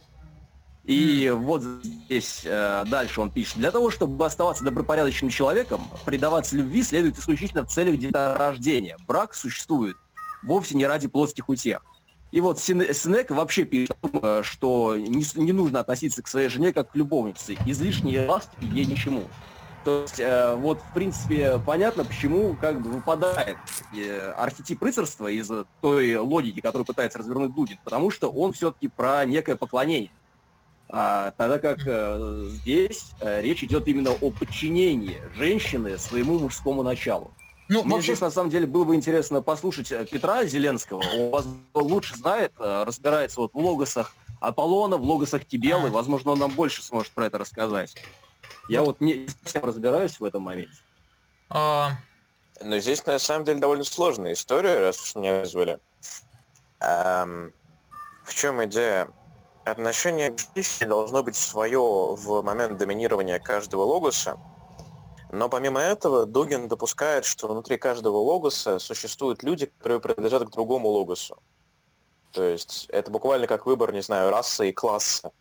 И 0.85 1.33
вот 1.35 1.63
здесь 1.63 2.43
э, 2.45 2.85
дальше 2.87 3.21
он 3.21 3.31
пишет. 3.31 3.57
Для 3.57 3.71
того, 3.71 3.91
чтобы 3.91 4.25
оставаться 4.25 4.65
добропорядочным 4.65 5.31
человеком, 5.31 5.83
предаваться 6.05 6.57
любви 6.57 6.83
следует 6.83 7.19
исключительно 7.19 7.65
в 7.65 7.69
целях 7.69 7.99
деторождения. 7.99 8.97
Брак 9.07 9.35
существует 9.35 9.97
вовсе 10.43 10.77
не 10.77 10.87
ради 10.87 11.09
плоских 11.09 11.49
утех. 11.49 11.83
И 12.33 12.41
вот 12.41 12.61
Синек 12.61 13.31
вообще 13.31 13.65
пишет, 13.65 13.97
э, 14.23 14.43
что 14.45 14.97
не, 14.97 15.25
не 15.35 15.53
нужно 15.53 15.81
относиться 15.81 16.23
к 16.23 16.29
своей 16.29 16.49
жене 16.49 16.73
как 16.73 16.93
к 16.93 16.97
любовнице. 16.97 17.57
Излишние 17.67 18.29
ласки 18.29 18.51
ей 18.61 18.85
ничему. 18.85 19.25
То 19.85 20.03
есть, 20.03 20.21
э, 20.21 20.55
вот, 20.57 20.81
в 20.81 20.95
принципе, 20.95 21.59
понятно, 21.65 22.05
почему 22.05 22.55
как 22.55 22.81
бы 22.81 22.91
выпадает 22.91 23.57
э, 23.97 24.33
архетип 24.37 24.83
рыцарства 24.83 25.29
из 25.29 25.51
той 25.81 26.17
логики, 26.17 26.61
которую 26.61 26.87
пытается 26.87 27.19
развернуть 27.19 27.55
Дудин, 27.55 27.79
потому 27.83 28.11
что 28.11 28.31
он 28.31 28.53
все-таки 28.53 28.89
про 28.89 29.25
некое 29.25 29.57
поклонение. 29.57 30.11
А, 30.93 31.33
тогда 31.37 31.59
как 31.59 31.79
э, 31.87 32.47
здесь 32.49 33.13
э, 33.21 33.43
речь 33.43 33.63
идет 33.63 33.87
именно 33.87 34.11
о 34.11 34.31
подчинении 34.31 35.23
женщины 35.37 35.97
своему 35.99 36.39
мужскому 36.39 36.83
началу. 36.83 37.33
Ну, 37.71 37.85
Мне 37.85 37.95
вообще... 37.95 38.15
здесь, 38.15 38.21
на 38.21 38.33
самом 38.33 38.51
деле, 38.51 38.67
было 38.67 38.83
бы 38.83 38.97
интересно 38.97 39.43
послушать 39.43 39.93
э, 39.93 40.05
Петра 40.05 40.45
Зеленского. 40.45 41.05
Он 41.15 41.31
вас 41.31 41.47
лучше 41.73 42.17
знает, 42.17 42.53
э, 42.59 42.83
разбирается 42.85 43.39
вот 43.39 43.55
в 43.55 43.57
логосах 43.57 44.13
Аполлона, 44.41 44.97
в 44.97 45.05
логосах 45.05 45.45
Тибелы. 45.45 45.87
А. 45.87 45.93
Возможно, 45.93 46.33
он 46.33 46.41
нам 46.41 46.51
больше 46.51 46.83
сможет 46.83 47.13
про 47.13 47.27
это 47.27 47.39
рассказать. 47.39 47.95
Я 48.69 48.83
вот 48.83 49.01
не 49.01 49.29
совсем 49.45 49.65
разбираюсь 49.65 50.19
в 50.19 50.25
этом 50.25 50.43
моменте. 50.43 50.75
А... 51.49 51.93
Но 52.61 52.81
здесь, 52.81 53.07
на 53.07 53.21
самом 53.21 53.45
деле, 53.45 53.61
довольно 53.61 53.85
сложная 53.85 54.33
история, 54.33 54.81
раз 54.81 55.01
уж 55.01 55.15
меня 55.15 55.39
вызвали. 55.41 55.79
Эм, 56.81 57.53
в 58.25 58.35
чем 58.35 58.65
идея? 58.65 59.09
Отношение 59.65 60.33
к 60.33 60.41
жизни 60.57 60.87
должно 60.87 61.23
быть 61.23 61.37
свое 61.37 61.79
в 61.79 62.43
момент 62.43 62.79
доминирования 62.79 63.39
каждого 63.39 63.83
логоса, 63.83 64.41
но 65.33 65.49
помимо 65.49 65.81
этого 65.81 66.27
Дугин 66.27 66.69
допускает, 66.69 67.25
что 67.25 67.49
внутри 67.49 67.79
каждого 67.79 68.17
логоса 68.17 68.79
существуют 68.79 69.43
люди, 69.43 69.67
которые 69.67 70.01
принадлежат 70.01 70.45
к 70.49 70.51
другому 70.51 70.89
логосу. 70.89 71.39
То 72.33 72.43
есть 72.45 72.87
это 72.91 73.11
буквально 73.11 73.47
как 73.47 73.67
выбор, 73.67 73.93
не 73.93 74.03
знаю, 74.03 74.31
расы 74.31 74.69
и 74.69 74.73
класса 74.73 75.33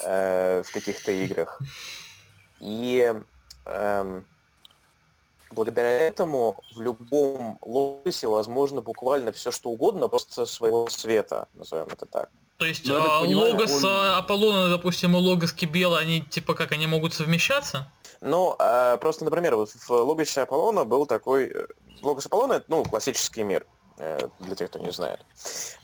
э, 0.00 0.62
в 0.62 0.72
каких-то 0.72 1.12
играх. 1.12 1.60
И 2.60 3.12
э, 3.66 4.22
благодаря 5.50 5.90
этому 5.90 6.60
в 6.74 6.80
любом 6.80 7.58
логосе 7.62 8.28
возможно 8.28 8.82
буквально 8.82 9.32
все 9.32 9.50
что 9.50 9.70
угодно, 9.70 10.08
просто 10.08 10.46
своего 10.46 10.86
цвета, 10.88 11.48
назовем 11.54 11.86
это 11.86 12.06
так. 12.06 12.30
То 12.58 12.64
есть 12.64 12.86
ну, 12.86 12.96
а, 12.96 13.20
понимаю, 13.20 13.52
логос 13.52 13.84
он... 13.84 13.90
Аполлона, 14.16 14.70
допустим, 14.70 15.14
и 15.14 15.20
логос 15.20 15.52
Кибела, 15.52 15.98
они 15.98 16.22
типа 16.22 16.54
как, 16.54 16.72
они 16.72 16.86
могут 16.86 17.12
совмещаться? 17.12 17.92
Ну, 18.22 18.56
э, 18.58 18.96
просто, 18.98 19.24
например, 19.24 19.56
вот 19.56 19.70
в 19.70 19.90
логосе 19.90 20.42
Аполлона 20.42 20.84
был 20.84 21.06
такой... 21.06 21.48
Э, 21.48 21.66
логос 22.02 22.26
Аполлона— 22.26 22.52
это, 22.54 22.64
ну, 22.68 22.84
классический 22.84 23.42
мир, 23.42 23.66
э, 23.98 24.28
для 24.40 24.54
тех, 24.56 24.70
кто 24.70 24.78
не 24.78 24.90
знает. 24.90 25.20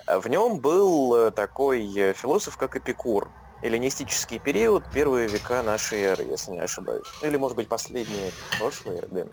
В 0.07 0.27
нем 0.29 0.61
был 0.61 1.14
э, 1.14 1.31
такой 1.31 1.87
философ, 2.14 2.57
как 2.57 2.77
Эпикур. 2.77 3.31
Эллинистический 3.62 4.41
период, 4.41 4.83
первые 4.93 5.29
века 5.29 5.62
нашей 5.62 6.01
эры, 6.01 6.25
если 6.25 6.53
не 6.53 6.61
ошибаюсь. 6.61 7.07
Или, 7.23 7.37
может 7.37 7.57
быть, 7.57 7.68
последние 7.68 8.33
прошлой 8.59 8.97
эры, 8.97 9.09
да. 9.11 9.25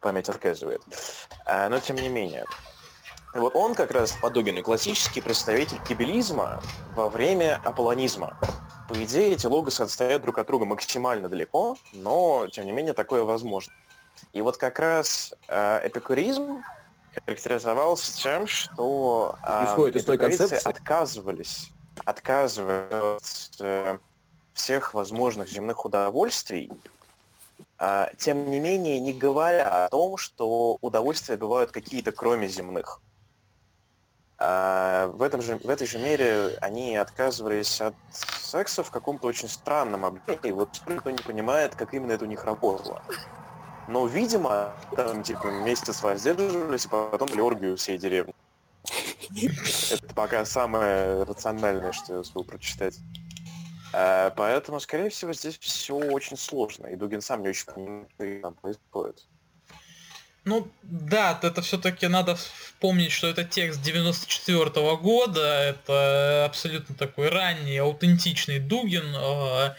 Память 0.00 0.28
отказывает. 0.30 0.80
А, 1.44 1.68
но, 1.68 1.80
тем 1.80 1.96
не 1.96 2.08
менее. 2.08 2.46
Вот 3.34 3.54
он 3.54 3.74
как 3.74 3.92
раз, 3.92 4.12
Подогин, 4.20 4.62
классический 4.62 5.20
представитель 5.20 5.78
кибелизма 5.86 6.60
во 6.94 7.08
время 7.08 7.60
аполлонизма 7.64 8.36
по 8.90 9.04
идее, 9.04 9.34
эти 9.34 9.46
логосы 9.46 9.82
отстоят 9.82 10.22
друг 10.22 10.38
от 10.38 10.48
друга 10.48 10.64
максимально 10.64 11.28
далеко, 11.28 11.76
но, 11.92 12.48
тем 12.50 12.66
не 12.66 12.72
менее, 12.72 12.92
такое 12.92 13.22
возможно. 13.22 13.72
И 14.32 14.40
вот 14.40 14.56
как 14.56 14.80
раз 14.80 15.32
э, 15.46 15.86
эпикуризм 15.86 16.64
характеризовался 17.24 18.12
тем, 18.16 18.48
что 18.48 19.36
э, 19.46 19.64
Исходит 19.66 19.94
из 19.94 20.04
той 20.04 20.18
концепции 20.18 20.68
отказывались, 20.68 21.70
отказывались 22.04 23.50
от 23.54 23.60
э, 23.60 23.98
всех 24.54 24.92
возможных 24.92 25.48
земных 25.48 25.84
удовольствий, 25.84 26.68
э, 27.78 28.06
тем 28.18 28.50
не 28.50 28.58
менее 28.58 28.98
не 28.98 29.12
говоря 29.12 29.84
о 29.84 29.88
том, 29.88 30.16
что 30.16 30.78
удовольствия 30.80 31.36
бывают 31.36 31.70
какие-то 31.70 32.10
кроме 32.10 32.48
земных. 32.48 33.00
А 34.42 35.08
в, 35.08 35.20
этом 35.20 35.42
же, 35.42 35.56
в 35.58 35.68
этой 35.68 35.86
же 35.86 35.98
мере 35.98 36.56
они 36.62 36.96
отказывались 36.96 37.78
от 37.82 37.94
секса 38.10 38.82
в 38.82 38.90
каком-то 38.90 39.28
очень 39.28 39.48
странном 39.48 40.06
объеме, 40.06 40.40
и 40.48 40.52
вот 40.52 40.80
никто 40.86 41.10
не 41.10 41.22
понимает, 41.22 41.74
как 41.74 41.92
именно 41.92 42.12
это 42.12 42.24
у 42.24 42.28
них 42.28 42.44
работало. 42.44 43.02
Но, 43.86 44.06
видимо, 44.06 44.72
там, 44.96 45.22
типа, 45.22 45.48
месяц 45.48 46.02
воздерживались, 46.02 46.86
и 46.86 46.88
потом 46.88 47.38
оргию 47.38 47.76
всей 47.76 47.98
деревни. 47.98 48.34
Это 49.90 50.14
пока 50.14 50.46
самое 50.46 51.22
рациональное, 51.24 51.92
что 51.92 52.14
я 52.14 52.20
успел 52.20 52.44
прочитать. 52.44 52.98
А, 53.92 54.30
поэтому, 54.30 54.80
скорее 54.80 55.10
всего, 55.10 55.34
здесь 55.34 55.58
все 55.58 55.94
очень 55.94 56.38
сложно, 56.38 56.86
и 56.86 56.96
Дугин 56.96 57.20
сам 57.20 57.42
не 57.42 57.48
очень 57.50 57.66
понимает, 57.66 58.08
что 58.14 58.40
там 58.40 58.54
происходит. 58.54 59.26
Ну, 60.50 60.66
да, 60.82 61.38
это 61.40 61.62
все-таки 61.62 62.08
надо 62.08 62.34
вспомнить, 62.34 63.12
что 63.12 63.28
это 63.28 63.44
текст 63.44 63.80
94 63.82 64.64
-го 64.64 64.96
года, 64.96 65.46
это 65.46 66.44
абсолютно 66.44 66.96
такой 66.96 67.28
ранний, 67.28 67.76
аутентичный 67.76 68.58
Дугин. 68.58 69.14
Э, 69.14 69.74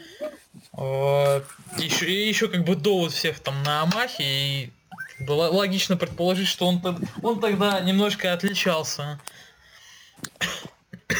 э, 0.78 1.41
еще, 1.78 2.30
еще 2.30 2.47
как 2.47 2.63
бы 2.63 2.78
до 2.78 2.99
вот 2.99 3.11
всех 3.11 3.41
там 3.41 3.61
на 3.63 3.82
Амахе, 3.82 4.24
и 4.24 4.72
было 5.19 5.51
логично 5.51 5.97
предположить, 5.97 6.47
что 6.47 6.67
он, 6.67 6.82
он 7.22 7.41
тогда 7.41 7.82
немножко 7.82 8.32
отличался. 8.32 9.19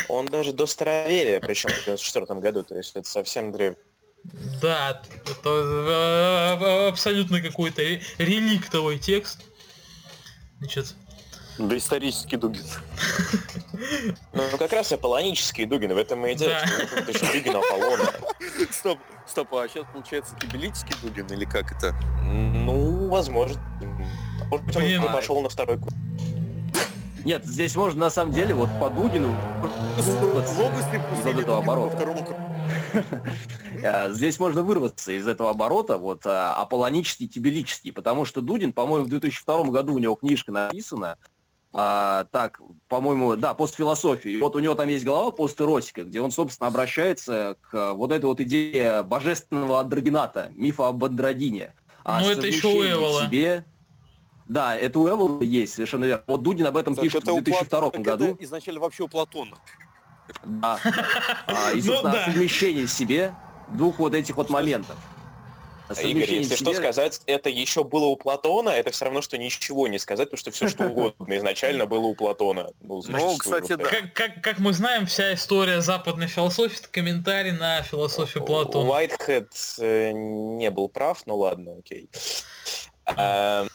Он 0.08 0.28
даже 0.28 0.54
до 0.54 0.66
Староверия, 0.66 1.41
причем 1.41 1.72
в 1.72 1.84
94 1.84 2.39
году, 2.39 2.64
то 2.64 2.78
есть 2.78 2.95
это 2.95 3.10
совсем 3.10 3.52
древний. 3.52 3.91
Да, 4.62 5.02
это 5.26 5.50
э, 5.50 6.58
э, 6.60 6.88
абсолютно 6.90 7.42
какой-то 7.42 7.82
реликтовый 8.18 9.00
текст. 9.00 9.42
Значит... 10.60 10.96
Да 11.58 11.78
исторический 11.78 12.38
Дугин. 12.38 12.64
Ну, 14.34 14.58
как 14.58 14.72
раз 14.72 14.92
аполлонический 14.92 15.66
Дугин, 15.66 15.94
в 15.94 15.98
этом 15.98 16.26
и 16.26 16.34
идея, 16.34 16.62
еще 17.08 17.26
Дугин 17.34 17.58
Аполлона. 17.58 18.10
Стоп, 18.72 19.00
стоп, 19.28 19.54
а 19.56 19.68
сейчас 19.68 19.86
получается 19.92 20.36
кибелитский 20.36 20.96
Дугин 21.04 21.28
или 21.28 21.46
как 21.46 21.72
это? 21.74 21.94
Ну, 22.24 23.10
возможно. 23.10 23.62
Может 24.50 24.66
быть, 24.66 24.76
он 24.76 25.12
пошел 25.12 25.42
на 25.42 25.50
второй 25.50 25.78
курс. 25.78 25.94
Нет, 27.26 27.46
здесь 27.46 27.76
можно 27.76 28.00
на 28.00 28.10
самом 28.10 28.34
деле 28.34 28.54
вот 28.54 28.70
по 28.80 28.90
Дугину 28.90 29.36
Логос 29.98 30.86
не 30.92 31.42
этого 31.42 31.60
оборота. 31.60 31.98
Э, 33.84 34.12
здесь 34.12 34.40
можно 34.40 34.62
вырваться 34.62 35.12
из 35.12 35.28
этого 35.28 35.50
оборота, 35.50 35.98
вот, 35.98 36.26
э, 36.26 36.30
аполлонический, 36.30 37.28
тибелический, 37.28 37.92
потому 37.92 38.26
что 38.26 38.42
Дудин, 38.42 38.74
по-моему, 38.74 39.06
в 39.06 39.10
2002 39.10 39.64
году 39.72 39.96
у 39.96 39.98
него 39.98 40.16
книжка 40.16 40.52
написана, 40.52 41.18
а, 41.74 42.26
так, 42.32 42.60
по-моему, 42.90 43.38
да, 43.38 43.54
постфилософии. 43.54 44.40
Вот 44.40 44.56
у 44.56 44.60
него 44.60 44.76
там 44.76 44.90
есть 44.90 45.06
глава 45.06 45.32
постеротика, 45.32 46.04
где 46.04 46.20
он, 46.20 46.32
собственно, 46.32 46.68
обращается 46.68 47.56
к 47.62 47.94
вот 47.94 48.12
этой 48.12 48.26
вот 48.26 48.42
идее 48.42 49.04
божественного 49.04 49.80
андрогената, 49.80 50.52
мифа 50.54 50.90
об 50.90 51.04
андрогине. 51.04 51.74
Ну, 52.06 52.30
это 52.30 52.46
еще 52.46 52.68
у 52.68 52.84
Эвола. 52.84 53.26
Себе... 53.26 53.66
Да, 54.50 54.76
это 54.76 55.00
у 55.00 55.08
Эвола 55.08 55.42
есть, 55.42 55.76
совершенно 55.76 56.04
верно. 56.04 56.24
Вот 56.28 56.44
Дудин 56.44 56.66
об 56.66 56.76
этом 56.76 56.94
пишет 56.94 57.24
в 57.24 57.42
2002 57.42 57.90
году. 58.00 58.38
изначально 58.42 58.82
вообще 58.82 59.04
у 59.04 59.08
Платона. 59.08 59.58
Да. 60.44 60.80
А, 61.48 61.72
и, 61.72 61.82
собственно, 61.82 62.12
ну, 62.12 62.18
да. 62.18 62.26
совмещение 62.26 62.88
себе 62.88 63.34
двух 63.70 64.00
вот 64.00 64.14
этих 64.14 64.38
вот 64.38 64.50
моментов. 64.50 64.96
Игорь, 66.00 66.32
если 66.32 66.56
себе... 66.56 66.72
что 66.72 66.74
сказать, 66.74 67.22
это 67.26 67.50
еще 67.50 67.84
было 67.84 68.06
у 68.06 68.16
Платона, 68.16 68.70
это 68.70 68.92
все 68.92 69.06
равно, 69.06 69.22
что 69.22 69.38
ничего 69.38 69.88
не 69.88 70.00
сказать, 70.00 70.30
потому 70.30 70.40
что 70.40 70.52
все 70.52 70.70
что 70.70 70.88
угодно 70.88 71.38
изначально 71.38 71.86
было 71.86 72.06
у 72.06 72.16
Платона. 72.16 72.70
Ну, 72.82 73.02
ну 73.08 73.38
кстати, 73.38 73.76
да. 73.76 73.84
Как, 73.84 74.14
как, 74.14 74.42
как 74.42 74.60
мы 74.60 74.74
знаем, 74.74 75.06
вся 75.06 75.34
история 75.34 75.82
западной 75.82 76.28
философии 76.28 76.78
это 76.80 76.88
комментарий 76.88 77.52
на 77.52 77.82
философию 77.82 78.46
Платона. 78.46 78.90
Уайтхед 78.90 79.52
э, 79.80 80.12
не 80.12 80.72
был 80.72 80.88
прав, 80.88 81.24
ну 81.26 81.38
ладно, 81.38 81.76
окей. 81.80 82.10
А, 83.06 83.68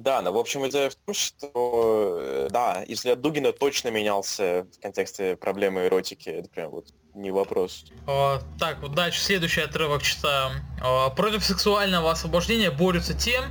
да, 0.00 0.22
но 0.22 0.32
в 0.32 0.38
общем 0.38 0.66
идея 0.66 0.90
в 0.90 0.94
том, 0.94 1.14
что 1.14 2.18
э, 2.20 2.48
да, 2.50 2.84
если 2.88 3.10
от 3.10 3.20
Дугина 3.20 3.52
точно 3.52 3.88
менялся 3.88 4.66
в 4.72 4.80
контексте 4.80 5.36
проблемы 5.36 5.86
эротики, 5.86 6.30
это 6.30 6.48
прям 6.48 6.70
вот 6.70 6.88
не 7.14 7.30
вопрос. 7.30 7.84
О, 8.06 8.38
так, 8.58 8.80
вот 8.80 8.94
дальше 8.94 9.20
следующий 9.20 9.60
отрывок 9.60 10.02
читаю. 10.02 10.52
О, 10.82 11.10
против 11.10 11.44
сексуального 11.44 12.10
освобождения 12.10 12.70
борются 12.70 13.14
те, 13.14 13.42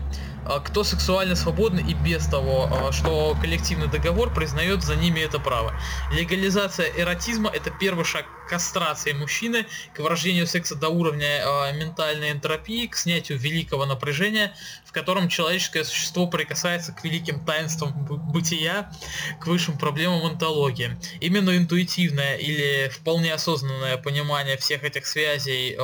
кто 0.65 0.83
сексуально 0.83 1.35
свободны 1.35 1.79
и 1.79 1.93
без 1.93 2.25
того, 2.25 2.69
а, 2.71 2.91
что 2.91 3.37
коллективный 3.41 3.87
договор 3.87 4.33
признает 4.33 4.83
за 4.83 4.95
ними 4.95 5.19
это 5.19 5.39
право. 5.39 5.73
Легализация 6.11 6.87
эротизма– 6.97 7.49
это 7.53 7.71
первый 7.71 8.05
шаг 8.05 8.25
к 8.25 8.49
кастрации 8.49 9.11
мужчины, 9.11 9.67
к 9.93 9.99
врождению 9.99 10.47
секса 10.47 10.75
до 10.75 10.89
уровня 10.89 11.43
э, 11.43 11.77
ментальной 11.77 12.31
энтропии, 12.31 12.87
к 12.87 12.95
снятию 12.95 13.37
великого 13.37 13.85
напряжения, 13.85 14.53
в 14.85 14.91
котором 14.91 15.29
человеческое 15.29 15.83
существо 15.83 16.25
прикасается 16.25 16.91
к 16.93 17.03
великим 17.03 17.45
таинствам 17.45 17.93
бытия, 18.05 18.91
к 19.39 19.45
высшим 19.45 19.77
проблемам 19.77 20.25
онтологии. 20.25 20.97
Именно 21.19 21.57
интуитивное 21.57 22.37
или 22.37 22.89
вполне 22.89 23.33
осознанное 23.33 23.97
понимание 23.97 24.57
всех 24.57 24.83
этих 24.83 25.05
связей 25.05 25.77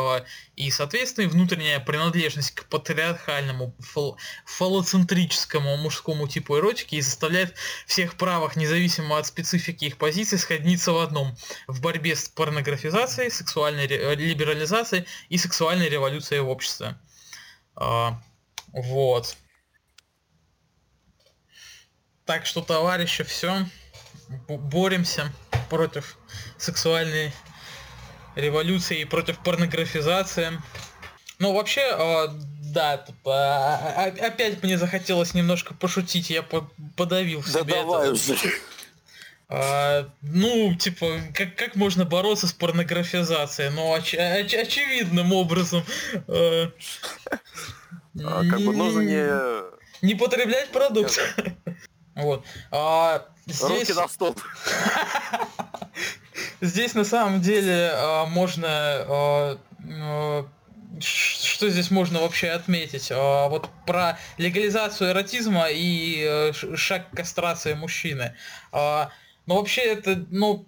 и, 0.56 0.72
соответственно, 0.72 1.28
внутренняя 1.28 1.80
принадлежность 1.80 2.51
к 2.51 2.66
патриархальному 2.66 3.76
фалоцентрическому 4.46 5.76
мужскому 5.78 6.28
типу 6.28 6.58
эротики 6.58 6.96
и 6.96 7.02
заставляет 7.02 7.56
всех 7.88 8.16
правых, 8.16 8.56
независимо 8.56 9.18
от 9.18 9.26
специфики 9.26 9.86
их 9.86 9.98
позиций, 9.98 10.38
сходниться 10.38 10.91
в 10.91 11.00
одном– 11.00 11.36
в 11.68 11.82
борьбе 11.82 12.16
с 12.16 12.30
порнографизацией, 12.30 13.32
сексуальной 13.32 13.88
либерализацией 13.88 15.06
и 15.30 15.38
сексуальной 15.38 15.89
революцией 15.89 16.41
в 16.41 16.50
обществе. 16.50 16.96
А, 17.76 18.22
вот. 18.72 19.36
Так 22.26 22.46
что, 22.46 22.62
товарищи, 22.62 23.24
все. 23.24 23.66
Боремся 24.48 25.32
против 25.70 26.18
сексуальной 26.58 27.34
революции 28.36 29.02
и 29.02 29.06
против 29.06 29.39
порнографизации. 29.39 30.62
Ну, 31.39 31.54
вообще, 31.54 31.82
э, 31.82 32.28
да, 32.76 32.97
тут, 32.97 33.15
э, 33.26 34.09
опять 34.28 34.61
мне 34.61 34.78
захотелось 34.78 35.34
немножко 35.34 35.73
пошутить, 35.73 36.30
я 36.30 36.43
по 36.43 36.69
подавил 36.97 37.39
в 37.39 37.45
да 37.45 37.61
себе 37.61 37.73
давай 37.73 38.07
это. 38.07 38.11
уже. 38.11 38.36
А, 39.47 40.09
ну, 40.21 40.76
типа, 40.76 41.21
как, 41.34 41.55
как 41.55 41.76
можно 41.76 42.03
бороться 42.03 42.47
с 42.47 42.53
порнографизацией? 42.53 43.69
Ну, 43.69 43.93
оч 43.93 44.13
оч 44.13 44.53
очевидным 44.53 45.32
образом. 45.32 45.86
А, 46.28 46.69
а, 48.19 48.43
как 48.49 48.59
бы 48.59 48.76
нужно 48.76 48.99
не... 48.99 50.05
Не 50.05 50.15
потреблять 50.15 50.69
продукт. 50.69 51.17
Вот. 52.15 52.45
А, 52.71 53.26
здесь... 53.45 53.61
Руки 53.61 53.93
на 53.93 54.07
стоп. 54.07 54.39
Здесь 56.61 56.93
на 56.93 57.03
самом 57.03 57.41
деле 57.41 57.91
а, 57.93 58.26
можно... 58.26 59.57
Что 61.00 61.70
здесь 61.70 61.91
можно 61.91 62.22
вообще 62.22 62.50
отметить? 62.50 63.10
А, 63.12 63.48
вот 63.50 63.70
про 63.86 64.18
легализацию 64.38 65.12
эротизма 65.12 65.68
и 65.70 66.24
а, 66.26 66.52
шаг 66.54 67.10
кастрации 67.12 67.74
мужчины. 67.74 68.36
А, 68.72 69.10
ну, 69.46 69.56
вообще 69.56 69.82
это, 69.82 70.26
ну, 70.30 70.66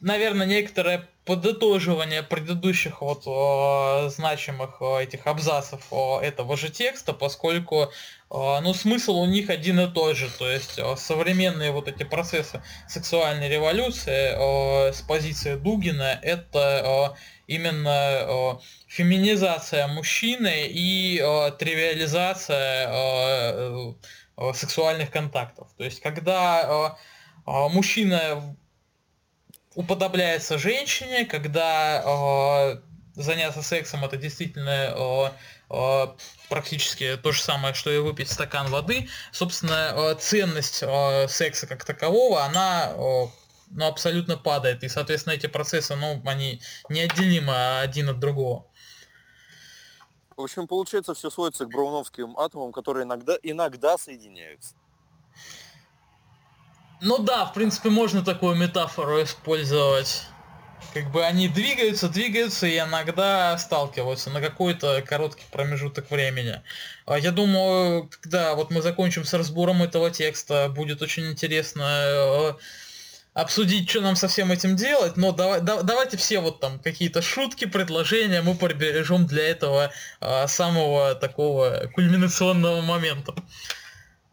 наверное, 0.00 0.46
некоторое 0.46 1.08
подытоживание 1.28 2.22
предыдущих 2.22 3.02
вот 3.02 3.24
э, 3.26 4.08
значимых 4.08 4.78
э, 4.80 5.02
этих 5.02 5.26
абзацев 5.26 5.82
э, 5.90 6.20
этого 6.22 6.56
же 6.56 6.70
текста, 6.70 7.12
поскольку 7.12 7.82
э, 7.82 7.88
ну 8.30 8.72
смысл 8.72 9.18
у 9.18 9.26
них 9.26 9.50
один 9.50 9.78
и 9.78 9.92
тот 9.92 10.16
же, 10.16 10.30
то 10.30 10.50
есть 10.50 10.78
э, 10.78 10.96
современные 10.96 11.70
вот 11.70 11.86
эти 11.86 12.04
процессы 12.04 12.62
сексуальной 12.88 13.50
революции 13.50 14.88
э, 14.88 14.92
с 14.94 15.02
позиции 15.02 15.56
Дугина 15.56 16.18
это 16.22 17.12
э, 17.14 17.18
именно 17.46 17.88
э, 18.22 18.52
феминизация 18.88 19.86
мужчины 19.86 20.66
и 20.66 21.18
э, 21.18 21.52
тривиализация 21.52 22.88
э, 22.88 23.92
э, 24.38 24.52
сексуальных 24.54 25.10
контактов, 25.10 25.68
то 25.76 25.84
есть 25.84 26.00
когда 26.00 26.96
э, 27.46 27.50
мужчина 27.68 28.56
уподобляется 29.74 30.58
женщине, 30.58 31.24
когда 31.24 32.02
э, 32.04 32.80
заняться 33.14 33.62
сексом 33.62 34.04
это 34.04 34.16
действительно 34.16 34.94
э, 34.96 35.30
э, 35.70 36.06
практически 36.48 37.16
то 37.16 37.32
же 37.32 37.42
самое, 37.42 37.74
что 37.74 37.90
и 37.90 37.98
выпить 37.98 38.30
стакан 38.30 38.68
воды. 38.68 39.08
Собственно, 39.32 39.92
э, 39.94 40.14
ценность 40.18 40.82
э, 40.82 41.28
секса 41.28 41.66
как 41.66 41.84
такового, 41.84 42.44
она 42.44 42.92
э, 42.94 43.26
ну, 43.70 43.86
абсолютно 43.86 44.36
падает. 44.36 44.82
И, 44.84 44.88
соответственно, 44.88 45.34
эти 45.34 45.46
процессы, 45.46 45.94
ну, 45.96 46.22
они 46.24 46.60
неотделимы 46.88 47.80
один 47.80 48.08
от 48.08 48.18
другого. 48.18 48.66
В 50.36 50.42
общем, 50.42 50.68
получается, 50.68 51.14
все 51.14 51.30
сводится 51.30 51.64
к 51.64 51.70
брауновским 51.70 52.38
атомам, 52.38 52.72
которые 52.72 53.04
иногда, 53.04 53.36
иногда 53.42 53.98
соединяются. 53.98 54.74
Ну 57.00 57.18
да, 57.18 57.44
в 57.44 57.54
принципе, 57.54 57.90
можно 57.90 58.24
такую 58.24 58.56
метафору 58.56 59.22
использовать. 59.22 60.24
Как 60.94 61.10
бы 61.10 61.24
они 61.24 61.48
двигаются, 61.48 62.08
двигаются 62.08 62.66
и 62.66 62.78
иногда 62.78 63.58
сталкиваются 63.58 64.30
на 64.30 64.40
какой-то 64.40 65.02
короткий 65.02 65.44
промежуток 65.50 66.10
времени. 66.10 66.62
А 67.04 67.18
я 67.18 67.30
думаю, 67.30 68.08
когда 68.08 68.54
вот 68.54 68.70
мы 68.70 68.80
закончим 68.80 69.24
с 69.24 69.34
разбором 69.34 69.82
этого 69.82 70.10
текста, 70.10 70.68
будет 70.68 71.02
очень 71.02 71.30
интересно 71.30 71.82
э, 71.82 72.52
обсудить, 73.38 73.88
что 73.88 74.00
нам 74.00 74.16
со 74.16 74.26
всем 74.26 74.50
этим 74.50 74.74
делать, 74.74 75.16
но 75.16 75.30
давай, 75.30 75.60
да, 75.60 75.82
давайте 75.82 76.16
все 76.16 76.40
вот 76.40 76.58
там 76.58 76.80
какие-то 76.80 77.22
шутки, 77.22 77.66
предложения 77.66 78.42
мы 78.42 78.56
прибережем 78.56 79.26
для 79.26 79.48
этого 79.48 79.92
а, 80.20 80.48
самого 80.48 81.14
такого 81.14 81.88
кульминационного 81.94 82.80
момента. 82.80 83.34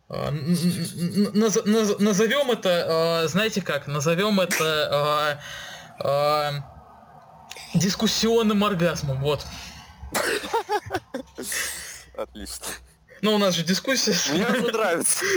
А, 0.09 0.31
назовем 0.31 2.49
это, 2.49 2.85
а, 2.87 3.27
знаете 3.27 3.61
как, 3.61 3.85
назовем 3.85 4.39
это 4.39 5.39
а, 5.99 6.53
дискуссионным 7.75 8.63
оргазмом, 8.63 9.21
вот. 9.21 9.45
Отлично. 12.17 12.65
Ну, 13.21 13.35
у 13.35 13.37
нас 13.37 13.53
же 13.53 13.63
дискуссия. 13.63 14.15
Мне 14.33 14.47
уже 14.47 14.71
нравится. 14.71 15.23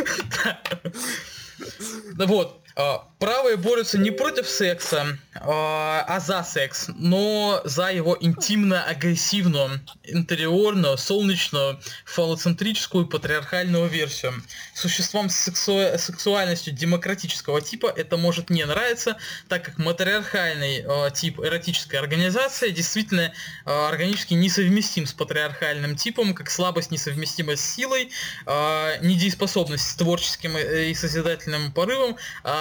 Вот. 2.17 2.63
А, 2.81 3.09
правые 3.19 3.57
борются 3.57 3.99
не 3.99 4.13
против 4.13 4.49
секса, 4.49 5.19
а, 5.35 6.05
а 6.07 6.21
за 6.21 6.45
секс, 6.45 6.87
но 6.95 7.61
за 7.65 7.91
его 7.91 8.17
интимно-агрессивную, 8.21 9.81
интериорную, 10.05 10.97
солнечную, 10.97 11.81
фалоцентрическую 12.05 13.09
патриархальную 13.09 13.89
версию. 13.89 14.35
Существам 14.75 15.29
с 15.29 15.35
сексу... 15.35 15.81
сексуальностью 15.99 16.73
демократического 16.73 17.61
типа 17.61 17.93
это 17.97 18.17
может 18.17 18.49
не 18.49 18.65
нравиться, 18.65 19.17
так 19.49 19.65
как 19.65 19.79
матриархальный 19.79 20.85
э, 20.87 21.11
тип 21.13 21.41
эротической 21.41 21.99
организации 21.99 22.71
действительно 22.71 23.33
э, 23.67 23.89
органически 23.89 24.35
несовместим 24.35 25.07
с 25.07 25.13
патриархальным 25.13 25.97
типом, 25.97 26.33
как 26.33 26.49
слабость 26.49 26.93
несовместима 26.93 27.57
с 27.57 27.61
силой, 27.61 28.11
э, 28.47 28.99
недееспособность 29.05 29.91
с 29.91 29.97
творческим 29.97 30.57
и 30.57 30.95
созидательным 30.95 31.73
порывом, 31.73 32.17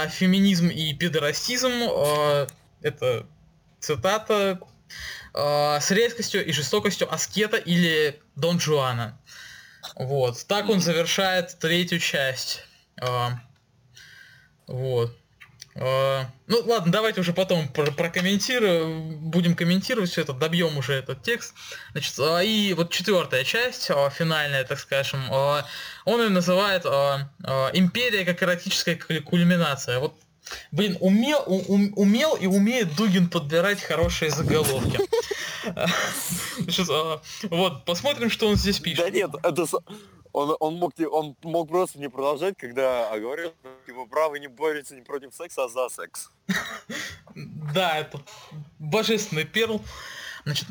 феминизм 0.08 0.68
и 0.68 0.94
педорастизм, 0.94 1.72
э, 1.72 2.48
это 2.82 3.26
цитата, 3.80 4.60
э, 5.34 5.80
с 5.80 5.92
резкостью 5.92 6.46
и 6.46 6.52
жестокостью 6.52 7.14
аскета 7.14 7.58
или 7.58 8.20
Дон 8.36 8.60
Жуана. 8.60 9.20
Вот. 9.96 10.46
Так 10.48 10.70
он 10.70 10.80
завершает 10.80 11.58
третью 11.60 12.00
часть. 12.00 12.64
Э, 13.02 13.30
вот. 14.68 15.16
Ну 15.80 16.64
ладно, 16.66 16.92
давайте 16.92 17.22
уже 17.22 17.34
потом 17.34 17.68
прокомментируем, 17.68 19.18
будем 19.18 19.56
комментировать 19.56 20.10
все 20.10 20.22
это, 20.22 20.34
добьем 20.34 20.78
уже 20.78 20.94
этот 20.94 21.22
текст. 21.22 21.54
Значит, 21.92 22.18
и 22.44 22.74
вот 22.76 22.92
четвертая 22.92 23.44
часть, 23.44 23.92
финальная, 24.12 24.64
так 24.64 24.80
скажем, 24.80 25.30
он 25.30 26.22
ее 26.22 26.30
называет 26.30 26.86
«Империя 26.86 28.26
как 28.26 28.42
эротическая 28.42 28.98
кульминация». 28.98 30.00
Вот 30.00 30.16
Блин, 30.72 30.98
умел, 31.00 31.44
ум, 31.46 31.94
умел 31.96 32.36
и 32.36 32.46
умеет 32.46 32.96
Дугин 32.96 33.30
подбирать 33.30 33.82
хорошие 33.82 34.32
заголовки. 34.32 35.00
Значит, 36.60 36.88
вот, 37.50 37.86
посмотрим, 37.86 38.30
что 38.30 38.48
он 38.48 38.56
здесь 38.56 38.80
пишет. 38.80 39.06
Да 39.06 39.10
нет, 39.10 39.32
это, 39.44 39.66
он, 40.38 40.56
он, 40.60 40.76
мог, 40.76 40.94
он 41.12 41.36
мог 41.42 41.68
просто 41.68 42.00
не 42.00 42.10
продолжать, 42.10 42.56
когда 42.58 43.10
говорил, 43.18 43.54
типа, 43.88 44.06
правый 44.06 44.40
не 44.40 44.48
борется 44.48 44.96
не 44.96 45.02
против 45.02 45.34
секса, 45.34 45.64
а 45.64 45.68
за 45.68 45.90
секс. 45.90 46.32
Да, 47.74 47.98
это 47.98 48.22
божественный 48.80 49.46
перл. 49.46 49.82
Значит, 50.48 50.70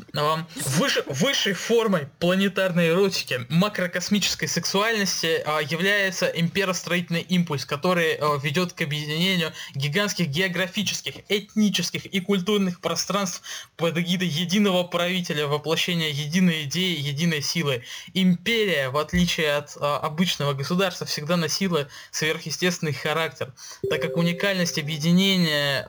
выше, 0.65 1.03
высшей 1.05 1.53
формой 1.53 2.07
планетарной 2.17 2.89
эротики, 2.89 3.45
макрокосмической 3.49 4.47
сексуальности 4.47 5.43
а, 5.45 5.59
является 5.59 6.25
имперостроительный 6.25 7.21
импульс, 7.21 7.63
который 7.63 8.15
а, 8.15 8.39
ведет 8.41 8.73
к 8.73 8.81
объединению 8.81 9.53
гигантских 9.75 10.29
географических, 10.29 11.17
этнических 11.29 12.07
и 12.07 12.19
культурных 12.21 12.81
пространств 12.81 13.43
под 13.75 13.99
эгидой 13.99 14.29
единого 14.29 14.81
правителя, 14.81 15.45
воплощения 15.45 16.09
единой 16.09 16.63
идеи, 16.63 16.99
единой 16.99 17.43
силы. 17.43 17.83
Империя, 18.15 18.89
в 18.89 18.97
отличие 18.97 19.57
от 19.57 19.77
а, 19.79 19.99
обычного 19.99 20.53
государства, 20.53 21.05
всегда 21.05 21.37
носила 21.37 21.87
сверхъестественный 22.09 22.93
характер, 22.93 23.53
так 23.87 24.01
как 24.01 24.17
уникальность 24.17 24.79
объединения 24.79 25.87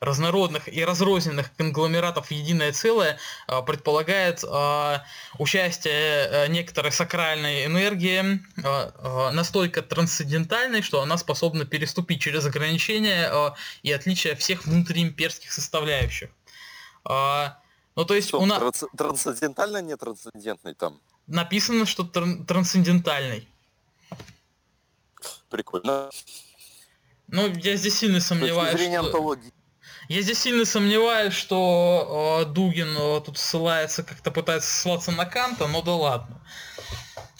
разнородных 0.00 0.72
и 0.72 0.84
разрозненных 0.84 1.54
конгломератов 1.56 2.28
в 2.28 2.30
единое 2.30 2.72
целое 2.72 3.18
а, 3.46 3.62
предполагает 3.62 4.44
а, 4.44 5.04
участие 5.38 6.28
э, 6.28 6.48
некоторой 6.48 6.92
сакральной 6.92 7.66
энергии 7.66 8.40
а, 8.64 9.30
настолько 9.32 9.82
трансцендентальной, 9.82 10.82
что 10.82 11.00
она 11.00 11.16
способна 11.18 11.64
переступить 11.64 12.20
через 12.20 12.44
ограничения 12.46 13.54
и 13.82 13.92
отличия 13.92 14.34
всех 14.36 14.66
внутриимперских 14.66 15.52
составляющих. 15.52 16.30
Ну, 17.04 18.04
то 18.04 18.14
есть 18.14 18.28
что, 18.28 18.40
у 18.40 18.46
нас... 18.46 18.84
Трансцендентально, 18.96 19.80
не 19.80 19.96
трансцендентный 19.96 20.74
там? 20.74 21.00
написано, 21.26 21.86
что 21.86 22.04
тран- 22.04 22.44
трансцендентальный. 22.44 23.48
Прикольно. 25.50 26.10
Ну, 27.28 27.48
я 27.48 27.76
здесь 27.76 27.98
сильно 27.98 28.20
сомневаюсь, 28.20 28.80
что... 28.80 29.00
антологии. 29.00 29.52
Я 30.08 30.22
здесь 30.22 30.40
сильно 30.40 30.64
сомневаюсь, 30.64 31.34
что 31.34 32.42
э, 32.42 32.52
Дугин 32.52 32.96
э, 32.96 33.20
тут 33.24 33.38
ссылается, 33.38 34.04
как-то 34.04 34.30
пытается 34.30 34.70
ссылаться 34.70 35.10
на 35.10 35.26
Канта, 35.26 35.66
но 35.66 35.82
да 35.82 35.94
ладно. 35.94 36.40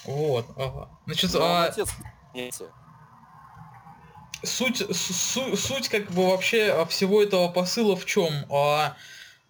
Вот. 0.04 0.46
Ага. 0.56 0.88
Значит, 1.06 1.32
ну, 1.34 1.40
а... 1.42 1.64
отец... 1.66 1.88
суть, 4.42 4.82
су, 4.96 5.56
суть 5.56 5.88
как 5.88 6.10
бы 6.10 6.30
вообще 6.30 6.86
всего 6.88 7.22
этого 7.22 7.48
посыла 7.48 7.96
в 7.96 8.04
чем? 8.04 8.32
А, 8.50 8.96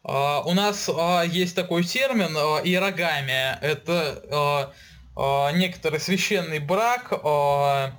а, 0.05 0.43
у 0.43 0.55
нас 0.55 0.89
а, 0.95 1.23
есть 1.23 1.55
такой 1.55 1.85
термин 1.85 2.37
а, 2.37 2.61
иерогамия. 2.63 3.59
Это 3.61 4.23
а, 4.31 4.73
а, 5.17 5.53
некоторый 5.53 6.01
священный 6.01 6.59
брак. 6.59 7.13
А, 7.25 7.93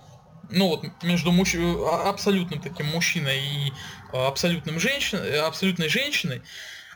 ну 0.50 0.70
вот 0.70 1.04
между 1.04 1.32
муж... 1.32 1.56
абсолютным 2.06 2.62
таким 2.62 2.88
мужчиной 2.88 3.40
и 3.40 3.74
абсолютным 4.12 4.80
женщин... 4.80 5.20
абсолютной 5.44 5.90
женщиной. 5.90 6.42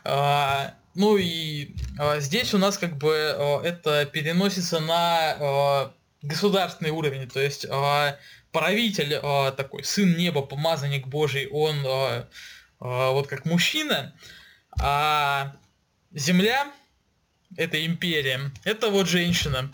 А, 0.04 0.74
ну 0.94 1.16
и 1.16 1.74
а, 1.98 2.20
здесь 2.20 2.52
у 2.54 2.58
нас 2.58 2.78
как 2.78 2.96
бы 2.96 3.14
а, 3.14 3.62
это 3.62 4.04
переносится 4.06 4.80
на 4.80 5.92
государственный 6.22 6.90
уровень, 6.90 7.28
то 7.28 7.40
есть 7.40 7.66
правитель 8.52 9.18
такой, 9.56 9.82
сын 9.82 10.16
неба, 10.16 10.42
помазанник 10.42 11.08
Божий, 11.08 11.48
он 11.48 11.84
вот 12.78 13.26
как 13.26 13.44
мужчина, 13.44 14.14
а 14.80 15.56
земля, 16.12 16.70
это 17.56 17.84
империя, 17.84 18.52
это 18.62 18.90
вот 18.90 19.08
женщина. 19.08 19.72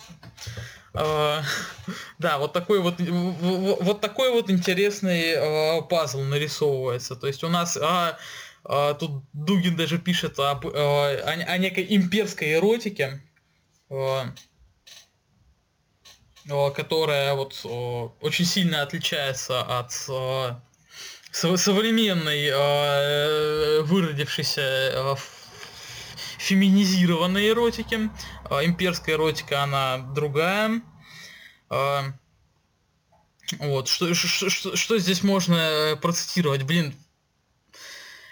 А, 0.95 1.43
да, 2.19 2.39
вот 2.39 2.53
такой 2.53 2.81
вот, 2.81 2.97
вот 3.01 4.01
такой 4.01 4.31
вот 4.31 4.51
интересный 4.51 5.35
а, 5.37 5.83
пазл 5.83 6.23
нарисовывается. 6.23 7.17
То 7.17 7.27
есть 7.27 7.45
у 7.45 7.49
нас 7.49 7.77
а, 7.77 8.19
тут 8.95 9.23
Дугин 9.33 9.77
даже 9.77 9.99
пишет 9.99 10.39
об, 10.39 10.67
о, 10.67 11.07
о 11.07 11.59
некой 11.59 11.87
имперской 11.89 12.55
эротике, 12.55 13.21
которая 16.75 17.35
вот 17.35 17.55
очень 18.21 18.45
сильно 18.45 18.83
отличается 18.83 19.63
от 19.63 19.93
современной 21.33 22.51
выродившейся 23.85 25.17
феминизированной 26.39 27.49
эротики. 27.49 28.11
А, 28.49 28.65
имперская 28.65 29.17
эротика, 29.17 29.63
она 29.63 29.99
другая. 29.99 30.83
А, 31.69 32.05
вот, 33.59 33.89
что, 33.89 34.15
что, 34.15 34.77
что, 34.77 34.99
здесь 34.99 35.23
можно 35.23 35.55
э, 35.55 35.97
процитировать? 35.97 36.63
Блин, 36.63 36.95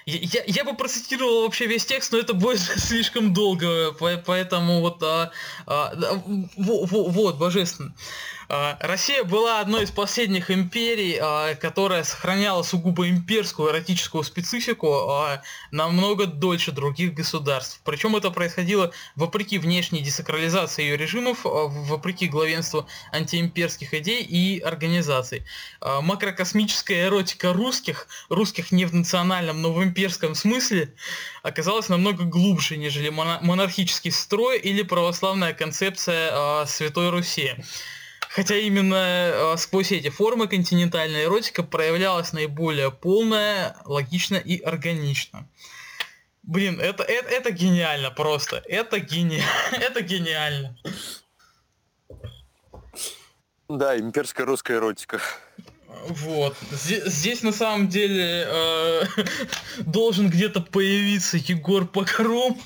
я, 0.05 0.43
я 0.47 0.65
бы 0.65 0.75
процитировал 0.75 1.43
вообще 1.43 1.67
весь 1.67 1.87
текст, 1.87 2.13
но 2.13 2.19
это 2.19 2.35
будет 2.35 2.61
слишком 2.77 3.33
долго, 3.33 3.93
поэтому 3.93 4.81
вот, 4.81 5.03
а, 5.03 5.33
а, 5.67 5.93
вот, 6.57 6.91
вот, 6.91 7.37
божественно. 7.39 7.95
А, 8.49 8.77
Россия 8.81 9.25
была 9.25 9.61
одной 9.61 9.85
из 9.85 9.91
последних 9.91 10.51
империй, 10.51 11.19
а, 11.21 11.55
которая 11.57 12.05
сохраняла 12.05 12.63
сугубо 12.63 13.09
имперскую 13.09 13.71
эротическую 13.73 14.23
специфику 14.23 15.11
а, 15.11 15.43
намного 15.73 16.27
дольше 16.27 16.71
других 16.71 17.15
государств. 17.15 17.81
Причем 17.85 18.15
это 18.15 18.31
происходило 18.31 18.93
вопреки 19.17 19.59
внешней 19.59 20.01
десакрализации 20.01 20.83
ее 20.83 20.97
режимов, 20.97 21.41
вопреки 21.43 22.29
главенству 22.29 22.87
антиимперских 23.13 23.95
идей 23.95 24.23
и 24.23 24.61
организаций. 24.61 25.45
Макрокосмическая 25.81 27.07
эротика 27.07 27.53
русских, 27.53 28.07
русских 28.29 28.71
не 28.71 28.85
в 28.85 28.95
национальном, 28.95 29.61
но 29.61 29.73
в 29.73 29.83
имперском 29.83 30.35
смысле, 30.35 30.95
оказалась 31.43 31.89
намного 31.89 32.25
глубже, 32.25 32.77
нежели 32.77 33.09
монархический 33.09 34.13
строй 34.13 34.59
или 34.59 34.83
православная 34.83 35.53
концепция 35.53 36.65
Святой 36.67 37.11
Руси. 37.11 37.55
Хотя 38.37 38.55
именно 38.57 38.95
э, 38.95 39.57
сквозь 39.57 39.93
эти 39.93 40.11
формы 40.11 40.47
континентальная 40.47 41.25
эротика 41.25 41.63
проявлялась 41.63 42.35
наиболее 42.35 42.91
полная, 42.91 43.79
логично 43.87 44.35
и 44.37 44.61
органично. 44.61 45.49
Блин, 46.43 46.79
это, 46.79 47.03
это, 47.03 47.31
это 47.31 47.51
гениально 47.51 48.11
просто. 48.11 48.63
Это 48.67 49.01
гениально. 49.01 49.47
это 49.73 50.03
гениально. 50.03 50.77
Да, 53.71 53.99
имперская 53.99 54.45
русская 54.45 54.77
эротика. 54.77 55.19
Вот. 56.07 56.59
Здесь, 56.71 57.05
здесь 57.05 57.43
на 57.43 57.53
самом 57.53 57.89
деле 57.89 58.45
э, 58.47 59.03
должен 59.79 60.29
где-то 60.29 60.61
появиться 60.61 61.39
Егор 61.39 61.87
Покром. 61.87 62.61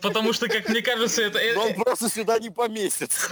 Потому 0.00 0.32
что, 0.32 0.48
как 0.48 0.68
мне 0.68 0.82
кажется, 0.82 1.22
это... 1.22 1.38
Он 1.58 1.74
просто 1.74 2.08
сюда 2.08 2.38
не 2.38 2.50
поместится. 2.50 3.30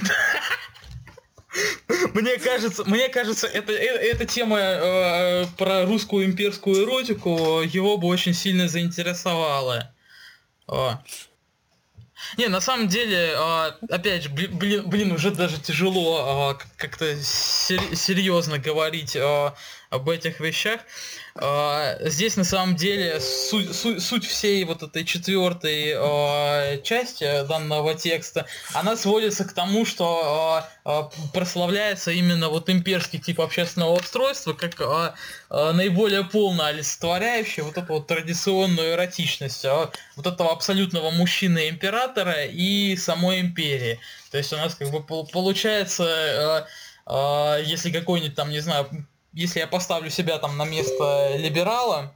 Мне 2.15 2.39
кажется, 2.39 2.85
мне 2.85 3.09
кажется, 3.09 3.47
это, 3.47 3.73
это, 3.73 3.99
эта 3.99 4.27
тема 4.27 4.59
э, 4.59 5.47
про 5.57 5.87
русскую 5.87 6.27
имперскую 6.27 6.85
эротику 6.85 7.63
его 7.63 7.97
бы 7.97 8.09
очень 8.09 8.35
сильно 8.35 8.69
заинтересовала. 8.69 9.93
О. 10.67 10.99
Не, 12.37 12.49
на 12.49 12.61
самом 12.61 12.89
деле, 12.89 13.35
э, 13.35 13.73
опять 13.89 14.25
же, 14.25 14.29
блин, 14.31 14.89
блин, 14.89 15.13
уже 15.13 15.31
даже 15.31 15.61
тяжело 15.61 16.59
э, 16.59 16.65
как-то 16.77 17.17
серьезно 17.23 18.59
говорить 18.59 19.17
э, 19.17 19.53
об 19.91 20.09
этих 20.09 20.41
вещах. 20.41 20.81
А, 21.35 21.99
здесь 22.01 22.37
на 22.37 22.45
самом 22.45 22.77
деле 22.77 23.21
суть, 23.21 23.75
суть, 23.75 24.03
суть 24.03 24.27
всей 24.27 24.65
вот 24.65 24.83
этой 24.83 25.05
четвертой 25.05 25.93
э, 25.95 26.83
части 26.83 27.47
данного 27.47 27.95
текста, 27.95 28.47
она 28.73 28.97
сводится 28.97 29.45
к 29.45 29.53
тому, 29.53 29.85
что 29.85 30.65
э, 30.85 31.03
прославляется 31.35 32.11
именно 32.11 32.49
вот 32.49 32.71
имперский 32.71 33.19
тип 33.19 33.41
общественного 33.41 33.97
устройства 33.97 34.55
как 34.55 34.81
э, 34.81 35.15
э, 35.51 35.73
наиболее 35.73 36.25
полно 36.25 36.65
олицетворяющий 36.65 37.63
вот 37.63 37.77
эту 37.77 37.95
вот 37.95 38.07
традиционную 38.07 38.93
эротичность 38.93 39.65
э, 39.65 39.89
вот 40.17 40.27
этого 40.27 40.53
абсолютного 40.53 41.11
мужчины-императора 41.11 42.47
и 42.47 42.97
самой 42.97 43.41
империи. 43.41 44.01
То 44.31 44.39
есть 44.39 44.53
у 44.53 44.57
нас 44.57 44.75
как 44.75 44.91
бы 44.91 45.03
получается, 45.03 46.05
э, 46.05 47.13
э, 47.13 47.63
если 47.65 47.91
какой-нибудь 47.91 48.35
там, 48.35 48.51
не 48.51 48.61
знаю, 48.61 48.89
если 49.37 49.61
я 49.61 49.67
поставлю 49.67 50.09
себя 50.09 50.39
там 50.39 50.57
на 50.57 50.65
место 50.65 51.37
либерала 51.37 52.15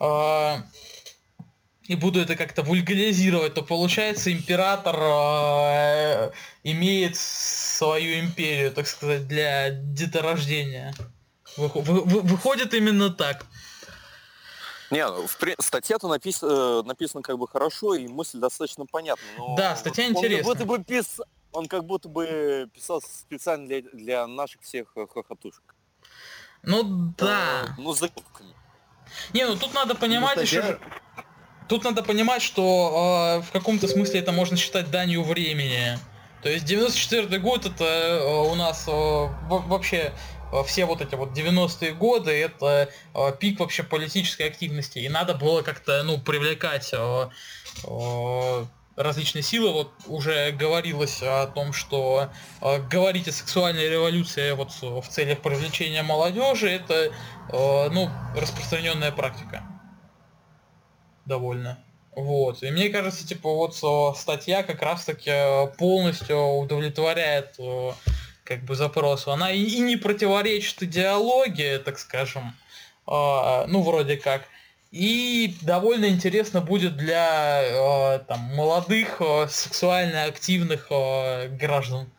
э, 0.00 0.56
и 1.84 1.94
буду 1.94 2.20
это 2.20 2.34
как-то 2.34 2.62
вульгаризировать, 2.62 3.54
то 3.54 3.62
получается 3.62 4.32
император 4.32 4.96
э, 4.98 6.30
имеет 6.64 7.16
свою 7.16 8.18
империю, 8.18 8.72
так 8.72 8.88
сказать, 8.88 9.28
для 9.28 9.70
деторождения. 9.70 10.92
Вы, 11.56 11.68
вы, 11.68 12.20
выходит 12.22 12.74
именно 12.74 13.10
так. 13.10 13.46
Не, 14.90 15.06
ну, 15.06 15.28
в, 15.28 15.38
статья-то 15.60 16.08
напис, 16.08 16.40
э, 16.42 16.82
написана 16.84 17.22
как 17.22 17.38
бы 17.38 17.46
хорошо, 17.46 17.94
и 17.94 18.08
мысль 18.08 18.38
достаточно 18.40 18.84
понятна. 18.84 19.24
Но 19.36 19.54
да, 19.54 19.76
статья 19.76 20.06
он 20.06 20.10
интересная. 20.10 20.38
Как 20.38 20.46
будто 20.46 20.64
бы 20.64 20.82
пис, 20.82 21.20
он 21.52 21.66
как 21.66 21.84
будто 21.84 22.08
бы 22.08 22.68
писал 22.74 23.00
специально 23.00 23.68
для, 23.68 23.82
для 23.92 24.26
наших 24.26 24.62
всех 24.62 24.90
э, 24.96 25.06
хохотушек. 25.06 25.77
Ну 26.62 27.12
да. 27.16 27.74
Ну, 27.78 27.92
за... 27.92 28.10
Не, 29.32 29.46
ну 29.46 29.56
тут 29.56 29.74
надо 29.74 29.94
понимать 29.94 30.36
ну, 30.36 30.42
еще... 30.42 30.78
Тут 31.68 31.84
надо 31.84 32.02
понимать, 32.02 32.40
что 32.40 33.40
э, 33.42 33.46
в 33.46 33.52
каком-то 33.52 33.88
смысле 33.88 34.20
это 34.20 34.32
можно 34.32 34.56
считать 34.56 34.90
данью 34.90 35.22
времени. 35.22 35.98
То 36.42 36.48
есть 36.48 36.64
94 36.64 37.38
год 37.40 37.66
это 37.66 37.84
э, 37.84 38.50
у 38.50 38.54
нас 38.54 38.84
э, 38.86 38.90
вообще 38.90 40.12
э, 40.50 40.62
все 40.64 40.86
вот 40.86 41.02
эти 41.02 41.14
вот 41.14 41.36
90-е 41.36 41.92
годы 41.92 42.30
это 42.30 42.88
э, 43.14 43.32
пик 43.38 43.60
вообще 43.60 43.82
политической 43.82 44.48
активности. 44.48 44.98
И 44.98 45.08
надо 45.10 45.34
было 45.34 45.60
как-то, 45.60 46.02
ну, 46.04 46.18
привлекать 46.18 46.88
э, 46.94 47.28
э, 47.84 48.64
различные 48.98 49.42
силы. 49.42 49.72
Вот 49.72 49.92
уже 50.06 50.50
говорилось 50.50 51.22
о 51.22 51.46
том, 51.46 51.72
что 51.72 52.30
э, 52.60 52.82
говорить 52.90 53.28
о 53.28 53.32
сексуальной 53.32 53.88
революции 53.88 54.52
вот 54.52 54.72
в 54.82 55.08
целях 55.08 55.40
привлечения 55.40 56.02
молодежи 56.02 56.68
это 56.68 57.12
э, 57.52 57.88
ну, 57.90 58.10
распространенная 58.36 59.12
практика. 59.12 59.62
Довольно. 61.24 61.78
Вот. 62.16 62.64
И 62.64 62.70
мне 62.70 62.88
кажется, 62.88 63.26
типа, 63.26 63.48
вот 63.48 63.76
статья 64.18 64.64
как 64.64 64.82
раз-таки 64.82 65.30
полностью 65.78 66.36
удовлетворяет 66.36 67.54
э, 67.58 67.92
как 68.42 68.64
бы 68.64 68.74
запросу. 68.74 69.30
Она 69.30 69.52
и, 69.52 69.78
не 69.78 69.96
противоречит 69.96 70.82
идеологии, 70.82 71.78
так 71.78 71.98
скажем, 72.00 72.56
э, 73.06 73.66
ну, 73.68 73.82
вроде 73.82 74.16
как, 74.16 74.42
И 74.90 75.54
довольно 75.62 76.08
интересно 76.08 76.62
будет 76.62 76.96
для 76.96 77.62
э, 77.62 78.18
там, 78.20 78.40
молодых, 78.54 79.20
э, 79.20 79.46
сексуально 79.48 80.24
активных 80.24 80.86
э, 80.90 81.48
граждан 81.48 82.10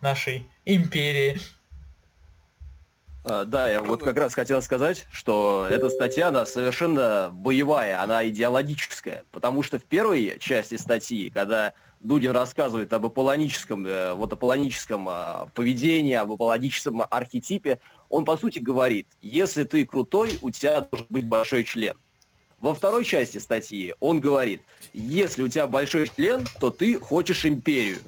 нашей 0.00 0.48
империи. 0.64 1.38
А, 3.24 3.44
да, 3.44 3.70
я 3.70 3.82
вот 3.82 4.02
как 4.02 4.16
раз 4.18 4.34
хотел 4.34 4.60
сказать, 4.62 5.06
что 5.10 5.66
эта 5.70 5.88
статья, 5.88 6.28
она 6.28 6.44
совершенно 6.46 7.30
боевая, 7.32 8.02
она 8.02 8.26
идеологическая, 8.28 9.24
потому 9.30 9.62
что 9.62 9.78
в 9.78 9.84
первой 9.84 10.38
части 10.38 10.76
статьи, 10.76 11.30
когда 11.30 11.72
Дудин 12.00 12.32
рассказывает 12.32 12.92
об 12.92 13.06
аполлоническом, 13.06 13.86
э, 13.86 14.12
вот 14.12 14.32
аполлоническом 14.32 15.08
а, 15.08 15.48
поведении, 15.54 16.12
об 16.14 16.32
аполлоническом 16.32 17.02
архетипе, 17.10 17.80
он 18.10 18.26
по 18.26 18.36
сути 18.36 18.58
говорит, 18.58 19.08
если 19.22 19.64
ты 19.64 19.86
крутой, 19.86 20.38
у 20.42 20.50
тебя 20.50 20.82
должен 20.82 21.06
быть 21.08 21.26
большой 21.26 21.64
член. 21.64 21.96
Во 22.64 22.72
второй 22.72 23.04
части 23.04 23.36
статьи 23.36 23.94
он 24.00 24.20
говорит, 24.20 24.62
если 24.94 25.42
у 25.42 25.48
тебя 25.48 25.66
большой 25.66 26.08
член, 26.08 26.48
то 26.60 26.70
ты 26.70 26.98
хочешь 26.98 27.44
империю. 27.44 27.98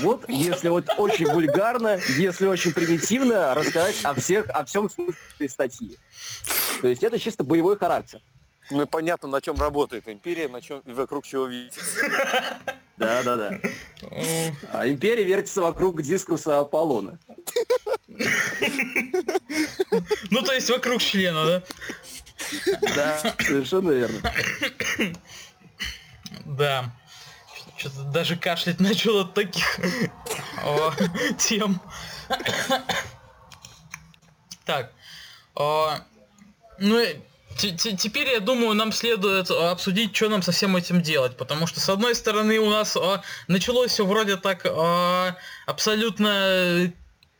Вот, 0.00 0.28
если 0.28 0.68
вот 0.68 0.86
очень 0.98 1.30
вульгарно, 1.30 2.00
если 2.18 2.48
очень 2.48 2.72
примитивно 2.72 3.54
рассказать 3.54 3.94
о 4.02 4.14
всех, 4.14 4.50
о 4.50 4.64
всем 4.64 4.90
смысле 4.90 5.14
этой 5.36 5.48
статьи. 5.48 5.96
То 6.82 6.88
есть 6.88 7.04
это 7.04 7.20
чисто 7.20 7.44
боевой 7.44 7.78
характер. 7.78 8.20
Ну 8.68 8.82
и 8.82 8.86
понятно, 8.86 9.28
на 9.28 9.40
чем 9.40 9.60
работает 9.60 10.08
империя, 10.08 10.48
на 10.48 10.60
чем 10.60 10.82
вокруг 10.86 11.24
чего 11.24 11.46
видите. 11.46 11.80
Да, 12.96 13.22
да, 13.22 13.36
да. 13.36 13.60
А 14.72 14.88
империя 14.88 15.22
вертится 15.24 15.60
вокруг 15.60 16.02
дискурса 16.02 16.58
Аполлона. 16.58 17.18
Ну, 20.30 20.42
то 20.42 20.52
есть 20.52 20.70
вокруг 20.70 21.00
члена, 21.00 21.44
да? 21.44 21.62
Да, 22.94 23.18
совершенно 23.38 23.90
верно. 23.90 24.20
Да. 26.44 26.92
Что-то 27.76 28.02
даже 28.04 28.36
кашлять 28.36 28.80
начал 28.80 29.20
от 29.20 29.34
таких 29.34 29.80
тем. 31.38 31.80
Так. 34.64 34.92
Ну, 35.56 37.04
Теперь, 37.56 38.30
я 38.30 38.40
думаю, 38.40 38.74
нам 38.74 38.90
следует 38.90 39.48
обсудить, 39.48 40.16
что 40.16 40.28
нам 40.28 40.42
со 40.42 40.50
всем 40.50 40.76
этим 40.76 41.00
делать, 41.02 41.36
потому 41.36 41.68
что, 41.68 41.78
с 41.78 41.88
одной 41.88 42.16
стороны, 42.16 42.58
у 42.58 42.68
нас 42.68 42.98
началось 43.46 43.92
все 43.92 44.04
вроде 44.04 44.36
так 44.36 44.66
абсолютно 45.66 46.92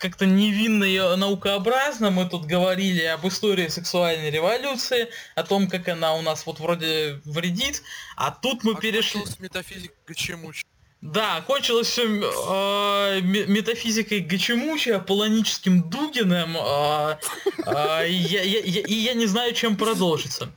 как-то 0.04 0.26
невинно 0.26 0.84
и 0.84 0.98
наукообразно. 1.16 2.10
Мы 2.10 2.28
тут 2.28 2.44
говорили 2.44 3.04
об 3.04 3.26
истории 3.26 3.68
сексуальной 3.68 4.30
революции, 4.30 5.08
о 5.34 5.44
том, 5.44 5.66
как 5.66 5.88
она 5.88 6.14
у 6.14 6.20
нас 6.20 6.44
вот 6.44 6.60
вроде 6.60 7.22
вредит, 7.24 7.82
а 8.14 8.30
тут 8.30 8.64
мы 8.64 8.74
а 8.74 8.76
перешли... 8.76 9.22
метафизика 9.38 10.14
чему? 10.14 10.52
Да, 11.00 11.40
кончилось 11.46 11.86
все 11.86 12.02
э, 12.04 13.20
метафизикой 13.22 14.20
Гачемуча, 14.20 14.98
полоническим 14.98 15.88
Дугиным, 15.88 16.54
э, 16.54 17.16
э, 17.64 18.08
и, 18.08 18.12
я, 18.12 18.42
я, 18.42 18.60
я, 18.60 18.80
и 18.82 18.94
я 18.94 19.14
не 19.14 19.24
знаю, 19.24 19.54
чем 19.54 19.74
продолжится. 19.74 20.50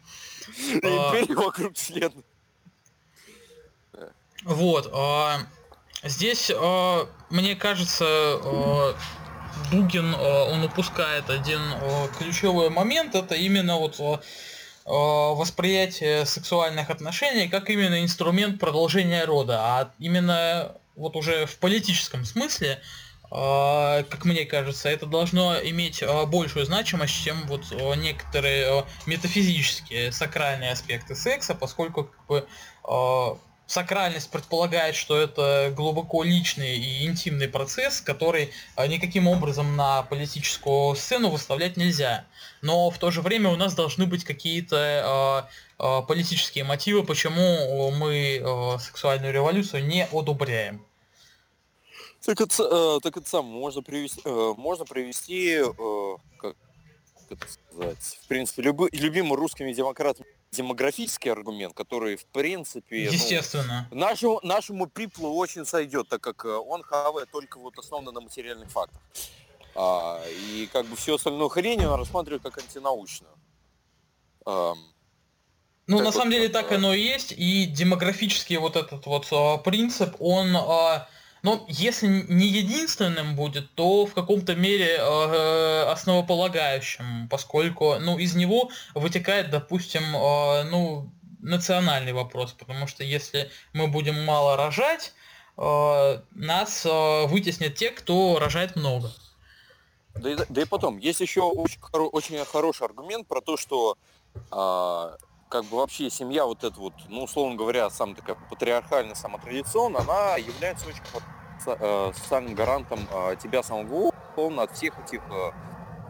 Империя 0.74 1.36
вокруг 1.36 1.74
члена. 1.74 2.22
Вот. 4.44 4.92
Э, 4.94 5.38
здесь, 6.04 6.52
э, 6.54 7.06
мне 7.30 7.56
кажется, 7.56 8.06
э, 8.06 8.94
Дугин, 9.72 10.14
э, 10.14 10.52
он 10.52 10.64
упускает 10.64 11.30
один 11.30 11.60
э, 11.60 12.08
ключевой 12.18 12.70
момент, 12.70 13.16
это 13.16 13.36
именно 13.36 13.78
вот 13.78 14.00
э, 14.00 14.18
восприятие 14.86 16.26
сексуальных 16.26 16.90
отношений 16.90 17.50
как 17.50 17.70
именно 17.70 18.02
инструмент 18.02 18.60
продолжения 18.60 19.26
рода, 19.26 19.60
а 19.60 19.92
именно 20.00 20.78
вот 20.96 21.16
уже 21.16 21.46
в 21.46 21.58
политическом 21.58 22.24
смысле, 22.26 22.82
как 23.30 24.24
мне 24.24 24.46
кажется, 24.46 24.88
это 24.88 25.06
должно 25.06 25.60
иметь 25.60 26.02
большую 26.28 26.66
значимость, 26.66 27.22
чем 27.26 27.46
вот 27.48 27.70
некоторые 27.98 28.86
метафизические 29.06 30.14
сакральные 30.14 30.72
аспекты 30.72 31.14
секса, 31.14 31.54
поскольку 31.54 32.06
как 32.06 32.26
бы, 32.28 32.48
сакральность 33.68 34.32
предполагает, 34.32 34.96
что 34.96 35.18
это 35.18 35.72
глубоко 35.76 36.24
личный 36.24 36.78
и 36.78 37.06
интимный 37.06 37.48
процесс, 37.48 38.02
который 38.02 38.52
а, 38.76 38.88
никаким 38.88 39.28
образом 39.28 39.76
на 39.76 40.04
политическую 40.04 40.96
сцену 40.96 41.30
выставлять 41.30 41.78
нельзя. 41.78 42.26
Но 42.62 42.90
в 42.90 42.98
то 42.98 43.12
же 43.12 43.22
время 43.22 43.50
у 43.50 43.56
нас 43.58 43.76
должны 43.76 44.08
быть 44.08 44.24
какие-то 44.24 45.48
э, 45.80 45.84
э, 45.84 46.02
политические 46.08 46.64
мотивы, 46.64 47.04
почему 47.04 47.92
мы 47.92 48.42
э, 48.42 48.80
сексуальную 48.80 49.34
революцию 49.34 49.86
не 49.86 50.06
одобряем. 50.06 50.84
Так 52.26 52.42
это, 52.42 52.64
э, 52.64 53.00
так 53.04 53.16
это 53.18 53.30
сам 53.30 53.46
можно 53.46 53.82
привести, 53.82 54.22
э, 54.26 54.54
можно 54.58 54.86
привести, 54.86 55.60
э, 55.60 56.18
как, 56.40 56.56
это 57.30 57.48
сказать, 57.48 58.20
в 58.24 58.28
принципе, 58.28 58.64
любы, 58.64 58.90
любимый 58.92 59.38
русскими 59.38 59.72
демократами 59.72 60.37
демографический 60.52 61.32
аргумент, 61.32 61.74
который, 61.74 62.16
в 62.16 62.26
принципе, 62.26 63.06
ну, 63.08 63.14
Естественно. 63.14 63.88
Ну, 63.92 63.98
нашему, 63.98 64.40
нашему 64.44 64.88
пиплу 64.88 65.36
очень 65.36 65.66
сойдет, 65.66 66.08
так 66.10 66.22
как 66.22 66.46
э, 66.46 66.50
он 66.50 66.84
хавает 66.84 67.30
только 67.32 67.60
вот 67.60 67.78
основано 67.78 68.12
на 68.12 68.22
материальных 68.22 68.70
фактах. 68.72 69.02
А, 69.76 70.22
и 70.28 70.68
как 70.72 70.86
бы 70.88 70.96
всю 70.96 71.16
остальную 71.16 71.50
хрень 71.50 71.86
он 71.86 72.00
рассматривает 72.00 72.42
как 72.42 72.58
антинаучную. 72.58 73.34
А, 74.46 74.74
ну, 75.86 76.00
на 76.00 76.06
вот, 76.06 76.16
самом 76.16 76.32
деле, 76.32 76.50
так 76.50 76.72
оно 76.72 76.94
и 76.94 77.02
есть, 77.02 77.34
и 77.38 77.66
демографический 77.66 78.58
вот 78.58 78.76
этот 78.76 79.06
вот 79.06 79.28
а, 79.32 79.58
принцип, 79.58 80.16
он 80.20 80.56
а, 80.56 81.08
но 81.44 81.66
если 81.68 82.08
не 82.08 82.48
единственным 82.48 83.36
будет, 83.36 83.74
то 83.76 84.06
в 84.06 84.14
каком-то 84.14 84.56
мере 84.56 84.98
э, 84.98 85.84
основополагающим, 85.92 87.28
поскольку 87.30 87.96
ну, 88.00 88.18
из 88.18 88.36
него 88.36 88.70
вытекает, 88.96 89.50
допустим, 89.50 90.04
э, 90.16 90.64
ну, 90.64 91.12
национальный 91.40 92.14
вопрос, 92.14 92.54
потому 92.54 92.88
что 92.88 93.04
если 93.04 93.50
мы 93.74 93.88
будем 93.88 94.24
мало 94.26 94.58
рожать, 94.58 95.14
э, 95.58 96.22
нас 96.32 96.86
э, 96.86 97.26
вытеснят 97.28 97.76
те, 97.76 97.92
кто 97.92 98.40
рожает 98.40 98.76
много. 98.76 99.12
Да 100.16 100.32
и, 100.32 100.38
да 100.50 100.62
и 100.62 100.66
потом, 100.66 100.98
есть 100.98 101.22
еще 101.22 101.42
очень, 101.42 101.80
очень 101.92 102.44
хороший 102.46 102.86
аргумент 102.86 103.28
про 103.28 103.42
то, 103.42 103.58
что 103.58 103.96
э, 104.36 105.18
как 105.50 105.66
бы 105.66 105.78
вообще 105.78 106.10
семья 106.10 106.46
вот 106.46 106.64
эта 106.64 106.80
вот, 106.80 106.94
ну, 107.08 107.24
условно 107.24 107.56
говоря, 107.56 107.90
сам 107.90 108.16
такая 108.16 108.36
патриархальная, 108.50 109.16
самотрадиционная, 109.16 110.02
она 110.02 110.38
является 110.38 110.88
очень 110.88 111.02
э, 111.66 112.12
социальным 112.16 112.54
гарантом 112.54 113.00
э, 113.12 113.36
тебя 113.42 113.64
самого, 113.64 114.12
условно, 114.32 114.64
от 114.64 114.76
всех 114.76 115.00
этих 115.00 115.22
э, 115.30 115.52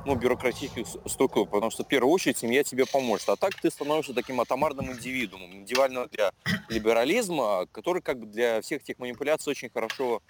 ну, 0.06 0.16
бюрократических 0.16 0.88
структур, 1.06 1.48
потому 1.48 1.70
что 1.70 1.84
в 1.84 1.88
первую 1.88 2.12
очередь 2.12 2.38
семья 2.38 2.64
тебе 2.64 2.86
поможет. 2.86 3.30
А 3.30 3.36
так 3.36 3.54
ты 3.56 3.70
становишься 3.70 4.14
таким 4.14 4.42
атомарным 4.42 4.92
индивидуумом, 4.92 5.54
индивидуального 5.54 6.08
для 6.08 6.32
либерализма, 6.70 7.68
который 7.72 8.02
как 8.02 8.20
бы 8.20 8.26
для 8.26 8.62
всех 8.62 8.82
этих 8.82 8.98
манипуляций 9.00 9.52
очень 9.52 9.70
хорошо, 9.70 10.22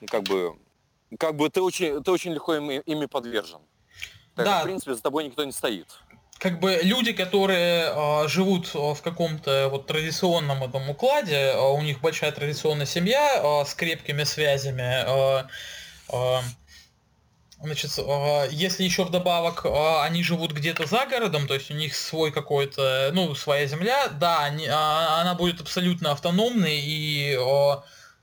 ну, 0.00 0.06
как 0.06 0.22
бы, 0.22 0.56
как 1.18 1.36
бы 1.36 1.50
ты 1.50 1.60
очень, 1.60 2.02
ты 2.02 2.10
очень 2.10 2.32
легко 2.32 2.54
ими, 2.54 2.82
ими 2.86 3.06
подвержен. 3.06 3.60
Так, 4.34 4.46
да. 4.46 4.60
в 4.60 4.64
принципе, 4.64 4.94
за 4.94 5.02
тобой 5.02 5.24
никто 5.24 5.44
не 5.44 5.52
стоит 5.52 5.88
как 6.38 6.60
бы 6.60 6.80
люди, 6.82 7.12
которые 7.12 7.92
э, 7.92 8.28
живут 8.28 8.72
в 8.72 8.98
каком-то 9.02 9.68
вот 9.70 9.86
традиционном 9.86 10.62
этом 10.62 10.88
укладе, 10.88 11.34
э, 11.34 11.60
у 11.60 11.80
них 11.82 12.00
большая 12.00 12.32
традиционная 12.32 12.86
семья 12.86 13.40
э, 13.42 13.64
с 13.64 13.74
крепкими 13.74 14.22
связями, 14.22 15.04
э, 15.06 15.44
э, 16.12 16.40
значит, 17.60 17.90
если 18.52 18.84
еще 18.84 19.04
вдобавок 19.04 19.66
они 20.04 20.22
живут 20.22 20.52
где-то 20.52 20.86
за 20.86 21.06
городом, 21.06 21.48
то 21.48 21.54
есть 21.54 21.72
у 21.72 21.74
них 21.74 21.96
свой 21.96 22.30
какой-то, 22.30 23.10
ну, 23.12 23.34
своя 23.34 23.66
земля, 23.66 24.08
да, 24.08 24.44
они, 24.44 24.68
она 24.68 25.34
будет 25.34 25.60
абсолютно 25.60 26.12
автономной 26.12 26.78
и 26.78 27.36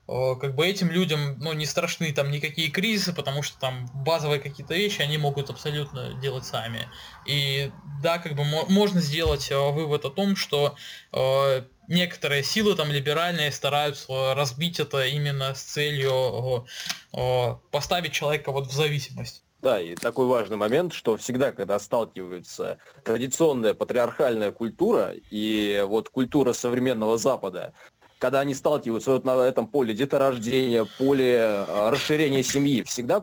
как 0.06 0.54
бы 0.54 0.66
этим 0.66 0.90
людям 0.90 1.38
ну, 1.40 1.52
не 1.52 1.66
страшны 1.66 2.12
там 2.12 2.30
никакие 2.30 2.70
кризисы, 2.70 3.12
потому 3.12 3.42
что 3.42 3.58
там 3.58 3.88
базовые 3.92 4.40
какие-то 4.40 4.74
вещи 4.74 5.02
они 5.02 5.18
могут 5.18 5.50
абсолютно 5.50 6.14
делать 6.14 6.44
сами. 6.44 6.88
И 7.26 7.72
да, 8.02 8.18
как 8.18 8.34
бы 8.34 8.44
можно 8.44 9.00
сделать 9.00 9.50
э, 9.50 9.58
вывод 9.58 10.04
о 10.04 10.10
том, 10.10 10.36
что 10.36 10.76
э, 11.12 11.62
некоторые 11.88 12.42
силы 12.42 12.76
там 12.76 12.90
либеральные 12.90 13.50
стараются 13.50 14.34
разбить 14.34 14.80
это 14.80 15.04
именно 15.06 15.54
с 15.54 15.62
целью 15.62 16.66
э, 17.12 17.18
э, 17.18 17.56
поставить 17.70 18.12
человека 18.12 18.52
вот 18.52 18.66
в 18.68 18.72
зависимость. 18.72 19.42
Да, 19.62 19.80
и 19.80 19.96
такой 19.96 20.26
важный 20.26 20.56
момент, 20.56 20.92
что 20.92 21.16
всегда, 21.16 21.50
когда 21.50 21.78
сталкиваются 21.78 22.78
традиционная 23.02 23.74
патриархальная 23.74 24.52
культура 24.52 25.14
и 25.30 25.82
вот 25.88 26.10
культура 26.10 26.52
современного 26.52 27.18
Запада, 27.18 27.72
когда 28.18 28.40
они 28.40 28.54
сталкиваются 28.54 29.10
вот 29.12 29.24
на 29.24 29.32
этом 29.42 29.66
поле 29.66 29.94
деторождения, 29.94 30.86
поле 30.98 31.38
а, 31.40 31.90
расширения 31.90 32.42
семьи, 32.42 32.82
всегда 32.82 33.22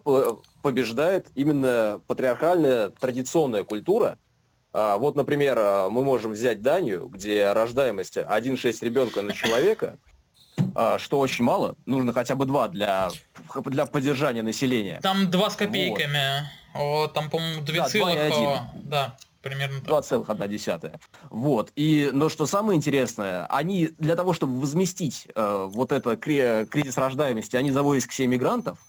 побеждает 0.61 1.27
именно 1.35 2.01
патриархальная 2.07 2.89
традиционная 2.89 3.63
культура, 3.63 4.17
А, 4.75 4.97
вот, 4.97 5.15
например, 5.15 5.57
а, 5.59 5.89
мы 5.89 6.03
можем 6.03 6.31
взять 6.31 6.63
Данию, 6.63 7.07
где 7.07 7.53
рождаемость 7.53 8.17
1,6 8.17 8.83
ребенка 8.83 9.21
на 9.21 9.31
человека, 9.31 9.97
а, 10.73 10.97
что 10.97 11.19
очень 11.19 11.45
мало. 11.45 11.75
Нужно 11.85 12.11
хотя 12.11 12.35
бы 12.35 12.45
два 12.45 12.67
для, 12.69 13.09
для 13.65 13.85
поддержания 13.85 14.41
населения. 14.41 14.99
Там 15.01 15.29
два 15.29 15.51
с 15.51 15.55
копейками. 15.55 16.49
Вот. 16.73 17.13
Там, 17.13 17.29
по-моему, 17.29 17.61
2 17.61 17.75
да, 17.75 17.87
целых... 17.87 18.61
Да 18.85 19.15
примерно 19.43 19.81
так. 19.81 20.03
2,1. 20.03 20.99
Вот. 21.29 21.71
И, 21.75 22.09
но 22.11 22.29
что 22.29 22.45
самое 22.45 22.77
интересное, 22.77 23.45
они 23.47 23.89
для 23.99 24.15
того, 24.15 24.33
чтобы 24.33 24.59
возместить 24.59 25.27
э, 25.35 25.67
вот 25.69 25.91
это 25.91 26.15
кризис 26.15 26.97
рождаемости, 26.97 27.55
они 27.55 27.69
заводят 27.71 28.07
к 28.07 28.11
себе 28.11 28.29
мигрантов, 28.29 28.79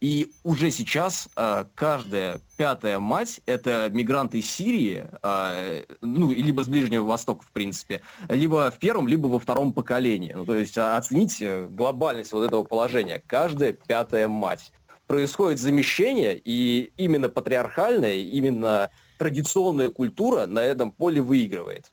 и 0.00 0.30
уже 0.44 0.70
сейчас 0.70 1.28
э, 1.36 1.64
каждая 1.74 2.40
пятая 2.56 2.98
мать– 2.98 3.40
это 3.46 3.88
мигранты 3.90 4.38
из 4.38 4.50
Сирии, 4.50 5.06
э, 5.22 5.84
ну, 6.00 6.30
либо 6.30 6.62
с 6.62 6.68
Ближнего 6.68 7.04
Востока, 7.04 7.44
в 7.44 7.50
принципе, 7.50 8.02
либо 8.28 8.70
в 8.70 8.78
первом, 8.78 9.08
либо 9.08 9.26
во 9.26 9.38
втором 9.38 9.72
поколении. 9.72 10.32
Ну, 10.34 10.44
то 10.44 10.54
есть 10.54 10.76
оцените 10.78 11.66
глобальность 11.66 12.32
вот 12.32 12.44
этого 12.44 12.62
положения. 12.62 13.22
Каждая 13.26 13.72
пятая 13.72 14.28
мать. 14.28 14.72
Происходит 15.06 15.58
замещение, 15.58 16.40
и 16.42 16.92
именно 16.96 17.28
патриархальное, 17.28 18.16
именно 18.16 18.90
традиционная 19.22 19.88
культура 19.88 20.46
на 20.46 20.58
этом 20.58 20.90
поле 20.90 21.22
выигрывает. 21.22 21.92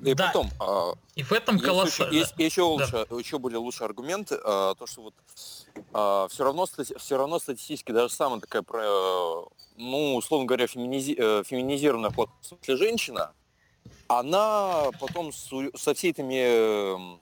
И 0.00 0.14
да. 0.14 0.26
потом, 0.26 0.50
а, 0.58 0.94
и 1.14 1.22
в 1.22 1.32
этом 1.32 1.58
колоссально. 1.58 2.14
Есть, 2.14 2.34
есть 2.38 2.52
еще, 2.52 2.62
лучше, 2.62 3.06
да. 3.10 3.16
еще 3.16 3.38
более 3.38 3.58
лучший 3.58 3.84
аргумент, 3.86 4.32
а, 4.32 4.74
то 4.74 4.86
что 4.86 5.02
вот 5.02 5.14
а, 5.92 6.28
все 6.28 6.44
равно 6.44 6.66
все 6.66 7.16
равно 7.18 7.38
статистически 7.38 7.92
даже 7.92 8.14
самая 8.14 8.40
такая, 8.40 8.62
ну 9.76 10.16
условно 10.16 10.46
говоря, 10.46 10.66
феминизи, 10.66 11.14
э, 11.18 11.42
феминизированная 11.44 12.10
для 12.62 12.76
женщина, 12.76 13.32
она 14.08 14.86
потом 14.98 15.32
со 15.32 15.92
всей 15.94 16.12
этими 16.12 17.18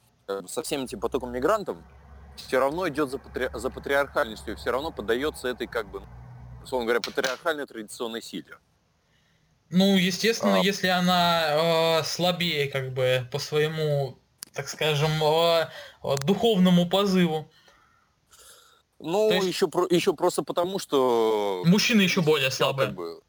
со 0.48 0.62
всеми 0.62 0.84
этим 0.84 1.00
потоком 1.00 1.32
мигрантов 1.32 1.76
все 2.36 2.58
равно 2.60 2.88
идет 2.88 3.10
за, 3.10 3.18
патри, 3.18 3.48
за 3.52 3.70
патриархальностью, 3.70 4.56
все 4.56 4.70
равно 4.70 4.92
поддается 4.92 5.48
этой 5.48 5.66
как 5.66 5.90
бы 5.90 6.02
условно 6.62 6.86
говоря 6.86 7.00
патриархальной 7.00 7.66
традиционной 7.66 8.22
силе. 8.22 8.58
Ну, 9.74 9.96
естественно, 9.96 10.60
а... 10.60 10.62
если 10.62 10.86
она 10.86 11.98
э, 11.98 12.04
слабее, 12.04 12.68
как 12.68 12.92
бы, 12.92 13.26
по 13.32 13.40
своему, 13.40 14.16
так 14.52 14.68
скажем, 14.68 15.10
э, 15.22 15.68
духовному 16.24 16.88
позыву. 16.88 17.50
Ну, 19.00 19.32
есть... 19.32 19.48
еще, 19.48 19.68
еще 19.90 20.14
просто 20.14 20.44
потому, 20.44 20.78
что... 20.78 21.64
Мужчины 21.66 22.02
еще 22.02 22.20
более 22.20 22.52
слабые. 22.52 22.86
Как 22.86 22.96
бы, 22.96 23.20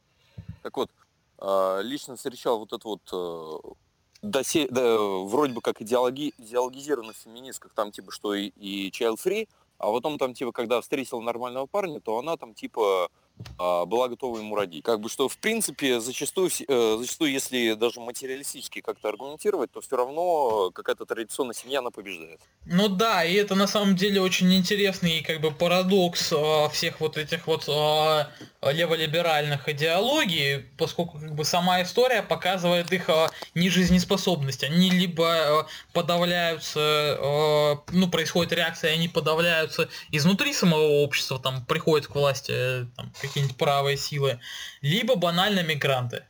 так 0.62 0.78
вот, 0.78 0.92
э, 1.40 1.80
лично 1.82 2.16
встречал 2.16 2.60
вот 2.60 2.74
это 2.74 2.88
вот 2.88 3.02
э, 3.12 3.74
досе, 4.22 4.68
да, 4.70 4.98
вроде 4.98 5.54
бы 5.54 5.62
как 5.62 5.82
идеологи, 5.82 6.32
идеологизированных 6.38 7.16
феминистках, 7.16 7.74
там 7.74 7.92
типа 7.92 8.12
что 8.12 8.36
и, 8.36 8.50
и 8.50 8.92
child 8.92 9.18
free, 9.18 9.48
а 9.80 9.92
потом 9.92 10.20
там 10.20 10.36
типа, 10.36 10.52
когда 10.52 10.80
встретила 10.80 11.22
нормального 11.22 11.66
парня, 11.66 12.00
то 12.00 12.20
она 12.20 12.38
там 12.38 12.54
типа 12.54 13.10
была 13.58 14.08
готова 14.10 14.38
ему 14.40 14.56
родить. 14.56 14.84
Как 14.84 15.00
бы 15.00 15.10
что, 15.10 15.30
в 15.30 15.38
принципе, 15.38 16.00
зачастую, 16.00 16.50
э, 16.68 16.98
зачастую 17.00 17.32
если 17.32 17.74
даже 17.74 18.00
материалистически 18.00 18.82
как-то 18.82 19.10
аргументировать, 19.10 19.72
то 19.72 19.82
все 19.82 19.96
равно 19.96 20.72
какая-то 20.72 21.06
традиционная 21.06 21.54
семья, 21.54 21.80
она 21.80 21.90
побеждает. 21.90 22.40
Ну 22.66 22.88
да, 22.88 23.24
и 23.24 23.34
это 23.34 23.56
на 23.56 23.68
самом 23.68 23.96
деле 23.96 24.22
очень 24.22 24.54
интересный 24.54 25.22
как 25.22 25.42
бы 25.42 25.52
парадокс 25.52 26.34
э, 26.34 26.70
всех 26.72 27.00
вот 27.00 27.18
этих 27.18 27.48
вот 27.48 27.68
э, 27.68 28.72
леволиберальных 28.72 29.70
идеологий, 29.70 30.66
поскольку 30.78 31.20
как 31.20 31.36
бы 31.36 31.46
сама 31.46 31.82
история 31.82 32.22
показывает 32.22 32.92
их 32.92 33.10
нежизнеспособность. 33.54 34.64
Они 34.64 34.90
либо 34.90 35.68
подавляются, 35.94 37.80
ну, 37.92 38.10
происходит 38.10 38.54
реакция, 38.54 38.94
они 38.94 39.08
подавляются 39.08 39.90
изнутри 40.12 40.54
самого 40.54 41.04
общества, 41.04 41.40
там, 41.40 41.66
приходят 41.66 42.08
к 42.08 42.16
власти 42.16 42.88
там, 42.96 43.12
какие-нибудь 43.28 43.58
правые 43.58 43.98
силы, 43.98 44.40
либо 44.82 45.16
банально 45.16 45.64
мигранты. 45.64 46.24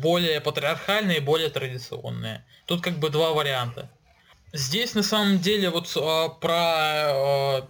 Более 0.00 0.40
патриархальные, 0.40 1.20
более 1.20 1.50
традиционные. 1.50 2.44
Тут 2.66 2.82
как 2.82 2.98
бы 2.98 3.10
два 3.10 3.32
варианта. 3.32 3.90
Здесь 4.52 4.94
на 4.94 5.02
самом 5.02 5.40
деле 5.40 5.70
вот 5.70 5.92
а, 5.96 6.28
про 6.28 6.56
а, 6.56 7.68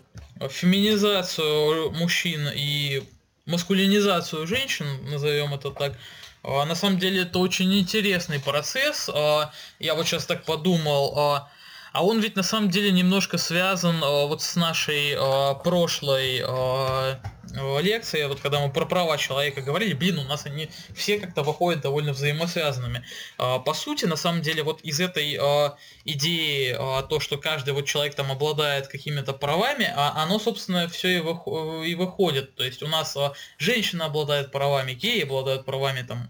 феминизацию 0.49 1.91
мужчин 1.93 2.49
и 2.55 3.03
маскулинизацию 3.47 4.47
женщин, 4.47 4.87
назовем 5.11 5.55
это 5.55 5.71
так, 5.71 5.95
а, 6.43 6.65
на 6.67 6.75
самом 6.75 6.99
деле 6.99 7.23
это 7.23 7.39
очень 7.39 7.73
интересный 7.79 8.39
процесс. 8.39 9.11
А, 9.13 9.51
я 9.79 9.95
вот 9.95 10.07
сейчас 10.07 10.27
так 10.27 10.45
подумал, 10.45 11.15
а, 11.17 11.51
а 11.95 12.05
он 12.05 12.19
ведь 12.19 12.35
на 12.35 12.43
самом 12.43 12.71
деле 12.71 12.91
немножко 12.91 13.39
связан 13.39 14.03
э, 14.03 14.27
вот 14.27 14.43
с 14.43 14.57
нашей 14.57 15.13
э, 15.13 15.55
прошлой 15.63 16.43
э, 16.45 17.81
лекцией, 17.81 18.27
вот 18.27 18.41
когда 18.41 18.59
мы 18.59 18.73
про 18.73 18.85
права 18.85 19.17
человека 19.17 19.61
говорили, 19.61 19.93
блин, 19.93 20.19
у 20.19 20.25
нас 20.25 20.45
они 20.45 20.69
все 20.93 21.21
как-то 21.21 21.45
выходят 21.45 21.83
довольно 21.83 22.13
взаимосвязанными. 22.13 23.05
Э, 23.39 23.61
по 23.65 23.75
сути, 23.75 24.07
на 24.07 24.17
самом 24.17 24.43
деле, 24.43 24.65
вот 24.65 24.81
из 24.81 24.99
этой 24.99 25.39
э, 25.41 25.71
идеи, 26.05 26.73
э, 26.77 27.07
то, 27.09 27.21
что 27.21 27.39
каждый 27.39 27.75
вот 27.75 27.87
человек 27.87 28.17
там 28.17 28.33
обладает 28.33 28.89
какими-то 28.89 29.33
правами, 29.33 29.89
а 29.95 30.21
оно, 30.21 30.41
собственно, 30.41 30.89
все 30.89 31.19
и, 31.19 31.21
вых- 31.21 31.87
и 31.87 31.95
выходит. 31.95 32.57
То 32.57 32.65
есть 32.65 32.83
у 32.83 32.89
нас 32.89 33.17
э, 33.17 33.31
женщина 33.59 34.07
обладает 34.07 34.51
правами, 34.51 34.95
геи 34.95 35.23
обладают 35.23 35.65
правами 35.65 36.03
там 36.03 36.29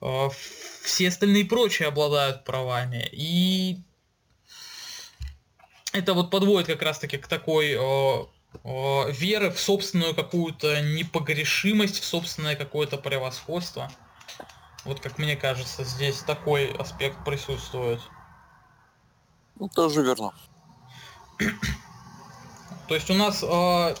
э, 0.00 0.30
все 0.82 1.06
остальные 1.06 1.44
прочие 1.44 1.86
обладают 1.86 2.42
правами. 2.42 3.08
И 3.12 3.84
это 5.96 6.14
вот 6.14 6.30
подводит 6.30 6.66
как 6.66 6.82
раз-таки 6.82 7.16
к 7.16 7.26
такой 7.26 7.76
о, 7.78 8.28
о, 8.64 9.06
веры 9.08 9.50
в 9.50 9.58
собственную 9.58 10.14
какую-то 10.14 10.80
непогрешимость, 10.82 12.00
в 12.00 12.04
собственное 12.04 12.54
какое-то 12.54 12.98
превосходство. 12.98 13.90
Вот 14.84 15.00
как 15.00 15.18
мне 15.18 15.36
кажется, 15.36 15.84
здесь 15.84 16.18
такой 16.18 16.70
аспект 16.72 17.24
присутствует. 17.24 18.00
Ну, 19.56 19.68
тоже 19.68 20.02
верно. 20.02 20.32
То 22.88 22.94
есть 22.94 23.10
у 23.10 23.14
нас, 23.14 23.42
э, 23.42 23.94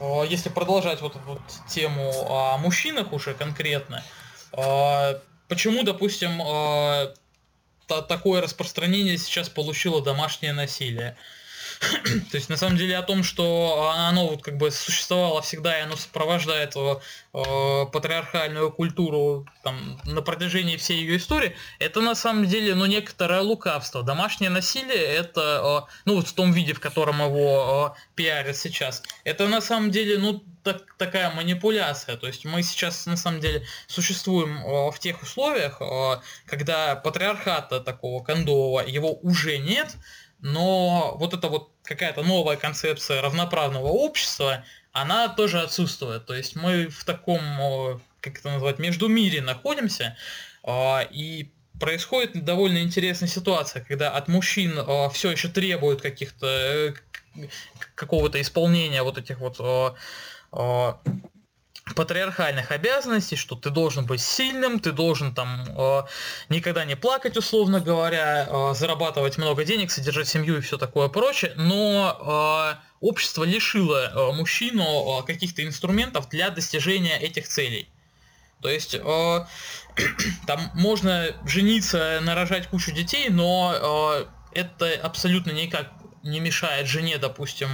э, 0.00 0.26
если 0.28 0.48
продолжать 0.48 1.02
вот 1.02 1.16
эту 1.16 1.24
вот 1.26 1.42
тему 1.68 2.10
о 2.28 2.56
мужчинах 2.58 3.12
уже 3.12 3.34
конкретно, 3.34 4.02
э, 4.52 5.20
почему, 5.48 5.82
допустим, 5.82 6.40
э, 6.40 7.14
такое 7.86 8.40
распространение 8.40 9.18
сейчас 9.18 9.48
получило 9.48 10.02
домашнее 10.02 10.52
насилие. 10.52 11.16
То 12.30 12.36
есть 12.36 12.48
на 12.48 12.56
самом 12.56 12.76
деле 12.76 12.96
о 12.96 13.02
том, 13.02 13.22
что 13.22 13.92
оно 13.94 14.28
вот 14.28 14.42
как 14.42 14.56
бы 14.56 14.70
существовало 14.70 15.42
всегда 15.42 15.78
и 15.78 15.82
оно 15.82 15.96
сопровождает 15.96 16.74
э, 16.76 17.86
патриархальную 17.92 18.70
культуру 18.70 19.46
там, 19.62 20.00
на 20.04 20.22
протяжении 20.22 20.76
всей 20.76 20.98
ее 20.98 21.16
истории, 21.16 21.56
это 21.78 22.00
на 22.00 22.14
самом 22.14 22.46
деле 22.46 22.74
ну, 22.74 22.86
некоторое 22.86 23.40
лукавство. 23.40 24.02
Домашнее 24.02 24.50
насилие 24.50 25.02
это, 25.02 25.86
э, 25.86 25.92
ну 26.04 26.16
вот 26.16 26.28
в 26.28 26.32
том 26.32 26.52
виде, 26.52 26.74
в 26.74 26.80
котором 26.80 27.20
его 27.22 27.96
э, 27.96 28.00
пиарят 28.14 28.56
сейчас, 28.56 29.02
это 29.24 29.48
на 29.48 29.60
самом 29.60 29.90
деле 29.90 30.18
ну 30.18 30.42
так, 30.64 30.96
такая 30.96 31.30
манипуляция. 31.30 32.16
То 32.16 32.26
есть 32.26 32.44
мы 32.44 32.62
сейчас 32.62 33.06
на 33.06 33.16
самом 33.16 33.40
деле 33.40 33.64
существуем 33.86 34.58
э, 34.58 34.90
в 34.90 34.98
тех 34.98 35.22
условиях, 35.22 35.80
э, 35.80 36.20
когда 36.46 36.96
патриархата 36.96 37.80
такого 37.80 38.24
кондового 38.24 38.80
его 38.80 39.14
уже 39.22 39.58
нет, 39.58 39.96
но 40.44 41.16
вот 41.18 41.32
эта 41.32 41.48
вот 41.48 41.70
какая-то 41.84 42.22
новая 42.22 42.56
концепция 42.56 43.22
равноправного 43.22 43.88
общества, 43.88 44.62
она 44.92 45.28
тоже 45.30 45.60
отсутствует. 45.60 46.26
То 46.26 46.34
есть 46.34 46.54
мы 46.54 46.88
в 46.88 47.02
таком, 47.04 47.40
как 48.20 48.38
это 48.38 48.50
назвать, 48.50 48.78
между 48.78 49.08
мире 49.08 49.40
находимся, 49.40 50.16
а, 50.62 51.00
и 51.10 51.50
происходит 51.80 52.44
довольно 52.44 52.82
интересная 52.82 53.28
ситуация, 53.28 53.82
когда 53.82 54.10
от 54.10 54.28
мужчин 54.28 54.78
все 55.12 55.30
еще 55.30 55.48
требуют 55.48 56.02
каких-то 56.02 56.46
э, 56.46 56.94
какого-то 57.94 58.38
исполнения 58.38 59.02
вот 59.02 59.16
этих 59.16 59.38
вот 59.38 59.58
патриархальных 61.94 62.70
обязанностей, 62.70 63.36
что 63.36 63.56
ты 63.56 63.70
должен 63.70 64.06
быть 64.06 64.22
сильным, 64.22 64.80
ты 64.80 64.90
должен 64.90 65.34
там 65.34 65.66
э, 65.68 66.02
никогда 66.48 66.84
не 66.84 66.96
плакать, 66.96 67.36
условно 67.36 67.80
говоря, 67.80 68.48
э, 68.48 68.74
зарабатывать 68.74 69.36
много 69.36 69.64
денег, 69.64 69.90
содержать 69.90 70.28
семью 70.28 70.56
и 70.56 70.60
все 70.60 70.78
такое 70.78 71.08
прочее, 71.08 71.52
но 71.56 72.78
э, 72.80 72.84
общество 73.00 73.44
лишило 73.44 74.10
э, 74.10 74.32
мужчину 74.32 75.20
э, 75.20 75.26
каких-то 75.26 75.62
инструментов 75.62 76.30
для 76.30 76.48
достижения 76.48 77.18
этих 77.18 77.46
целей. 77.48 77.86
То 78.62 78.70
есть 78.70 78.94
э, 78.94 78.98
там 80.46 80.70
можно 80.74 81.36
жениться, 81.44 82.18
нарожать 82.22 82.68
кучу 82.68 82.92
детей, 82.92 83.28
но 83.28 83.74
э, 84.24 84.58
это 84.58 84.90
абсолютно 85.02 85.50
никак 85.50 85.92
не 86.24 86.40
мешает 86.40 86.88
жене, 86.88 87.18
допустим, 87.18 87.68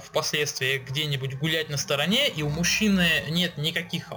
впоследствии 0.00 0.78
где-нибудь 0.78 1.38
гулять 1.38 1.68
на 1.68 1.76
стороне, 1.76 2.28
и 2.28 2.42
у 2.42 2.48
мужчины 2.48 3.24
нет 3.28 3.58
никаких 3.58 4.10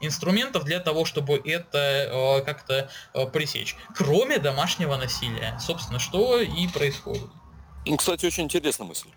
инструментов 0.00 0.64
для 0.64 0.80
того, 0.80 1.04
чтобы 1.04 1.40
это 1.44 2.42
как-то 2.44 2.90
пресечь, 3.32 3.76
кроме 3.94 4.38
домашнего 4.38 4.96
насилия. 4.96 5.56
Собственно, 5.60 5.98
что 5.98 6.40
и 6.40 6.66
происходит. 6.68 7.30
Ну, 7.86 7.96
кстати, 7.96 8.26
очень 8.26 8.44
интересная 8.44 8.88
мысль. 8.88 9.08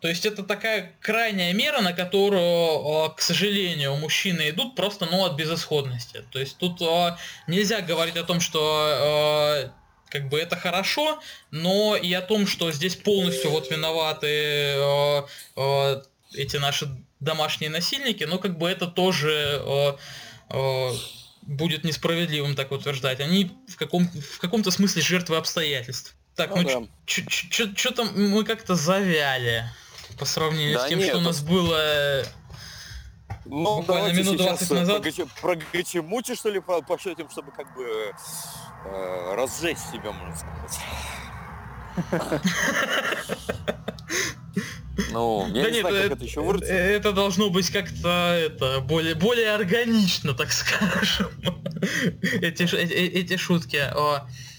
То 0.00 0.08
есть 0.08 0.26
это 0.26 0.42
такая 0.42 0.96
крайняя 1.00 1.52
мера, 1.52 1.80
на 1.80 1.92
которую, 1.92 3.10
к 3.14 3.20
сожалению, 3.20 3.94
мужчины 3.96 4.50
идут 4.50 4.74
просто 4.74 5.06
ну, 5.06 5.24
от 5.24 5.34
безысходности. 5.34 6.24
То 6.32 6.40
есть 6.40 6.58
тут 6.58 6.80
нельзя 7.46 7.82
говорить 7.82 8.16
о 8.16 8.24
том, 8.24 8.40
что 8.40 9.72
как 10.12 10.28
бы 10.28 10.38
это 10.38 10.56
хорошо, 10.56 11.20
но 11.50 11.96
и 11.96 12.12
о 12.12 12.20
том, 12.20 12.46
что 12.46 12.70
здесь 12.70 12.96
полностью 12.96 13.50
вот 13.50 13.70
виноваты 13.70 14.26
э, 14.28 15.22
э, 15.56 16.02
эти 16.34 16.58
наши 16.58 16.86
домашние 17.18 17.70
насильники, 17.70 18.24
ну 18.24 18.38
как 18.38 18.58
бы 18.58 18.68
это 18.68 18.86
тоже 18.86 19.62
э, 19.64 19.92
э, 20.50 20.90
будет 21.42 21.84
несправедливым 21.84 22.54
так 22.54 22.72
утверждать. 22.72 23.20
Они 23.20 23.50
в, 23.66 23.76
каком, 23.76 24.06
в 24.06 24.38
каком-то 24.38 24.70
смысле 24.70 25.00
жертвы 25.00 25.36
обстоятельств. 25.38 26.14
Так, 26.36 26.54
ну, 26.54 26.62
ну 26.62 26.88
да. 27.06 27.72
что-то 27.76 28.04
мы 28.04 28.44
как-то 28.44 28.74
завяли 28.74 29.64
по 30.18 30.26
сравнению 30.26 30.74
да 30.74 30.86
с 30.86 30.88
тем, 30.88 30.98
нет, 30.98 31.08
что 31.08 31.18
у 31.18 31.22
нас 31.22 31.40
было 31.40 32.24
ну, 33.44 33.80
буквально 33.80 34.12
минут 34.12 34.36
20 34.36 34.70
назад. 34.70 35.04
Про 35.40 35.56
Гачемучи, 35.72 36.34
что 36.34 36.50
ли, 36.50 36.60
пошутим, 36.60 37.28
чтобы 37.30 37.52
как 37.52 37.74
бы 37.74 38.12
э, 38.84 39.34
разжечь 39.34 39.78
себя, 39.78 40.12
можно 40.12 40.36
сказать. 40.36 40.80
Ну, 45.10 45.46
я 45.48 45.64
да 45.64 45.70
не 45.70 45.76
нет, 45.76 45.80
знаю, 45.80 45.96
как 45.96 46.04
это, 46.04 46.14
это 46.14 46.24
еще 46.24 46.40
вырвется. 46.42 46.72
Это 46.72 47.12
должно 47.12 47.50
быть 47.50 47.70
как-то 47.70 48.08
это 48.08 48.80
более, 48.80 49.14
более 49.14 49.50
органично, 49.50 50.34
так 50.34 50.52
скажем. 50.52 51.28
эти, 52.22 52.62
эти, 52.62 52.92
эти 52.92 53.36
шутки. 53.36 53.80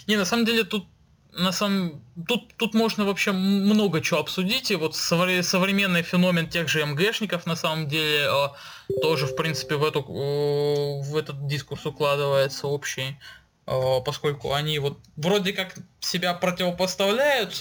Не, 0.08 0.18
на 0.18 0.26
самом 0.26 0.46
деле 0.46 0.64
тут 0.64 0.88
на 1.36 1.52
самом 1.52 2.04
тут 2.28 2.56
тут 2.58 2.74
можно 2.74 3.06
вообще 3.06 3.32
много 3.32 4.02
чего 4.02 4.20
обсудить. 4.20 4.72
И 4.72 4.76
вот 4.76 4.96
современный 4.96 6.04
феномен 6.04 6.50
тех 6.50 6.68
же 6.68 6.86
МГшников 6.86 7.46
на 7.46 7.56
самом 7.56 7.88
деле 7.88 8.30
тоже 9.02 9.28
в 9.28 9.36
принципе 9.36 9.76
в 9.76 9.84
эту 9.84 10.02
в 10.04 11.16
этот 11.18 11.48
дискурс 11.48 11.86
укладывается 11.86 12.68
общий 12.68 13.18
поскольку 13.66 14.54
они 14.54 14.78
вот 14.80 15.00
вроде 15.16 15.54
как 15.54 15.76
себя 16.02 16.34
противопоставляют 16.34 17.54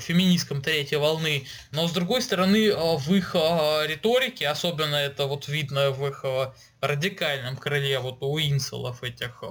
феминисткам 0.00 0.62
третьей 0.62 0.98
волны, 0.98 1.46
но 1.70 1.86
с 1.86 1.92
другой 1.92 2.22
стороны 2.22 2.74
в 2.74 3.14
их 3.14 3.34
риторике, 3.34 4.48
особенно 4.48 4.96
это 4.96 5.26
вот 5.26 5.46
видно 5.46 5.90
в 5.92 6.06
их 6.06 6.24
радикальном 6.80 7.56
крыле 7.56 8.00
вот 8.00 8.18
у 8.20 8.38
инселов 8.40 9.02
этих, 9.04 9.42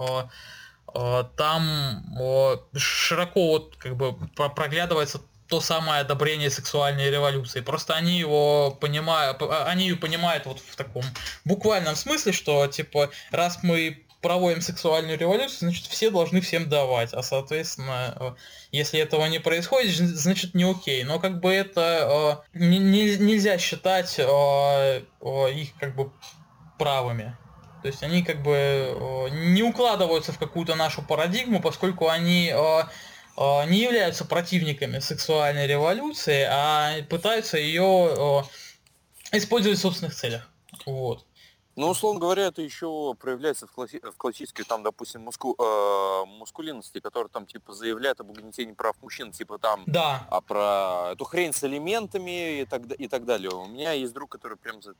там 1.37 2.61
широко 2.75 3.47
вот 3.47 3.75
как 3.77 3.95
бы 3.95 4.15
проглядывается 4.55 5.21
то 5.47 5.61
самое 5.61 6.01
одобрение 6.01 6.49
сексуальной 6.49 7.11
революции. 7.11 7.61
Просто 7.61 7.93
они 7.93 8.17
его 8.17 8.71
понимают, 8.71 9.41
они 9.67 9.87
ее 9.87 9.95
понимают 9.95 10.45
вот 10.45 10.59
в 10.59 10.75
таком 10.75 11.03
буквальном 11.45 11.95
смысле, 11.95 12.31
что 12.31 12.65
типа 12.67 13.09
раз 13.31 13.59
мы 13.61 14.03
проводим 14.23 14.61
сексуальную 14.61 15.19
революцию, 15.19 15.69
значит, 15.69 15.85
все 15.85 16.09
должны 16.09 16.41
всем 16.41 16.69
давать. 16.69 17.13
А, 17.13 17.21
соответственно, 17.21 18.15
э, 18.19 18.31
если 18.71 18.99
этого 18.99 19.25
не 19.27 19.39
происходит, 19.39 19.93
значит, 19.95 20.55
не 20.55 20.63
окей. 20.63 21.03
Но 21.03 21.19
как 21.19 21.39
бы 21.41 21.53
это 21.53 22.41
э, 22.53 22.57
не, 22.57 22.79
нельзя 22.79 23.59
считать 23.59 24.15
э, 24.17 25.01
их 25.53 25.75
как 25.79 25.95
бы 25.95 26.09
правыми. 26.79 27.37
То 27.83 27.89
есть 27.89 28.01
они 28.01 28.23
как 28.23 28.41
бы 28.41 29.29
не 29.31 29.61
укладываются 29.61 30.31
в 30.31 30.39
какую-то 30.39 30.75
нашу 30.75 31.01
парадигму, 31.05 31.61
поскольку 31.61 32.07
они 32.07 32.45
не 33.35 33.77
являются 33.77 34.25
противниками 34.25 34.99
сексуальной 34.99 35.67
революции, 35.67 36.47
а 36.49 37.03
пытаются 37.09 37.57
ее 37.57 38.45
использовать 39.33 39.77
в 39.77 39.81
собственных 39.81 40.15
целях. 40.15 40.49
Вот. 40.85 41.25
Ну, 41.75 41.89
условно 41.89 42.21
говоря, 42.21 42.43
это 42.43 42.61
еще 42.61 43.15
проявляется 43.19 43.65
в, 43.65 43.71
класси- 43.75 43.99
в 44.11 44.15
классической, 44.15 44.63
там, 44.63 44.83
допустим, 44.83 45.21
муску- 45.23 45.55
э- 45.57 46.25
мускулинности, 46.25 46.99
которая 46.99 47.29
там, 47.29 47.47
типа, 47.47 47.73
заявляет 47.73 48.19
об 48.21 48.29
угнетении 48.29 48.73
прав 48.73 48.95
мужчин, 49.01 49.31
типа, 49.31 49.57
там, 49.57 49.83
да. 49.87 50.27
а 50.29 50.39
про 50.41 51.13
эту 51.13 51.25
хрень 51.25 51.51
с 51.51 51.63
элементами 51.63 52.61
и 52.61 52.65
так, 52.65 52.83
и 52.91 53.07
так 53.07 53.25
далее. 53.25 53.49
У 53.49 53.65
меня 53.65 53.91
есть 53.93 54.13
друг, 54.13 54.31
который 54.31 54.55
прям 54.55 54.83
за 54.83 54.93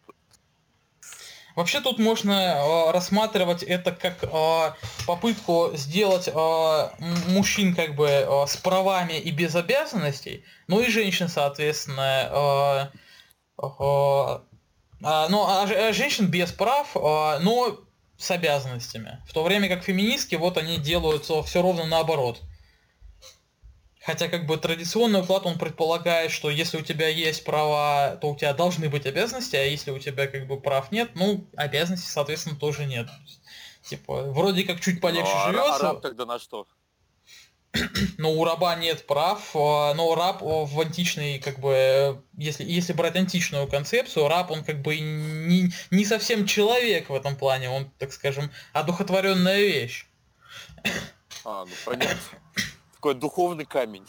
Вообще 1.56 1.82
тут 1.82 2.00
можно 2.00 2.32
э, 2.32 2.92
рассматривать 2.92 3.64
это 3.64 3.92
как 3.92 4.24
э, 4.24 4.74
попытку 5.06 5.72
сделать 5.76 6.28
э, 6.28 6.90
мужчин 7.28 7.76
как 7.76 7.96
бы 7.96 8.08
э, 8.08 8.46
с 8.48 8.58
правами 8.58 9.20
и 9.20 9.32
без 9.32 9.56
обязанностей, 9.56 10.44
ну 10.68 10.80
и 10.80 10.90
женщин, 10.90 11.28
соответственно, 11.28 12.90
э, 13.62 13.66
э, 13.66 14.40
а, 15.04 15.28
ну, 15.30 15.44
а, 15.44 15.64
а 15.64 15.94
женщин 15.94 16.28
без 16.28 16.52
прав, 16.52 16.96
а, 16.96 17.40
но 17.40 17.80
с 18.18 18.32
обязанностями. 18.32 19.22
В 19.28 19.34
то 19.34 19.44
время 19.44 19.68
как 19.68 19.84
феминистки, 19.84 20.36
вот 20.36 20.58
они 20.58 20.78
делают 20.78 21.26
все 21.26 21.62
ровно 21.62 21.86
наоборот. 21.86 22.42
Хотя 24.06 24.28
как 24.28 24.46
бы 24.46 24.58
традиционный 24.58 25.22
уклад, 25.22 25.46
он 25.46 25.58
предполагает, 25.58 26.32
что 26.32 26.50
если 26.50 26.78
у 26.78 26.82
тебя 26.82 27.08
есть 27.08 27.46
права, 27.46 28.18
то 28.20 28.32
у 28.32 28.36
тебя 28.36 28.54
должны 28.54 28.90
быть 28.90 29.06
обязанности, 29.06 29.56
а 29.56 29.64
если 29.64 29.92
у 29.92 30.00
тебя 30.00 30.28
как 30.28 30.46
бы 30.46 30.60
прав 30.60 30.92
нет, 30.92 31.12
ну, 31.16 31.48
обязанностей, 31.56 32.10
соответственно, 32.10 32.58
тоже 32.58 32.86
нет. 32.86 33.08
Типа, 33.82 34.24
вроде 34.24 34.64
как 34.64 34.82
чуть 34.82 35.00
полегче 35.00 35.32
ну, 35.32 35.38
а 35.38 35.52
живется. 35.52 35.76
А 35.76 35.80
раб 35.80 36.02
тогда 36.02 36.26
на 36.26 36.38
что? 36.38 36.68
но 38.18 38.32
у 38.34 38.44
раба 38.44 38.76
нет 38.76 39.08
прав, 39.08 39.56
а, 39.56 39.94
но 39.94 40.14
раб 40.16 40.42
в 40.42 40.82
античной, 40.82 41.40
как 41.40 41.60
бы, 41.60 42.22
если, 42.38 42.64
если 42.66 42.94
брать 42.94 43.16
античную 43.16 43.68
концепцию, 43.68 44.28
раб, 44.28 44.52
он 44.52 44.66
как 44.66 44.82
бы 44.82 45.00
не, 45.00 45.72
не 45.92 46.06
совсем 46.06 46.46
человек 46.46 47.10
в 47.10 47.16
этом 47.16 47.36
плане, 47.36 47.70
он, 47.70 47.90
так 47.98 48.12
скажем, 48.12 48.52
одухотворенная 48.74 49.62
вещь. 49.62 50.08
А, 51.46 51.66
ну 51.66 51.72
понятно. 51.86 52.20
Такой 53.04 53.16
духовный 53.16 53.66
камень. 53.66 54.08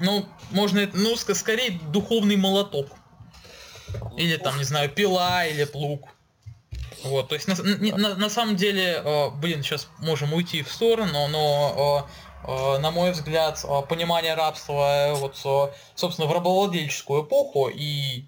Ну, 0.00 0.26
можно, 0.50 0.90
ну, 0.92 1.14
скорее 1.14 1.78
духовный 1.92 2.36
молоток. 2.36 2.88
Или 4.16 4.36
там, 4.38 4.58
не 4.58 4.64
знаю, 4.64 4.90
пила 4.90 5.46
или 5.46 5.62
плуг. 5.62 6.08
Вот, 7.04 7.28
то 7.28 7.36
есть 7.36 7.46
на, 7.46 7.54
на, 7.96 8.16
на 8.16 8.28
самом 8.28 8.56
деле, 8.56 9.00
э, 9.04 9.30
блин, 9.36 9.62
сейчас 9.62 9.88
можем 10.00 10.32
уйти 10.32 10.64
в 10.64 10.72
сторону, 10.72 11.28
но 11.28 12.08
э, 12.44 12.50
э, 12.50 12.78
на 12.78 12.90
мой 12.90 13.12
взгляд, 13.12 13.64
понимание 13.88 14.34
рабства, 14.34 15.12
вот, 15.14 15.36
собственно, 15.94 16.26
в 16.26 16.32
рабовладельческую 16.32 17.22
эпоху 17.22 17.68
и, 17.72 18.24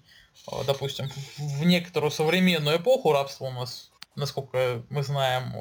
допустим, 0.65 1.09
в 1.37 1.65
некоторую 1.65 2.11
современную 2.11 2.77
эпоху 2.77 3.11
рабство 3.11 3.47
у 3.47 3.51
нас, 3.51 3.91
насколько 4.15 4.83
мы 4.89 5.03
знаем, 5.03 5.53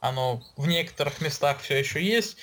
оно 0.00 0.42
в 0.56 0.66
некоторых 0.66 1.20
местах 1.20 1.60
все 1.60 1.78
еще 1.78 2.02
есть, 2.04 2.36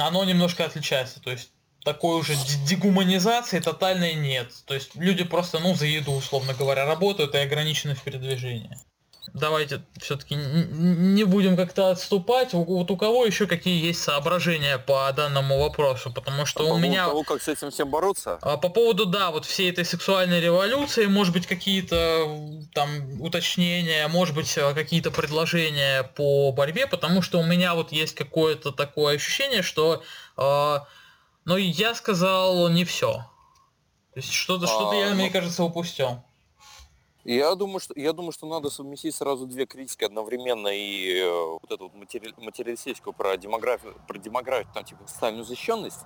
оно 0.00 0.24
немножко 0.24 0.64
отличается, 0.64 1.20
то 1.20 1.30
есть 1.30 1.50
такой 1.84 2.18
уже 2.18 2.34
дегуманизации 2.66 3.60
тотальной 3.60 4.14
нет. 4.14 4.52
То 4.66 4.74
есть 4.74 4.94
люди 4.94 5.24
просто, 5.24 5.58
ну, 5.58 5.74
за 5.74 5.86
еду, 5.86 6.12
условно 6.12 6.54
говоря, 6.54 6.84
работают 6.86 7.34
и 7.34 7.38
ограничены 7.38 7.94
в 7.94 8.02
передвижении 8.02 8.76
давайте 9.38 9.82
все-таки 10.00 10.34
не 10.34 11.24
будем 11.24 11.56
как-то 11.56 11.90
отступать. 11.90 12.52
Вот 12.52 12.90
у 12.90 12.96
кого 12.96 13.24
еще 13.24 13.46
какие 13.46 13.84
есть 13.84 14.02
соображения 14.02 14.78
по 14.78 15.10
данному 15.12 15.60
вопросу? 15.60 16.12
Потому 16.12 16.46
что 16.46 16.68
а 16.68 16.74
у 16.74 16.78
меня... 16.78 17.06
Того, 17.06 17.22
как 17.22 17.42
с 17.42 17.48
этим 17.48 17.70
всем 17.70 17.90
бороться? 17.90 18.38
А 18.42 18.56
по 18.56 18.68
поводу, 18.68 19.06
да, 19.06 19.30
вот 19.30 19.44
всей 19.44 19.70
этой 19.70 19.84
сексуальной 19.84 20.40
революции, 20.40 21.06
может 21.06 21.32
быть, 21.32 21.46
какие-то 21.46 22.26
там 22.74 23.20
уточнения, 23.20 24.06
может 24.08 24.34
быть, 24.34 24.56
а, 24.58 24.74
какие-то 24.74 25.10
предложения 25.10 26.02
по 26.02 26.52
борьбе, 26.52 26.86
потому 26.86 27.22
что 27.22 27.38
у 27.38 27.44
меня 27.44 27.74
вот 27.74 27.92
есть 27.92 28.14
какое-то 28.14 28.72
такое 28.72 29.16
ощущение, 29.16 29.62
что... 29.62 30.02
Э, 30.36 30.80
ну, 31.44 31.56
я 31.56 31.94
сказал 31.94 32.68
не 32.68 32.84
все. 32.84 33.24
То 34.14 34.20
есть 34.20 34.32
что-то, 34.32 34.64
а, 34.64 34.68
что-то 34.68 34.94
я, 34.96 35.10
ну... 35.10 35.14
мне 35.14 35.30
кажется, 35.30 35.62
упустил. 35.62 36.22
Я 37.30 37.54
думаю, 37.56 37.78
что 37.78 37.92
я 37.94 38.14
думаю, 38.14 38.32
что 38.32 38.46
надо 38.46 38.70
совместить 38.70 39.14
сразу 39.14 39.44
две 39.44 39.66
критики 39.66 40.02
одновременно 40.02 40.68
и 40.68 41.18
э, 41.18 41.58
вот 41.60 41.70
эту 41.70 41.84
вот 41.84 41.94
матери, 41.94 42.32
материалистическую 42.38 43.12
про 43.12 43.36
демографию, 43.36 44.00
про 44.08 44.16
демографию, 44.16 44.72
там 44.72 44.82
типа 44.82 45.06
социальную 45.06 45.44
защищенность, 45.44 46.00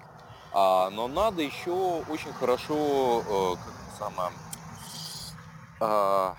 а, 0.53 0.91
но 0.91 1.07
надо 1.07 1.41
еще 1.41 2.03
очень 2.11 2.33
хорошо 2.33 3.23
э, 3.25 3.55
как 3.55 3.99
самое, 4.01 4.33
э, 5.81 6.35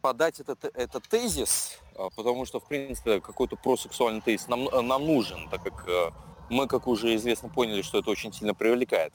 подать 0.00 0.40
этот, 0.40 0.64
этот 0.74 1.06
тезис, 1.06 1.78
э, 1.94 2.08
потому 2.16 2.46
что 2.46 2.60
в 2.60 2.64
принципе 2.66 3.20
какой-то 3.20 3.56
просексуальный 3.56 4.22
тезис 4.22 4.48
нам, 4.48 4.70
нам 4.72 5.04
нужен, 5.04 5.50
так 5.50 5.62
как 5.62 5.86
э, 5.86 6.10
мы, 6.48 6.66
как 6.66 6.86
уже 6.86 7.14
известно, 7.16 7.50
поняли, 7.50 7.82
что 7.82 7.98
это 7.98 8.08
очень 8.08 8.32
сильно 8.32 8.54
привлекает. 8.54 9.12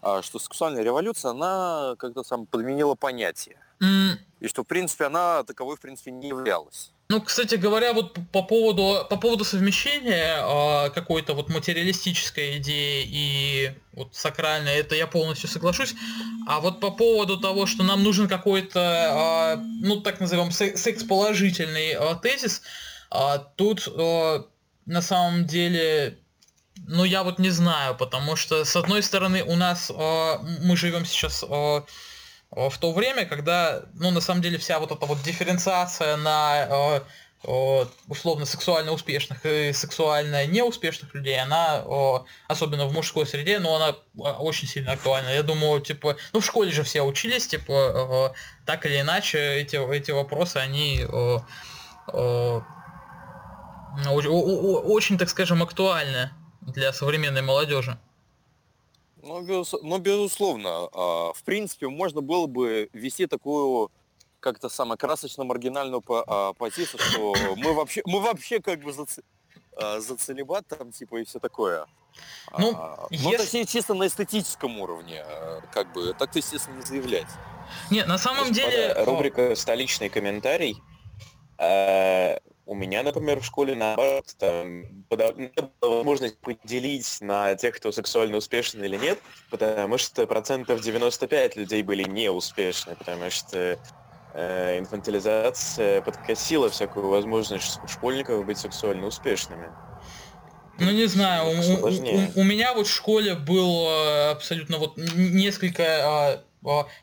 А 0.00 0.22
что 0.22 0.38
сексуальная 0.38 0.82
революция, 0.82 1.32
она 1.32 1.96
как-то 1.98 2.22
сам 2.22 2.46
подменила 2.46 2.94
понятие. 2.94 3.58
Mm. 3.82 4.18
И 4.40 4.48
что, 4.48 4.62
в 4.62 4.66
принципе, 4.66 5.04
она 5.04 5.42
таковой, 5.42 5.76
в 5.76 5.80
принципе, 5.80 6.12
не 6.12 6.28
являлась. 6.28 6.92
Ну, 7.10 7.22
кстати 7.22 7.54
говоря, 7.54 7.94
вот 7.94 8.18
по 8.32 8.42
поводу, 8.42 9.06
по 9.08 9.16
поводу 9.16 9.42
совмещения 9.42 10.42
э, 10.42 10.90
какой-то 10.90 11.32
вот 11.32 11.48
материалистической 11.48 12.58
идеи 12.58 13.04
и 13.08 13.72
вот 13.92 14.14
сакральной, 14.14 14.74
это 14.74 14.94
я 14.94 15.06
полностью 15.06 15.48
соглашусь. 15.48 15.94
А 16.46 16.60
вот 16.60 16.80
по 16.80 16.90
поводу 16.90 17.40
того, 17.40 17.66
что 17.66 17.82
нам 17.82 18.02
нужен 18.02 18.28
какой-то, 18.28 19.56
э, 19.56 19.60
ну, 19.80 20.02
так 20.02 20.20
назовем, 20.20 20.50
секс-положительный 20.50 21.96
э, 21.98 22.16
тезис, 22.22 22.62
э, 23.10 23.38
тут 23.56 23.88
э, 23.88 24.42
на 24.84 25.02
самом 25.02 25.46
деле 25.46 26.18
ну, 26.86 27.04
я 27.04 27.22
вот 27.22 27.38
не 27.38 27.50
знаю, 27.50 27.96
потому 27.96 28.36
что, 28.36 28.64
с 28.64 28.76
одной 28.76 29.02
стороны, 29.02 29.42
у 29.42 29.56
нас, 29.56 29.90
э, 29.90 30.38
мы 30.62 30.76
живем 30.76 31.04
сейчас 31.04 31.42
э, 31.42 31.80
в 32.50 32.78
то 32.78 32.92
время, 32.92 33.26
когда, 33.26 33.82
ну, 33.94 34.10
на 34.10 34.20
самом 34.20 34.42
деле, 34.42 34.58
вся 34.58 34.78
вот 34.78 34.90
эта 34.90 35.04
вот 35.06 35.22
дифференциация 35.22 36.16
на 36.16 37.02
э, 37.44 37.84
условно 38.08 38.46
сексуально 38.46 38.92
успешных 38.92 39.44
и 39.44 39.72
сексуально 39.72 40.46
неуспешных 40.46 41.14
людей, 41.14 41.38
она, 41.38 41.84
особенно 42.48 42.86
в 42.86 42.92
мужской 42.92 43.26
среде, 43.26 43.58
но 43.58 43.76
она 43.76 43.94
очень 44.38 44.66
сильно 44.66 44.92
актуальна. 44.92 45.28
Я 45.28 45.42
думаю, 45.42 45.80
типа, 45.80 46.16
ну 46.32 46.40
в 46.40 46.44
школе 46.44 46.72
же 46.72 46.82
все 46.82 47.02
учились, 47.02 47.46
типа, 47.46 48.34
так 48.66 48.86
или 48.86 49.00
иначе 49.00 49.38
эти, 49.38 49.76
эти 49.76 50.10
вопросы, 50.10 50.56
они 50.56 51.04
очень, 54.06 55.18
так 55.18 55.28
скажем, 55.28 55.62
актуальны 55.62 56.30
для 56.62 56.92
современной 56.92 57.42
молодежи. 57.42 57.98
Ну, 59.28 59.42
без, 59.42 59.74
ну 59.82 59.98
безусловно. 59.98 60.88
А, 60.92 61.32
в 61.34 61.42
принципе, 61.44 61.88
можно 61.88 62.22
было 62.22 62.46
бы 62.46 62.88
вести 62.94 63.26
такую 63.26 63.92
как-то 64.40 64.70
самую 64.70 64.96
красочно-маргинальную 64.96 66.02
а, 66.08 66.54
позицию, 66.54 66.98
что 66.98 67.34
мы 67.56 67.74
вообще, 67.74 68.00
мы 68.06 68.20
вообще 68.20 68.60
как 68.60 68.80
бы 68.80 68.92
за, 68.92 69.04
а, 69.76 70.00
за 70.00 70.16
целебат 70.16 70.66
там, 70.66 70.92
типа, 70.92 71.16
и 71.16 71.24
все 71.24 71.40
такое. 71.40 71.86
Ну, 72.58 72.72
а, 72.74 73.06
если... 73.10 73.24
ну, 73.24 73.36
точнее, 73.36 73.66
чисто 73.66 73.92
на 73.92 74.06
эстетическом 74.06 74.80
уровне, 74.80 75.22
как 75.72 75.92
бы, 75.92 76.14
так 76.14 76.32
то, 76.32 76.38
естественно, 76.38 76.76
не 76.76 76.82
заявлять. 76.82 77.28
Нет, 77.90 78.06
на 78.06 78.16
самом 78.16 78.48
Господа, 78.48 78.70
деле... 78.70 78.94
Рубрика 79.04 79.54
«Столичный 79.54 80.08
комментарий». 80.08 80.82
У 82.68 82.74
меня, 82.74 83.02
например, 83.02 83.40
в 83.40 83.46
школе 83.46 83.74
наоборот, 83.74 84.26
там, 84.38 84.84
возможность 85.80 86.38
поделить 86.38 87.16
на 87.22 87.54
тех, 87.54 87.74
кто 87.74 87.92
сексуально 87.92 88.36
успешен 88.36 88.84
или 88.84 88.98
нет, 88.98 89.18
потому 89.48 89.96
что 89.96 90.26
процентов 90.26 90.82
95 90.82 91.56
людей 91.56 91.82
были 91.82 92.02
неуспешны, 92.02 92.94
потому 92.94 93.30
что 93.30 93.78
э, 94.34 94.78
инфантилизация 94.78 96.02
подкосила 96.02 96.68
всякую 96.68 97.08
возможность 97.08 97.80
школьников 97.88 98.44
быть 98.44 98.58
сексуально 98.58 99.06
успешными. 99.06 99.68
Ну 100.78 100.90
не 100.90 101.06
знаю, 101.06 101.46
у, 101.46 101.86
у, 101.86 101.88
у, 101.88 102.40
у 102.40 102.44
меня 102.44 102.74
вот 102.74 102.86
в 102.86 102.94
школе 102.94 103.34
было 103.34 104.32
абсолютно 104.32 104.76
вот 104.76 104.98
несколько 104.98 105.84
а, 105.84 106.44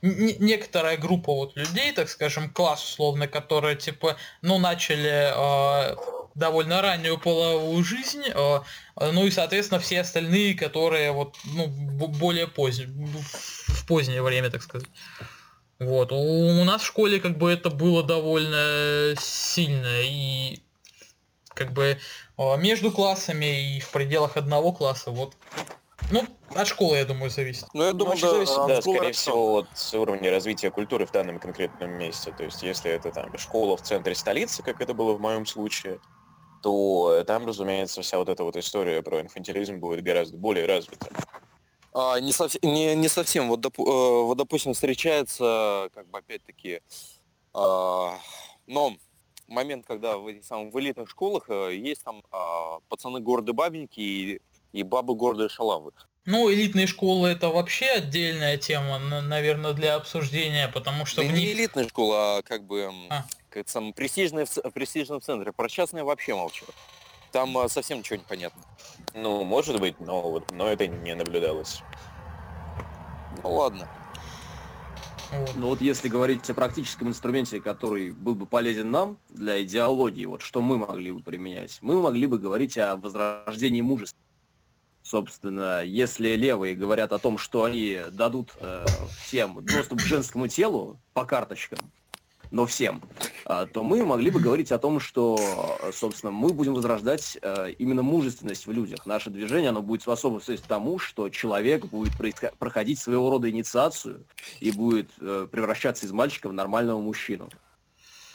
некоторая 0.01 0.97
группа 0.97 1.33
вот 1.33 1.55
людей, 1.55 1.91
так 1.91 2.09
скажем, 2.09 2.49
класс 2.49 2.83
условно, 2.83 3.27
которые 3.27 3.75
типа, 3.75 4.17
ну, 4.41 4.59
начали 4.59 5.31
э, 5.33 5.95
довольно 6.35 6.81
раннюю 6.81 7.17
половую 7.17 7.83
жизнь, 7.83 8.23
э, 8.27 8.59
ну 8.99 9.25
и, 9.25 9.31
соответственно, 9.31 9.79
все 9.79 10.01
остальные, 10.01 10.55
которые 10.55 11.11
вот, 11.11 11.37
ну, 11.45 11.67
более 11.67 12.47
поздние, 12.47 12.89
в 12.89 13.87
позднее 13.87 14.21
время, 14.21 14.49
так 14.49 14.61
сказать. 14.61 14.87
Вот. 15.79 16.11
У, 16.11 16.15
у 16.15 16.63
нас 16.63 16.81
в 16.81 16.85
школе 16.85 17.19
как 17.19 17.37
бы 17.37 17.51
это 17.51 17.69
было 17.69 18.03
довольно 18.03 19.15
сильно 19.19 20.01
и 20.01 20.61
как 21.53 21.71
бы 21.73 21.97
между 22.57 22.91
классами 22.91 23.77
и 23.77 23.79
в 23.79 23.89
пределах 23.91 24.37
одного 24.37 24.73
класса 24.73 25.11
вот 25.11 25.35
ну, 26.11 26.23
от 26.53 26.67
школы, 26.67 26.97
я 26.97 27.05
думаю, 27.05 27.29
зависит. 27.29 27.65
Ну, 27.73 27.83
я 27.83 27.93
думаю, 27.93 28.17
ну, 28.21 28.21
да, 28.21 28.33
зависит, 28.33 28.67
да, 28.67 28.81
скорее 28.81 29.11
всего, 29.11 29.57
от 29.57 29.93
уровня 29.93 30.29
развития 30.31 30.71
культуры 30.71 31.05
в 31.05 31.11
данном 31.11 31.39
конкретном 31.39 31.91
месте. 31.91 32.33
То 32.37 32.43
есть, 32.43 32.61
если 32.63 32.91
это 32.91 33.11
там 33.11 33.35
школа 33.37 33.77
в 33.77 33.81
центре 33.81 34.13
столицы, 34.13 34.61
как 34.63 34.81
это 34.81 34.93
было 34.93 35.13
в 35.13 35.21
моем 35.21 35.45
случае, 35.45 35.99
то 36.61 37.23
там, 37.25 37.45
разумеется, 37.45 38.01
вся 38.01 38.17
вот 38.17 38.29
эта 38.29 38.43
вот 38.43 38.55
история 38.55 39.01
про 39.01 39.21
инфантилизм 39.21 39.79
будет 39.79 40.03
гораздо 40.03 40.37
более 40.37 40.65
развита. 40.65 41.09
А, 41.93 42.19
не, 42.19 42.33
совсем, 42.33 42.59
не, 42.63 42.95
не 42.95 43.07
совсем. 43.07 43.47
Вот, 43.47 43.61
доп, 43.61 43.79
э, 43.79 43.83
вот, 43.83 44.37
допустим, 44.37 44.73
встречается, 44.73 45.89
как 45.93 46.07
бы, 46.09 46.19
опять-таки, 46.19 46.81
э, 47.53 48.09
но 48.67 48.95
момент, 49.47 49.85
когда 49.85 50.17
в 50.17 50.27
этих 50.27 50.45
самых 50.45 50.73
в 50.73 50.79
элитных 50.79 51.09
школах 51.09 51.45
э, 51.49 51.75
есть 51.75 52.03
там 52.03 52.21
э, 52.31 52.79
пацаны 52.89 53.21
гордые 53.21 53.53
бабеньки 53.53 53.99
и 53.99 54.41
и 54.75 54.83
бабы 54.83 55.15
гордые 55.15 55.49
шалавы. 55.49 55.91
Ну, 56.25 56.51
элитные 56.51 56.87
школы 56.87 57.29
это 57.29 57.49
вообще 57.49 57.85
отдельная 57.85 58.57
тема, 58.57 58.99
наверное, 58.99 59.73
для 59.73 59.95
обсуждения, 59.95 60.67
потому 60.67 61.05
что 61.05 61.21
да 61.21 61.27
в 61.27 61.31
них... 61.31 61.39
не 61.39 61.51
элитная 61.53 61.87
школа, 61.87 62.37
а 62.37 62.41
как 62.41 62.65
бы 62.65 62.91
а. 63.09 63.25
как 63.49 63.69
сам 63.69 63.93
престижная 63.93 64.45
в 64.45 64.71
престижном 64.71 65.21
центре. 65.21 65.53
Про 65.53 65.69
частные 65.69 66.03
вообще 66.03 66.35
молчу. 66.35 66.65
Там 67.31 67.57
а, 67.57 67.69
совсем 67.69 67.99
ничего 67.99 68.17
не 68.17 68.23
понятно. 68.27 68.61
Ну, 69.13 69.43
может 69.43 69.79
быть, 69.79 69.99
но 69.99 70.21
вот, 70.21 70.51
но 70.51 70.67
это 70.67 70.87
не 70.87 71.13
наблюдалось. 71.15 71.81
Ну 73.43 73.53
ладно. 73.53 73.87
Вот. 75.31 75.51
Ну 75.55 75.67
вот 75.67 75.81
если 75.81 76.07
говорить 76.07 76.49
о 76.49 76.53
практическом 76.53 77.09
инструменте, 77.09 77.61
который 77.61 78.11
был 78.11 78.35
бы 78.35 78.45
полезен 78.45 78.89
нам 78.89 79.17
для 79.29 79.61
идеологии, 79.63 80.25
вот 80.25 80.41
что 80.41 80.61
мы 80.61 80.77
могли 80.77 81.11
бы 81.11 81.21
применять, 81.21 81.77
мы 81.81 82.01
могли 82.01 82.25
бы 82.25 82.39
говорить 82.39 82.77
о 82.77 82.95
возрождении 82.95 83.81
мужества. 83.81 84.24
Собственно, 85.05 85.83
если 85.83 86.29
левые 86.29 86.75
говорят 86.75 87.13
о 87.13 87.19
том, 87.19 87.37
что 87.37 87.63
они 87.63 87.99
дадут 88.11 88.53
э, 88.59 88.85
всем 89.23 89.63
доступ 89.63 89.99
к 89.99 90.01
женскому 90.01 90.47
телу 90.47 90.97
по 91.13 91.25
карточкам, 91.25 91.77
но 92.49 92.65
всем, 92.65 93.03
э, 93.45 93.67
то 93.71 93.83
мы 93.83 94.03
могли 94.03 94.31
бы 94.31 94.39
говорить 94.39 94.71
о 94.71 94.79
том, 94.79 94.99
что, 94.99 95.77
собственно, 95.93 96.31
мы 96.31 96.53
будем 96.53 96.73
возрождать 96.73 97.37
э, 97.39 97.73
именно 97.77 98.01
мужественность 98.01 98.65
в 98.65 98.71
людях. 98.71 99.05
Наше 99.05 99.29
движение, 99.29 99.69
оно 99.69 99.83
будет 99.83 100.01
способствовать 100.01 100.63
тому, 100.63 100.97
что 100.97 101.29
человек 101.29 101.85
будет 101.85 102.13
проходить 102.57 102.97
своего 102.97 103.29
рода 103.29 103.47
инициацию 103.47 104.25
и 104.59 104.71
будет 104.71 105.11
э, 105.21 105.47
превращаться 105.51 106.07
из 106.07 106.13
мальчика 106.13 106.49
в 106.49 106.53
нормального 106.53 106.99
мужчину. 106.99 107.47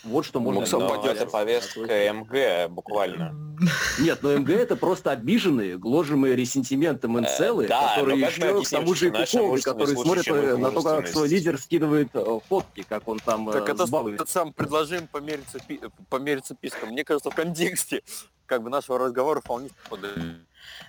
Вот 0.04 0.24
что 0.24 0.40
можно... 0.40 0.66
Но 0.78 1.06
это 1.06 1.26
повестка 1.26 2.12
МГ 2.12 2.70
буквально. 2.70 3.34
Нет, 3.98 4.20
но 4.22 4.36
МГ 4.38 4.50
это 4.50 4.76
просто 4.76 5.10
обиженные, 5.10 5.76
гложимые 5.76 6.34
ресентиментом 6.34 7.18
инцелы, 7.18 7.68
да, 7.68 7.94
которые 7.94 8.20
еще 8.20 8.62
к 8.62 8.68
тому 8.68 8.94
же 8.94 9.08
и 9.08 9.10
куковы, 9.10 9.60
которые 9.60 9.96
смотрят 9.96 10.28
э, 10.28 10.56
на 10.56 10.70
то, 10.70 10.82
как 10.82 11.06
свой 11.08 11.28
лидер 11.28 11.58
скидывает 11.58 12.08
э, 12.14 12.40
фотки, 12.48 12.84
как 12.88 13.06
он 13.08 13.18
там 13.18 13.50
Так 13.50 13.68
это, 13.68 13.86
сам 14.26 14.52
предложим 14.52 15.08
помериться 15.08 16.54
писком. 16.54 16.90
Мне 16.90 17.04
кажется, 17.04 17.30
в 17.30 17.34
контексте 17.34 18.02
как 18.50 18.64
бы 18.64 18.68
нашего 18.68 18.98
разговора 18.98 19.40
вполне 19.40 19.70
подойдет. 19.88 20.40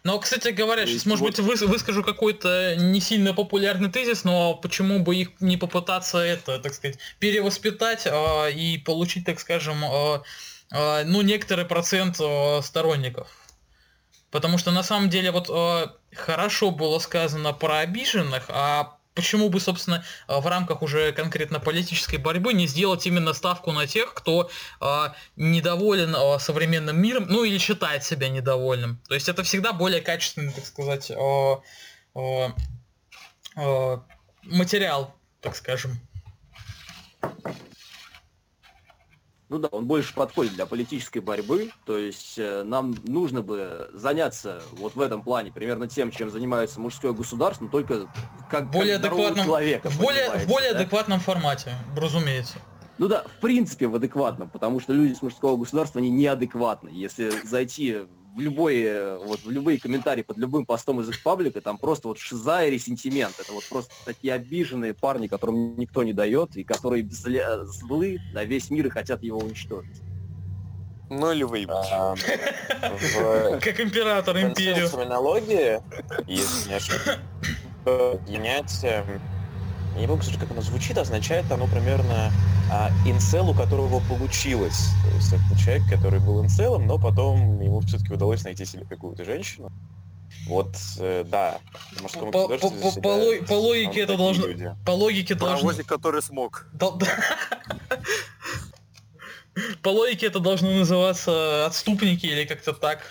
Но, 0.04 0.18
кстати 0.20 0.50
говоря, 0.50 0.88
сейчас, 0.88 1.06
может 1.06 1.24
быть, 1.24 1.40
вы, 1.40 1.56
выскажу 1.68 2.04
какой-то 2.04 2.76
не 2.76 3.00
сильно 3.00 3.36
популярный 3.36 3.92
тезис, 3.92 4.24
но 4.24 4.56
почему 4.56 5.00
бы 5.00 5.16
их 5.16 5.30
не 5.40 5.58
попытаться 5.58 6.18
это, 6.18 6.58
так 6.58 6.74
сказать, 6.74 6.98
перевоспитать 7.20 8.08
э, 8.08 8.52
и 8.52 8.80
получить, 8.80 9.26
так 9.26 9.40
скажем, 9.40 9.86
э, 9.86 10.22
э, 10.72 11.04
ну, 11.06 11.22
некоторый 11.22 11.66
процент 11.66 12.20
э, 12.20 12.62
сторонников. 12.64 13.30
Потому 14.32 14.58
что 14.58 14.72
на 14.72 14.82
самом 14.82 15.10
деле 15.10 15.32
вот 15.32 15.48
э, 15.50 15.88
хорошо 16.16 16.72
было 16.72 16.98
сказано 16.98 17.54
про 17.54 17.80
обиженных, 17.80 18.46
а 18.50 18.98
почему 19.22 19.50
бы, 19.50 19.60
собственно, 19.60 20.04
э, 20.28 20.40
в 20.40 20.48
рамках 20.48 20.82
уже 20.82 21.12
конкретно 21.12 21.60
политической 21.60 22.18
борьбы 22.18 22.54
не 22.54 22.66
сделать 22.66 23.06
именно 23.06 23.34
ставку 23.34 23.72
на 23.72 23.86
тех, 23.86 24.16
кто 24.16 24.50
э, 24.82 25.08
недоволен 25.36 26.16
э, 26.16 26.40
современным 26.40 27.00
миром, 27.00 27.28
ну 27.30 27.44
или 27.44 27.60
считает 27.60 28.04
себя 28.04 28.30
недовольным. 28.30 29.00
То 29.08 29.14
есть 29.14 29.30
это 29.30 29.44
всегда 29.44 29.74
более 29.74 30.02
качественный, 30.02 30.52
так 30.52 30.66
сказать, 30.66 31.12
материал, 34.44 35.16
так 35.40 35.56
скажем. 35.56 36.00
Ну 39.52 39.60
да, 39.60 39.68
он 39.68 39.86
больше 39.86 40.14
подходит 40.14 40.54
для 40.54 40.66
политической 40.66 41.20
борьбы, 41.20 41.72
то 41.86 41.98
есть 41.98 42.36
э, 42.38 42.64
нам 42.64 42.96
нужно 43.04 43.42
бы 43.42 43.90
заняться 43.94 44.62
вот 44.72 44.96
в 44.96 45.02
этом 45.02 45.24
плане 45.24 45.52
примерно 45.52 45.90
тем, 45.90 46.10
чем 46.10 46.32
занимается 46.32 46.80
мужское 46.80 47.12
государство, 47.12 47.66
но 47.66 47.70
только 47.70 48.08
как, 48.50 48.72
более 48.72 48.96
как 48.96 49.08
адекватном, 49.08 49.46
человека. 49.46 49.90
В 49.90 50.00
более, 50.00 50.30
в 50.30 50.48
более 50.48 50.72
да? 50.72 50.80
адекватном 50.80 51.20
формате, 51.20 51.74
разумеется. 51.98 52.60
Ну 52.98 53.10
да, 53.10 53.24
в 53.24 53.42
принципе 53.42 53.88
в 53.88 53.96
адекватном, 53.96 54.50
потому 54.50 54.80
что 54.80 54.94
люди 54.94 55.16
с 55.16 55.22
мужского 55.22 55.58
государства, 55.58 56.00
они 56.00 56.12
неадекватны. 56.12 56.88
Если 56.88 57.30
зайти 57.44 58.04
в 58.36 58.40
любой, 58.40 59.18
вот, 59.18 59.42
в 59.44 59.50
любые 59.50 59.80
комментарии 59.80 60.22
под 60.22 60.38
любым 60.38 60.66
постом 60.66 61.02
из 61.02 61.10
их 61.10 61.22
паблика, 61.22 61.62
там 61.62 61.78
просто 61.78 62.08
вот 62.08 62.18
шиза 62.18 62.64
и 62.64 62.72
ресентимент. 62.72 63.40
Это 63.40 63.52
вот 63.52 63.64
просто 63.70 63.92
такие 64.06 64.34
обиженные 64.34 64.94
парни, 64.94 65.28
которым 65.28 65.78
никто 65.78 66.04
не 66.04 66.14
дает, 66.14 66.56
и 66.56 66.64
которые 66.64 67.08
злы 67.10 68.20
на 68.34 68.44
весь 68.44 68.70
мир 68.70 68.88
и 68.88 68.90
хотят 68.90 69.24
его 69.24 69.40
уничтожить. 69.40 70.02
Ну 71.10 71.32
или 71.34 71.44
выебать. 71.44 71.88
А, 71.92 72.16
как 73.60 73.80
император 73.82 74.38
империю. 74.38 74.88
терминологии, 74.88 75.82
если 76.26 76.70
не 76.70 76.76
ошибаюсь, 76.76 77.20
менять 78.30 78.86
я 79.96 80.02
не 80.02 80.08
помню, 80.08 80.22
кстати, 80.22 80.40
как 80.40 80.52
оно 80.52 80.62
звучит, 80.62 80.98
означает 80.98 81.52
оно 81.52 81.68
примерно 81.68 82.32
а, 82.72 82.90
инцел, 83.06 83.50
у 83.50 83.54
которого 83.54 84.00
получилось. 84.08 84.90
То 85.04 85.16
есть 85.16 85.34
это 85.34 85.60
человек, 85.60 85.84
который 85.90 86.20
был 86.20 86.44
инцелом, 86.44 86.88
но 86.88 86.98
потом 86.98 87.60
ему 87.62 87.82
все-таки 87.82 88.14
удалось 88.14 88.44
найти 88.44 88.66
себе 88.66 88.86
какую-то 88.86 89.26
женщину. 89.26 89.72
Вот, 90.48 90.76
э, 91.00 91.24
да, 91.28 91.60
в 91.98 92.02
мужском 92.02 92.32
по, 92.32 92.48
по, 92.48 92.58
по, 92.58 92.70
по, 92.70 93.46
по 93.48 93.54
логике 93.54 94.02
это 94.02 94.18
должно... 94.18 94.48
Люди. 94.48 94.76
По 94.86 94.92
логике 94.92 95.36
должно... 95.36 95.58
Паровозик, 95.58 95.86
который 95.88 96.22
смог. 96.22 96.68
По 99.84 99.90
логике 99.90 100.28
это 100.28 100.40
должно 100.40 100.72
называться 100.72 101.66
отступники 101.66 102.26
или 102.26 102.46
как-то 102.46 102.72
так. 102.74 103.04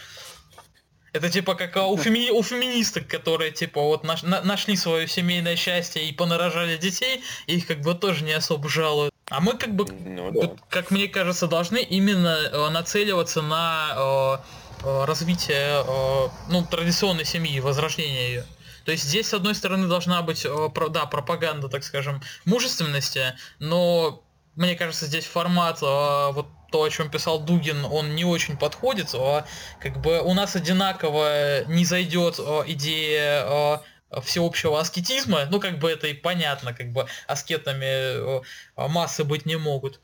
Это 1.13 1.29
типа 1.29 1.55
как 1.55 1.77
у, 1.77 1.97
феми... 1.97 2.31
у 2.31 2.43
феминисток, 2.43 3.07
которые 3.09 3.51
типа 3.51 3.81
вот 3.81 4.05
наш... 4.05 4.23
на... 4.23 4.43
нашли 4.43 4.77
свое 4.77 5.09
семейное 5.09 5.57
счастье 5.57 6.09
и 6.09 6.13
понарожали 6.13 6.77
детей, 6.77 7.23
и 7.47 7.57
их 7.57 7.67
как 7.67 7.81
бы 7.81 7.95
тоже 7.95 8.25
не 8.25 8.33
особо 8.33 8.69
жалуют. 8.69 9.13
А 9.29 9.41
мы 9.41 9.57
как 9.57 9.75
бы, 9.75 9.87
ну, 9.87 10.33
да. 10.33 10.53
как 10.69 10.91
мне 10.91 11.09
кажется, 11.09 11.47
должны 11.47 11.79
именно 11.79 12.37
э, 12.51 12.69
нацеливаться 12.71 13.43
на 13.43 14.41
э, 14.83 14.85
э, 14.85 15.05
развитие 15.05 15.85
э, 15.87 16.29
ну, 16.49 16.65
традиционной 16.65 17.25
семьи, 17.25 17.61
возрождение 17.61 18.29
ее. 18.29 18.47
То 18.85 18.93
есть 18.93 19.05
здесь, 19.05 19.29
с 19.29 19.35
одной 19.35 19.55
стороны, 19.55 19.87
должна 19.87 20.23
быть, 20.23 20.45
э, 20.45 20.69
да, 20.91 21.07
пропаганда, 21.07 21.69
так 21.69 21.85
скажем, 21.85 22.21
мужественности, 22.45 23.35
но 23.61 24.25
мне 24.57 24.75
кажется, 24.75 25.07
здесь 25.07 25.27
формат 25.27 25.79
э, 25.81 26.33
вот 26.33 26.47
то, 26.71 26.83
о 26.83 26.91
чем 26.91 27.11
писал 27.11 27.41
Дугин, 27.41 27.85
он 27.85 28.15
не 28.15 28.25
очень 28.25 28.57
подходит. 28.57 29.15
А 29.15 29.47
как 29.81 30.01
бы 30.01 30.21
у 30.21 30.35
нас 30.35 30.57
одинаково 30.57 31.65
не 31.67 31.85
зайдет 31.85 32.37
а, 32.39 32.65
идея 32.67 33.45
а, 33.45 33.83
всеобщего 34.23 34.81
аскетизма, 34.81 35.47
ну 35.51 35.61
как 35.61 35.79
бы 35.79 35.91
это 35.91 36.09
и 36.09 36.15
понятно, 36.15 36.73
как 36.75 36.93
бы 36.93 37.07
аскетами 37.29 38.43
массы 38.77 39.23
быть 39.23 39.47
не 39.47 39.57
могут. 39.57 40.01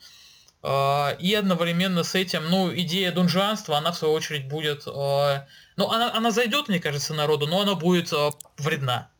И 0.62 1.36
одновременно 1.38 2.02
с 2.02 2.14
этим, 2.14 2.48
ну, 2.48 2.72
идея 2.74 3.12
дунжуанства, 3.12 3.78
она 3.78 3.90
в 3.93 3.97
свою 3.97 4.14
очередь 4.14 4.48
будет, 4.48 4.86
ну, 4.86 5.90
она, 5.90 6.12
она 6.14 6.30
зайдет, 6.30 6.68
мне 6.68 6.80
кажется, 6.80 7.14
народу, 7.14 7.47
но 7.47 7.60
она 7.60 7.74
будет 7.74 8.12
вредна. 8.59 9.10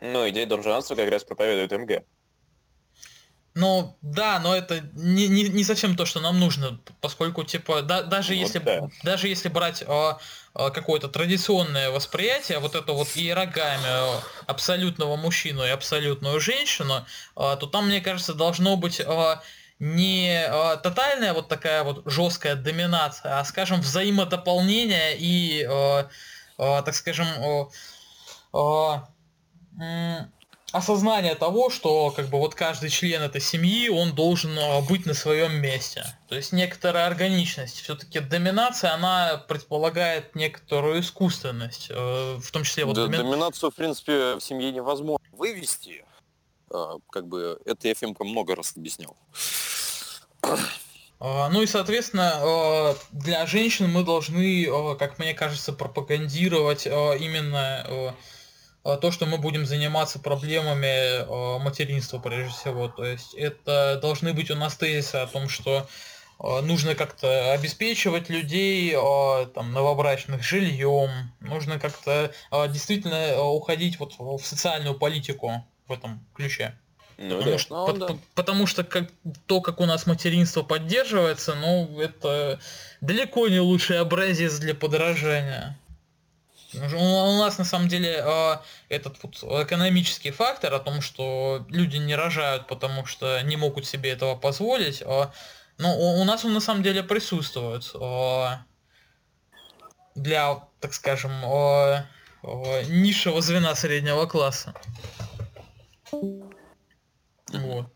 Ну, 0.00 0.28
идея 0.28 0.46
дунжуанства 0.46 0.94
как 0.94 1.10
раз 1.10 1.24
проповедует 1.24 1.72
МГ. 1.72 2.04
Ну, 3.56 3.96
да, 4.02 4.40
но 4.40 4.56
это 4.56 4.80
не, 4.94 5.28
не, 5.28 5.44
не 5.44 5.62
совсем 5.62 5.96
то, 5.96 6.04
что 6.04 6.18
нам 6.20 6.40
нужно, 6.40 6.80
поскольку, 7.00 7.44
типа, 7.44 7.82
да, 7.82 8.02
даже, 8.02 8.34
вот 8.34 8.40
если, 8.40 8.58
да. 8.58 8.88
даже 9.04 9.28
если 9.28 9.48
брать 9.48 9.84
а, 9.86 10.18
а, 10.54 10.70
какое-то 10.70 11.08
традиционное 11.08 11.90
восприятие, 11.90 12.58
вот 12.58 12.74
это 12.74 12.92
вот 12.92 13.06
иерогами 13.14 14.20
абсолютного 14.46 15.14
мужчину 15.14 15.64
и 15.64 15.68
абсолютную 15.68 16.40
женщину, 16.40 17.06
а, 17.36 17.54
то 17.54 17.68
там, 17.68 17.86
мне 17.86 18.00
кажется, 18.00 18.34
должно 18.34 18.76
быть 18.76 19.00
а, 19.00 19.40
не 19.78 20.44
а, 20.48 20.76
тотальная 20.76 21.32
вот 21.32 21.46
такая 21.46 21.84
вот 21.84 22.02
жесткая 22.06 22.56
доминация, 22.56 23.38
а, 23.38 23.44
скажем, 23.44 23.80
взаимодополнение 23.80 25.16
и, 25.16 25.62
а, 25.62 26.08
а, 26.58 26.82
так 26.82 26.96
скажем, 26.96 27.28
а, 27.38 29.08
а, 29.78 30.28
осознание 30.74 31.36
того, 31.36 31.70
что 31.70 32.10
как 32.10 32.28
бы 32.28 32.38
вот 32.38 32.56
каждый 32.56 32.90
член 32.90 33.22
этой 33.22 33.40
семьи, 33.40 33.88
он 33.88 34.12
должен 34.12 34.58
а, 34.58 34.80
быть 34.80 35.06
на 35.06 35.14
своем 35.14 35.54
месте. 35.60 36.04
То 36.28 36.34
есть 36.34 36.52
некоторая 36.52 37.06
органичность. 37.06 37.80
Все-таки 37.80 38.18
доминация, 38.18 38.92
она 38.92 39.44
предполагает 39.46 40.34
некоторую 40.34 41.00
искусственность. 41.00 41.86
Э, 41.90 42.38
в 42.40 42.50
том 42.50 42.64
числе 42.64 42.84
вот... 42.86 42.96
Да, 42.96 43.06
доми... 43.06 43.18
Доминацию, 43.18 43.70
в 43.70 43.74
принципе, 43.74 44.34
в 44.34 44.40
семье 44.40 44.72
невозможно 44.72 45.24
вывести. 45.30 46.04
А, 46.72 46.96
как 47.08 47.28
бы 47.28 47.56
это 47.64 47.86
я 47.86 47.94
ФМК 47.94 48.24
много 48.24 48.56
раз 48.56 48.72
объяснял. 48.76 49.16
А, 51.20 51.50
ну 51.50 51.62
и, 51.62 51.66
соответственно, 51.66 52.96
для 53.12 53.46
женщин 53.46 53.88
мы 53.92 54.02
должны, 54.02 54.66
как 54.98 55.20
мне 55.20 55.34
кажется, 55.34 55.72
пропагандировать 55.72 56.86
именно 56.86 58.16
то, 58.84 59.10
что 59.10 59.26
мы 59.26 59.38
будем 59.38 59.64
заниматься 59.64 60.18
проблемами 60.18 61.22
а, 61.22 61.58
материнства 61.58 62.18
прежде 62.18 62.52
всего. 62.52 62.88
То 62.88 63.04
есть 63.04 63.34
это 63.34 63.98
должны 64.00 64.34
быть 64.34 64.50
у 64.50 64.54
нас 64.54 64.76
тезисы 64.76 65.16
о 65.16 65.26
том, 65.26 65.48
что 65.48 65.88
а, 66.38 66.60
нужно 66.60 66.94
как-то 66.94 67.52
обеспечивать 67.52 68.28
людей, 68.28 68.92
там, 69.54 69.72
новобрачных 69.72 70.42
жильем, 70.42 71.10
нужно 71.40 71.78
как-то 71.78 72.30
действительно 72.68 73.42
уходить 73.42 73.98
вот 73.98 74.14
в 74.18 74.44
социальную 74.44 74.94
политику 74.94 75.64
в 75.88 75.92
этом 75.92 76.24
ключе. 76.34 76.74
Ну, 77.16 77.36
потому, 77.36 77.52
да. 77.52 77.58
что, 77.58 77.86
ну, 77.86 77.92
по, 77.92 77.98
да. 77.98 78.18
потому 78.34 78.66
что 78.66 78.84
как, 78.84 79.08
то, 79.46 79.60
как 79.60 79.80
у 79.80 79.86
нас 79.86 80.06
материнство 80.06 80.62
поддерживается, 80.62 81.54
ну, 81.54 82.00
это 82.00 82.58
далеко 83.00 83.48
не 83.48 83.60
лучший 83.60 84.00
образец 84.00 84.58
для 84.58 84.74
подражания. 84.74 85.78
У 86.76 87.38
нас 87.38 87.58
на 87.58 87.64
самом 87.64 87.88
деле 87.88 88.20
а, 88.22 88.62
этот 88.88 89.22
вот 89.22 89.42
экономический 89.62 90.30
фактор 90.30 90.74
о 90.74 90.80
том, 90.80 91.00
что 91.00 91.64
люди 91.68 91.96
не 91.96 92.14
рожают, 92.14 92.66
потому 92.66 93.06
что 93.06 93.40
не 93.42 93.56
могут 93.56 93.86
себе 93.86 94.10
этого 94.10 94.36
позволить, 94.36 95.02
а, 95.02 95.32
но 95.78 95.96
у 95.96 96.24
нас 96.24 96.44
он 96.44 96.54
на 96.54 96.60
самом 96.60 96.82
деле 96.82 97.02
присутствует 97.02 97.90
а, 97.94 98.64
для, 100.14 100.60
так 100.80 100.94
скажем, 100.94 101.32
низшего 102.88 103.40
звена 103.40 103.74
среднего 103.74 104.26
класса. 104.26 104.74
Вот. 106.12 107.86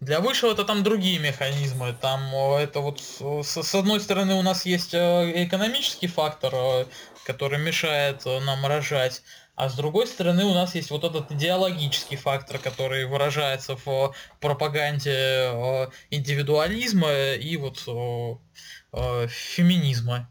Для 0.00 0.18
высшего 0.20 0.50
это 0.50 0.64
там 0.64 0.82
другие 0.82 1.20
механизмы. 1.20 1.96
Там 2.00 2.34
это 2.34 2.80
вот 2.80 3.00
с 3.00 3.74
одной 3.74 4.00
стороны 4.00 4.34
у 4.34 4.42
нас 4.42 4.66
есть 4.66 4.92
экономический 4.94 6.08
фактор, 6.08 6.86
который 7.24 7.58
мешает 7.58 8.22
э, 8.26 8.40
нам 8.40 8.66
рожать. 8.66 9.22
А 9.54 9.68
с 9.68 9.76
другой 9.76 10.06
стороны, 10.06 10.44
у 10.44 10.54
нас 10.54 10.74
есть 10.74 10.90
вот 10.90 11.04
этот 11.04 11.30
идеологический 11.30 12.16
фактор, 12.16 12.58
который 12.58 13.04
выражается 13.06 13.76
в 13.76 14.14
пропаганде 14.40 15.12
э, 15.12 15.86
индивидуализма 16.10 17.34
и 17.34 17.56
вот 17.56 17.84
э, 17.86 19.26
феминизма. 19.28 20.28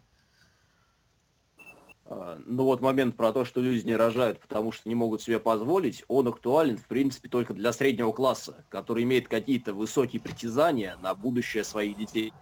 А, 2.12 2.38
ну 2.46 2.66
вот 2.66 2.82
момент 2.82 3.16
про 3.16 3.32
то, 3.32 3.46
что 3.46 3.62
люди 3.62 3.86
не 3.86 3.96
рожают, 3.96 4.42
потому 4.42 4.74
что 4.74 4.90
не 4.90 4.96
могут 4.96 5.22
себе 5.22 5.40
позволить, 5.40 6.04
он 6.10 6.28
актуален, 6.28 6.78
в 6.78 6.86
принципе, 6.88 7.30
только 7.30 7.54
для 7.54 7.72
среднего 7.72 8.12
класса, 8.12 8.66
который 8.70 9.04
имеет 9.04 9.30
какие-то 9.30 9.74
высокие 9.74 10.22
притязания 10.22 10.98
на 10.98 11.16
будущее 11.16 11.64
своих 11.64 11.96
детей 11.96 12.34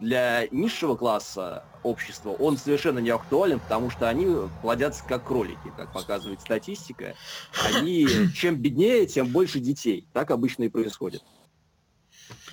для 0.00 0.46
низшего 0.50 0.96
класса 0.96 1.64
общества 1.82 2.30
он 2.30 2.58
совершенно 2.58 2.98
не 2.98 3.10
актуален, 3.10 3.60
потому 3.60 3.90
что 3.90 4.08
они 4.08 4.26
плодятся 4.62 5.04
как 5.04 5.24
кролики, 5.24 5.72
как 5.76 5.92
показывает 5.92 6.40
статистика. 6.40 7.14
Они, 7.64 8.06
чем 8.34 8.56
беднее, 8.56 9.06
тем 9.06 9.28
больше 9.28 9.60
детей. 9.60 10.06
Так 10.12 10.30
обычно 10.30 10.64
и 10.64 10.68
происходит. 10.68 11.22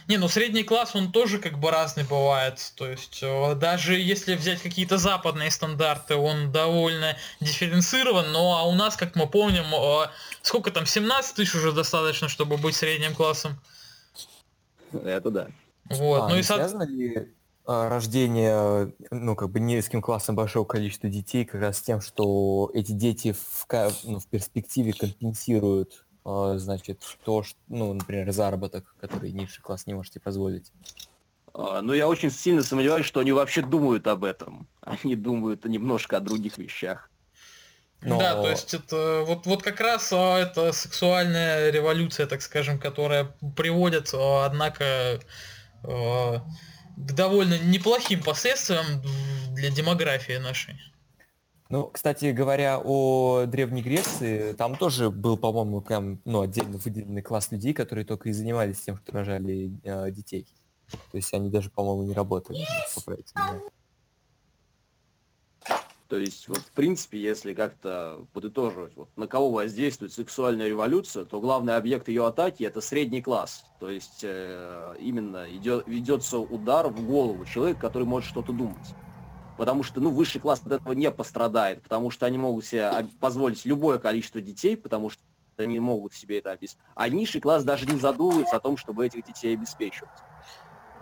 Не, 0.07 0.17
ну 0.17 0.27
средний 0.27 0.63
класс, 0.63 0.95
он 0.95 1.11
тоже 1.11 1.39
как 1.39 1.59
бы 1.59 1.71
разный 1.71 2.03
бывает. 2.03 2.73
То 2.75 2.87
есть 2.89 3.19
э, 3.21 3.55
даже 3.55 3.97
если 3.97 4.35
взять 4.35 4.61
какие-то 4.61 4.97
западные 4.97 5.49
стандарты, 5.49 6.15
он 6.15 6.51
довольно 6.51 7.17
дифференцирован. 7.39 8.31
Но 8.31 8.57
а 8.57 8.63
у 8.63 8.73
нас, 8.75 8.97
как 8.97 9.15
мы 9.15 9.27
помним, 9.27 9.73
э, 9.73 10.09
сколько 10.41 10.71
там, 10.71 10.85
17 10.85 11.35
тысяч 11.35 11.55
уже 11.55 11.71
достаточно, 11.71 12.27
чтобы 12.27 12.57
быть 12.57 12.75
средним 12.75 13.15
классом? 13.15 13.59
Это 14.91 15.31
да. 15.31 15.47
Вот, 15.93 16.23
а, 16.23 16.29
ну 16.29 16.37
и 16.37 16.43
связано 16.43 16.83
ли 16.83 17.33
а, 17.65 17.87
рождение, 17.87 18.93
ну, 19.09 19.35
как 19.35 19.49
бы 19.49 19.59
низким 19.61 20.01
классом 20.01 20.35
большого 20.35 20.65
количества 20.65 21.09
детей 21.09 21.45
как 21.45 21.61
раз 21.61 21.77
с 21.77 21.81
тем, 21.81 22.01
что 22.01 22.69
эти 22.73 22.91
дети 22.91 23.31
в, 23.31 23.65
ну, 24.03 24.19
в 24.19 24.27
перспективе 24.27 24.91
компенсируют, 24.91 26.05
а, 26.25 26.57
значит, 26.57 27.01
то, 27.23 27.43
что, 27.43 27.57
ну, 27.69 27.93
например, 27.93 28.31
заработок, 28.31 28.95
который 28.99 29.31
низший 29.31 29.63
класс 29.63 29.87
не 29.87 29.93
можете 29.93 30.19
позволить? 30.19 30.73
А, 31.53 31.81
ну, 31.81 31.93
я 31.93 32.09
очень 32.09 32.31
сильно 32.31 32.63
сомневаюсь, 32.63 33.05
что 33.05 33.21
они 33.21 33.31
вообще 33.31 33.61
думают 33.61 34.07
об 34.07 34.25
этом. 34.25 34.67
Они 34.81 35.15
думают 35.15 35.63
немножко 35.63 36.17
о 36.17 36.19
других 36.19 36.57
вещах. 36.57 37.09
Но... 38.01 38.19
Да, 38.19 38.41
то 38.41 38.49
есть 38.49 38.73
это 38.73 39.23
вот, 39.25 39.45
вот 39.45 39.63
как 39.63 39.79
раз 39.79 40.07
это 40.11 40.73
сексуальная 40.73 41.69
революция, 41.69 42.27
так 42.27 42.41
скажем, 42.41 42.77
которая 42.77 43.33
приводит, 43.55 44.13
однако, 44.13 45.21
Э, 45.83 46.39
к 46.95 47.11
довольно 47.13 47.57
неплохим 47.57 48.21
последствиям 48.21 48.85
для 49.53 49.69
демографии 49.71 50.37
нашей. 50.37 50.75
Ну, 51.69 51.87
кстати 51.87 52.31
говоря, 52.31 52.79
о 52.83 53.45
Древней 53.47 53.81
Греции, 53.81 54.53
там 54.53 54.75
тоже 54.75 55.09
был, 55.09 55.37
по-моему, 55.37 55.81
прям 55.81 56.21
ну, 56.23 56.41
отдельно 56.41 56.77
выделенный 56.77 57.23
класс 57.23 57.51
людей, 57.51 57.73
которые 57.73 58.05
только 58.05 58.29
и 58.29 58.31
занимались 58.31 58.81
тем, 58.81 58.97
что 58.97 59.11
рожали 59.11 59.71
э, 59.83 60.11
детей. 60.11 60.45
То 60.91 61.17
есть 61.17 61.33
они 61.33 61.49
даже, 61.49 61.71
по-моему, 61.71 62.03
не 62.03 62.13
работали. 62.13 62.63
То 66.13 66.19
есть, 66.19 66.47
вот, 66.47 66.59
в 66.59 66.71
принципе, 66.73 67.19
если 67.19 67.55
как-то 67.55 68.23
подытоживать, 68.33 68.95
вот, 68.95 69.09
на 69.15 69.25
кого 69.25 69.49
воздействует 69.49 70.13
сексуальная 70.13 70.67
революция, 70.67 71.25
то 71.25 71.41
главный 71.41 71.75
объект 71.75 72.07
ее 72.07 72.27
атаки– 72.27 72.61
это 72.65 72.81
средний 72.81 73.23
класс. 73.23 73.65
То 73.79 73.89
есть, 73.89 74.19
э, 74.21 74.95
именно 74.99 75.47
идет, 75.49 75.87
ведется 75.87 76.37
удар 76.37 76.89
в 76.89 77.03
голову 77.03 77.43
человека, 77.45 77.81
который 77.81 78.03
может 78.03 78.29
что-то 78.29 78.53
думать 78.53 78.93
потому 79.57 79.81
что, 79.81 80.01
ну, 80.01 80.11
высший 80.11 80.39
класс 80.39 80.61
от 80.63 80.71
этого 80.73 80.93
не 80.93 81.09
пострадает, 81.09 81.81
потому 81.81 82.11
что 82.11 82.27
они 82.27 82.37
могут 82.37 82.65
себе 82.65 82.91
позволить 83.19 83.65
любое 83.65 83.97
количество 83.97 84.39
детей, 84.39 84.77
потому 84.77 85.09
что 85.09 85.21
они 85.57 85.79
могут 85.79 86.13
себе 86.13 86.39
это 86.39 86.51
обеспечить. 86.51 86.77
А 86.93 87.09
низший 87.09 87.41
класс 87.41 87.63
даже 87.63 87.87
не 87.87 87.99
задумывается 87.99 88.55
о 88.55 88.59
том, 88.59 88.77
чтобы 88.77 89.05
этих 89.05 89.25
детей 89.25 89.55
обеспечивать. 89.55 90.09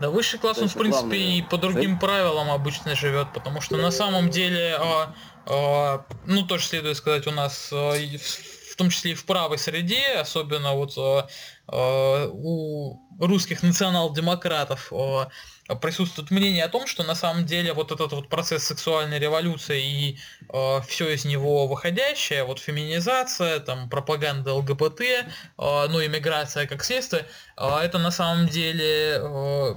Да, 0.01 0.09
высший 0.09 0.39
класс, 0.39 0.57
он, 0.57 0.67
в 0.67 0.73
принципе, 0.73 1.07
главное. 1.07 1.17
и 1.17 1.41
по 1.43 1.57
другим 1.57 1.99
правилам 1.99 2.49
обычно 2.49 2.95
живет, 2.95 3.27
потому 3.33 3.61
что 3.61 3.77
на 3.77 3.91
самом 3.91 4.31
деле, 4.31 4.75
а, 4.79 5.13
а, 5.45 6.05
ну, 6.25 6.43
тоже 6.47 6.65
следует 6.65 6.97
сказать, 6.97 7.27
у 7.27 7.31
нас, 7.31 7.69
а, 7.71 7.93
в 7.93 8.75
том 8.77 8.89
числе 8.89 9.11
и 9.11 9.13
в 9.13 9.25
правой 9.25 9.59
среде, 9.59 10.15
особенно 10.19 10.73
вот 10.73 10.93
а, 10.97 11.27
а, 11.67 12.27
у 12.33 12.99
русских 13.19 13.61
национал-демократов, 13.61 14.91
а, 14.91 15.29
присутствует 15.75 16.31
мнение 16.31 16.63
о 16.63 16.69
том, 16.69 16.87
что 16.87 17.03
на 17.03 17.15
самом 17.15 17.45
деле 17.45 17.73
вот 17.73 17.91
этот 17.91 18.11
вот 18.11 18.29
процесс 18.29 18.63
сексуальной 18.63 19.19
революции 19.19 19.83
и 19.83 20.19
э, 20.49 20.81
все 20.87 21.09
из 21.09 21.25
него 21.25 21.67
выходящее, 21.67 22.43
вот 22.43 22.59
феминизация, 22.59 23.59
там 23.59 23.89
пропаганда 23.89 24.53
ЛГБТ, 24.53 25.01
э, 25.01 25.25
ну 25.57 26.05
иммиграция 26.05 26.67
как 26.67 26.83
следствие, 26.83 27.25
э, 27.57 27.77
это 27.83 27.99
на 27.99 28.11
самом 28.11 28.47
деле 28.47 29.17
э, 29.19 29.75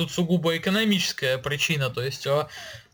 тут 0.00 0.10
сугубо 0.10 0.56
экономическая 0.56 1.38
причина, 1.38 1.90
то 1.90 2.02
есть 2.02 2.26
э, 2.26 2.46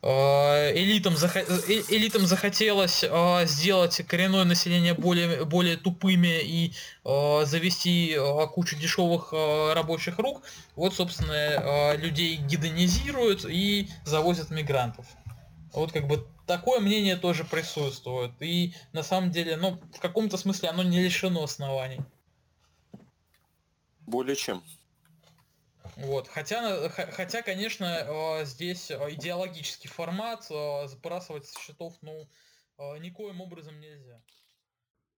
Э, 0.09 0.73
элитам, 0.73 1.17
зах... 1.17 1.37
Э, 1.37 1.43
элитам 1.89 2.27
захотелось 2.27 3.03
э, 3.03 3.47
сделать 3.47 3.97
коренное 4.07 4.45
население 4.45 4.95
более, 4.95 5.45
более 5.45 5.77
тупыми 5.77 6.41
и 6.43 6.73
завести 7.05 8.17
кучу 8.53 8.77
дешевых 8.77 9.33
рабочих 9.33 10.19
рук. 10.19 10.43
Вот, 10.77 10.95
собственно, 10.95 11.95
людей 11.97 12.37
гидонизируют 12.37 13.45
и 13.45 13.89
завозят 14.05 14.51
мигрантов. 14.51 15.07
Вот 15.73 15.93
как 15.93 16.07
бы 16.07 16.27
такое 16.47 16.81
мнение 16.81 17.17
тоже 17.17 17.45
присутствует. 17.45 18.33
И 18.41 18.75
на 18.93 19.03
самом 19.03 19.31
деле, 19.31 19.57
ну, 19.57 19.81
в 19.95 20.01
каком-то 20.01 20.37
смысле 20.37 20.69
оно 20.71 20.83
не 20.83 21.01
лишено 21.03 21.43
оснований. 21.43 22.01
Более 24.01 24.37
чем. 24.37 24.63
Вот. 25.97 26.29
Хотя, 26.29 26.89
хотя, 26.91 27.43
конечно, 27.43 27.85
э, 27.85 28.45
здесь 28.45 28.91
э, 28.91 28.97
идеологический 29.15 29.89
формат 29.89 30.47
э, 30.51 30.89
сбрасывать 30.89 31.47
с 31.47 31.59
счетов, 31.59 31.95
ну, 32.03 32.29
никоим 33.01 33.41
образом 33.41 33.81
нельзя. 33.81 34.23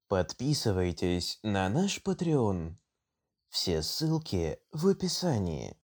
Подписывайтесь 0.06 1.40
на 1.42 1.68
наш 1.68 1.98
Patreon. 1.98 2.76
Все 3.48 3.82
ссылки 3.82 4.58
в 4.70 4.86
описании. 4.86 5.76